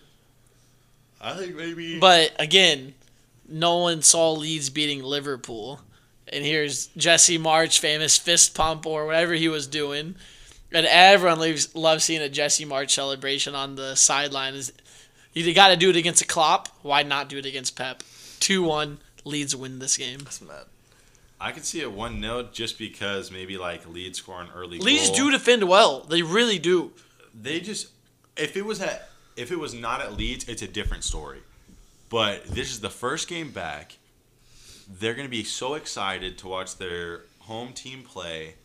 [1.19, 1.99] I think maybe.
[1.99, 2.93] But again,
[3.47, 5.81] no one saw Leeds beating Liverpool,
[6.27, 10.15] and here's Jesse Marsch famous fist pump or whatever he was doing,
[10.71, 14.53] and everyone loves loves seeing a Jesse Marsch celebration on the sideline.
[14.53, 14.71] Is
[15.33, 16.69] you got to do it against a Klopp?
[16.81, 18.03] Why not do it against Pep?
[18.39, 18.99] Two one.
[19.25, 20.19] Leeds win this game.
[20.19, 20.65] That's mad.
[21.39, 24.79] I could see it one 0 just because maybe like Leeds score an early.
[24.79, 25.17] Leeds goal.
[25.17, 26.01] do defend well.
[26.01, 26.93] They really do.
[27.33, 27.89] they just
[28.35, 31.39] if it was at if it was not at Leeds, it's a different story.
[32.09, 33.97] But this is the first game back.
[34.89, 38.55] They're going to be so excited to watch their home team play.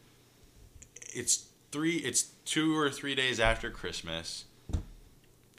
[1.14, 1.96] It's three.
[1.96, 4.44] It's two or three days after Christmas.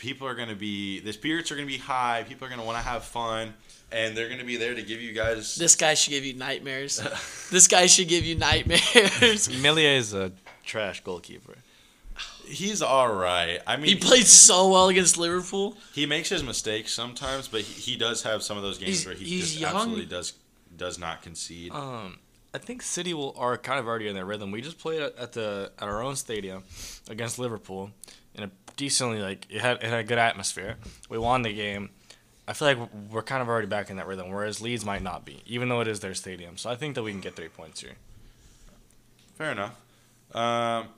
[0.04, 2.26] People are going to be the spirits are going to be high.
[2.28, 3.54] People are going to want to have fun,
[3.90, 5.56] and they're going to be there to give you guys.
[5.56, 6.98] This guy should give you nightmares.
[7.52, 9.50] this guy should give you nightmares.
[9.62, 10.34] Meslier is a
[10.66, 11.56] trash goalkeeper.
[12.46, 13.62] He's all right.
[13.66, 15.78] I mean, he played so well against Liverpool.
[15.94, 19.06] He makes his mistakes sometimes, but he, he does have some of those games He's-
[19.06, 19.74] where he he's just young.
[19.74, 20.34] absolutely does
[20.76, 21.72] does not concede.
[21.72, 22.20] Um,
[22.54, 24.52] I think City will are kind of already in their rhythm.
[24.52, 26.64] We just played at at the at our own stadium
[27.10, 27.92] against Liverpool
[28.36, 30.78] in a decently like it had it had a good atmosphere.
[31.10, 31.90] We won the game.
[32.48, 32.78] I feel like
[33.10, 35.80] we're kind of already back in that rhythm, whereas Leeds might not be, even though
[35.80, 36.58] it is their stadium.
[36.58, 37.96] So I think that we can get three points here.
[39.36, 39.80] Fair enough.
[40.36, 40.90] Um,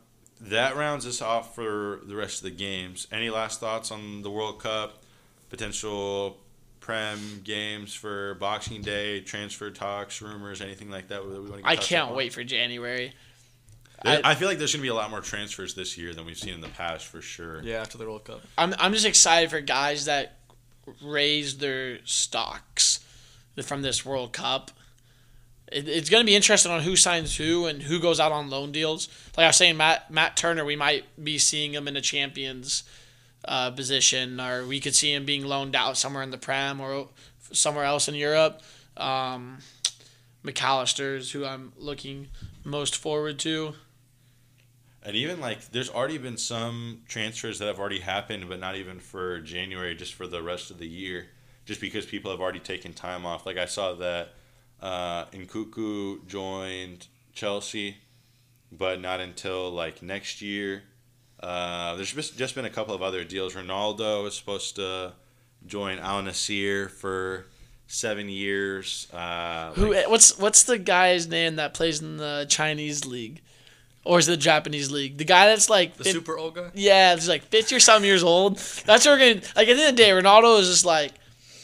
[0.41, 3.07] that rounds us off for the rest of the games.
[3.11, 5.03] Any last thoughts on the World Cup?
[5.49, 6.37] Potential
[6.79, 11.23] Prem games for Boxing Day, transfer talks, rumors, anything like that?
[11.23, 13.13] that we want to I can't wait for January.
[14.03, 16.13] I, I- I feel like there's going to be a lot more transfers this year
[16.13, 17.61] than we've seen in the past for sure.
[17.63, 18.41] Yeah, after the World Cup.
[18.57, 20.37] I'm I'm just excited for guys that
[21.01, 22.99] raise their stocks
[23.63, 24.71] from this World Cup.
[25.71, 28.49] It, it's going to be interesting on who signs who and who goes out on
[28.49, 29.07] loan deals.
[29.35, 32.83] Like I was saying, Matt Matt Turner, we might be seeing him in a champions
[33.47, 37.07] uh, position, or we could see him being loaned out somewhere in the Prem or
[37.51, 38.61] somewhere else in Europe.
[38.97, 39.59] Um,
[40.43, 42.27] Mac Allister's who I'm looking
[42.63, 43.73] most forward to.
[45.05, 48.99] And even like, there's already been some transfers that have already happened, but not even
[48.99, 51.27] for January, just for the rest of the year,
[51.65, 53.45] just because people have already taken time off.
[53.45, 54.29] Like I saw that
[54.81, 57.97] uh, Nkunku joined Chelsea,
[58.71, 60.83] but not until like next year.
[61.41, 63.53] Uh, there's just just been a couple of other deals.
[63.53, 65.13] Ronaldo is supposed to
[65.67, 67.45] join Al Nassr for
[67.87, 69.07] seven years.
[69.13, 69.93] Uh, Who?
[69.93, 73.41] like- What's what's the guy's name that plays in the Chinese league,
[74.05, 75.17] or is it the Japanese league?
[75.17, 76.71] The guy that's like, The fif- super old guy.
[76.73, 78.57] yeah, he's like fifty or some years old.
[78.85, 79.67] That's what we're gonna like.
[79.67, 81.11] At the end of the day, Ronaldo is just like,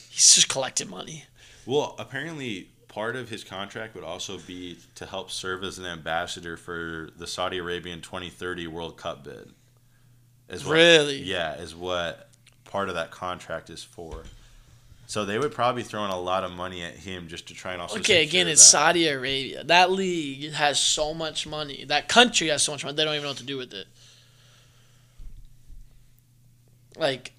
[0.09, 1.25] he's just collecting money.
[1.65, 6.57] Well, apparently, part of his contract would also be to help serve as an ambassador
[6.57, 9.51] for the Saudi Arabian 2030 World Cup bid.
[10.49, 11.17] Is what, Really?
[11.21, 12.29] Yeah, is what
[12.65, 14.23] part of that contract is for.
[15.11, 17.73] So they would probably throw in a lot of money at him just to try
[17.73, 17.99] and also.
[17.99, 18.69] Okay, again, it's that.
[18.69, 19.61] Saudi Arabia.
[19.61, 21.83] That league has so much money.
[21.85, 22.95] That country has so much money.
[22.95, 23.87] They don't even know what to do with it.
[26.95, 27.33] Like,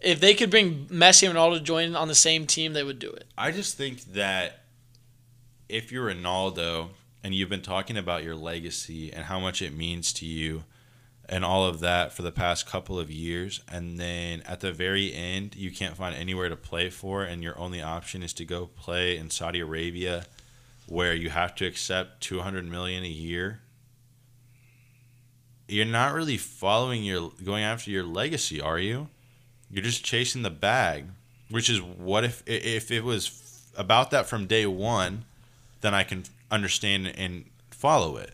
[0.00, 2.98] if they could bring Messi and Ronaldo to join on the same team, they would
[2.98, 3.26] do it.
[3.36, 4.60] I just think that
[5.68, 6.88] if you're Ronaldo
[7.22, 10.64] and you've been talking about your legacy and how much it means to you
[11.28, 15.12] and all of that for the past couple of years, and then at the very
[15.12, 18.66] end, you can't find anywhere to play for, and your only option is to go
[18.66, 20.24] play in Saudi Arabia
[20.86, 23.60] where you have to accept 200 million a year.
[25.68, 29.08] You're not really following your going after your legacy are you?
[29.70, 31.04] You're just chasing the bag
[31.50, 35.24] which is what if if it was about that from day one
[35.80, 38.32] then i can understand and follow it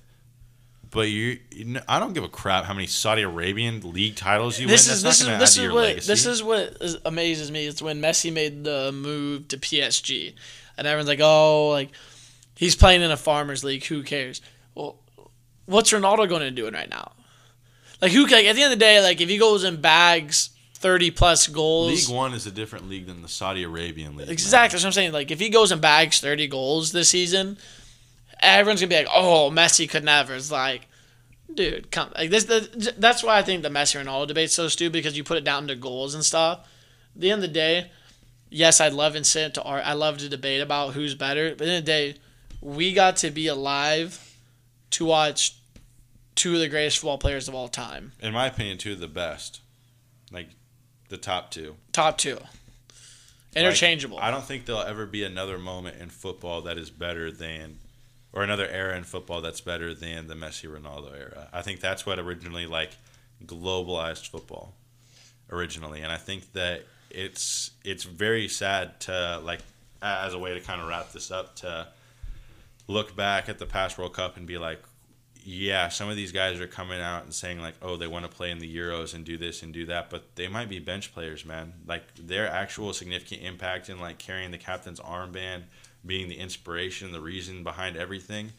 [0.94, 4.58] but you, you know, I don't give a crap how many Saudi Arabian league titles
[4.58, 4.94] you this win.
[4.94, 6.06] is That's this not is going to add this is what legacy.
[6.06, 7.66] this is what is, amazes me.
[7.66, 10.34] It's when Messi made the move to PSG,
[10.78, 11.90] and everyone's like, "Oh, like
[12.56, 13.84] he's playing in a farmers league.
[13.84, 14.40] Who cares?"
[14.74, 14.96] Well,
[15.66, 17.12] what's Ronaldo going to do right now?
[18.00, 18.22] Like who?
[18.26, 21.46] Like at the end of the day, like if he goes and bags thirty plus
[21.48, 24.28] goals, League One is a different league than the Saudi Arabian league.
[24.28, 24.76] Exactly.
[24.76, 25.12] That's what I'm saying.
[25.12, 27.56] Like, if he goes and bags 30 goals this season,
[28.44, 30.86] everyone's gonna be like, "Oh, Messi could never." It's like,
[31.52, 32.10] dude, come.
[32.14, 32.44] Like this.
[32.44, 35.44] The, that's why I think the Messi Ronaldo debate's so stupid because you put it
[35.44, 36.60] down to goals and stuff.
[37.14, 37.90] At the end of the day,
[38.50, 39.86] yes, I'd love and sit to art.
[39.86, 41.50] I love to debate about who's better.
[41.50, 42.14] But at the end of the day,
[42.60, 44.36] we got to be alive
[44.90, 45.56] to watch
[46.34, 48.12] two of the greatest football players of all time.
[48.20, 49.60] In my opinion, two of the best,
[50.32, 50.48] like
[51.08, 51.76] the top two.
[51.92, 52.38] Top two.
[53.54, 54.16] Interchangeable.
[54.16, 57.78] Like, I don't think there'll ever be another moment in football that is better than,
[58.34, 61.48] or another era in football that's better than the Messi Ronaldo era.
[61.52, 62.90] I think that's what originally like
[63.46, 64.74] globalized football,
[65.50, 69.60] originally, and I think that it's it's very sad to like
[70.02, 71.86] as a way to kind of wrap this up to
[72.88, 74.82] look back at the past World Cup and be like,
[75.44, 78.30] yeah, some of these guys are coming out and saying like, oh, they want to
[78.30, 81.14] play in the Euros and do this and do that, but they might be bench
[81.14, 81.72] players, man.
[81.86, 85.62] Like their actual significant impact in like carrying the captain's armband,
[86.04, 88.52] being the inspiration, the reason behind everything,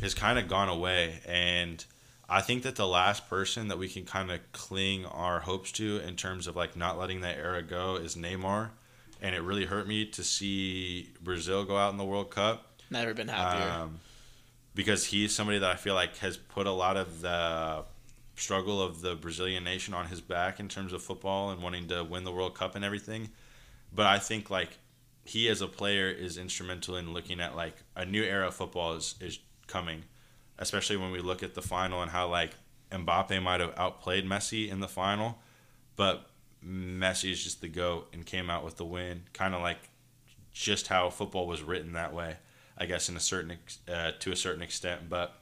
[0.00, 1.20] has kind of gone away.
[1.26, 1.84] And
[2.28, 5.98] I think that the last person that we can kind of cling our hopes to
[6.06, 8.70] in terms of like not letting that era go is Neymar.
[9.20, 13.12] And it really hurt me to see Brazil go out in the World Cup Never
[13.14, 13.70] been happier.
[13.70, 14.00] um,
[14.74, 17.84] because he's somebody that I feel like has put a lot of the
[18.36, 22.02] struggle of the Brazilian nation on his back in terms of football and wanting to
[22.02, 23.28] win the World Cup and everything.
[23.94, 24.78] But I think like
[25.30, 28.94] he as a player is instrumental in looking at like a new era of football
[28.94, 29.38] is, is
[29.68, 30.02] coming,
[30.58, 32.50] especially when we look at the final and how like
[32.90, 35.38] Mbappe might have outplayed Messi in the final,
[35.94, 36.28] but
[36.66, 39.78] Messi is just the goat and came out with the win, kind of like
[40.52, 42.36] just how football was written that way.
[42.76, 43.56] I guess in a certain
[43.88, 45.38] uh, to a certain extent, but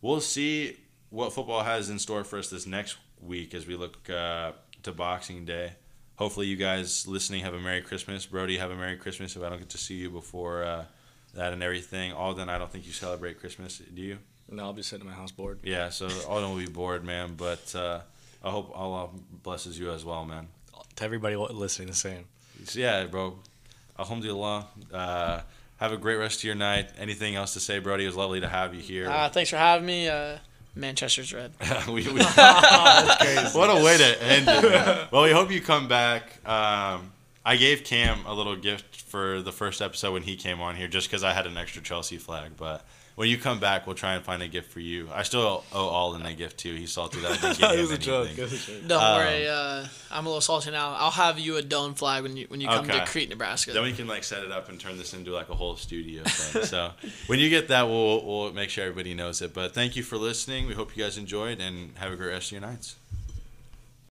[0.00, 0.76] we'll see
[1.08, 4.52] what football has in store for us this next week as we look uh,
[4.84, 5.72] to Boxing Day.
[6.20, 8.26] Hopefully, you guys listening have a Merry Christmas.
[8.26, 9.36] Brody, have a Merry Christmas.
[9.36, 10.84] If I don't get to see you before uh,
[11.32, 13.78] that and everything, Alden, I don't think you celebrate Christmas.
[13.78, 14.18] Do you?
[14.50, 15.60] No, I'll be sitting in my house bored.
[15.62, 17.36] Yeah, so Alden will be bored, man.
[17.38, 18.00] But uh,
[18.44, 19.08] I hope Allah
[19.42, 20.48] blesses you as well, man.
[20.96, 22.26] To everybody listening, the same.
[22.64, 23.38] So, yeah, bro.
[23.98, 24.66] Alhamdulillah.
[24.92, 25.40] Uh,
[25.78, 26.90] have a great rest of your night.
[26.98, 28.04] Anything else to say, Brody?
[28.04, 29.08] It was lovely to have you here.
[29.08, 30.06] Uh, thanks for having me.
[30.74, 31.52] Manchester's red.
[31.88, 34.62] we, we, what a way to end it.
[34.70, 35.08] man.
[35.10, 36.22] Well, we hope you come back.
[36.46, 37.12] Um,
[37.44, 40.88] I gave Cam a little gift for the first episode when he came on here,
[40.88, 42.52] just because I had an extra Chelsea flag.
[42.56, 42.84] But
[43.20, 45.06] when you come back, we'll try and find a gift for you.
[45.12, 46.74] I still owe Alden a gift too.
[46.74, 48.28] He's salty that I didn't it was a joke.
[48.28, 48.44] anything.
[48.44, 48.88] It a joke.
[48.88, 49.46] Don't Um, worry.
[49.46, 50.94] Uh, I'm a little salty now.
[50.98, 52.98] I'll have you a dome flag when you when you come Okay.
[52.98, 53.72] to Crete, Nebraska.
[53.72, 56.22] Then we can like set it up and turn this into like a whole studio
[56.24, 56.64] thing.
[56.64, 56.92] so
[57.26, 59.52] when you get that, we'll we'll make sure everybody knows it.
[59.52, 60.66] But thank you for listening.
[60.66, 62.96] We hope you guys enjoyed and have a great rest of your nights.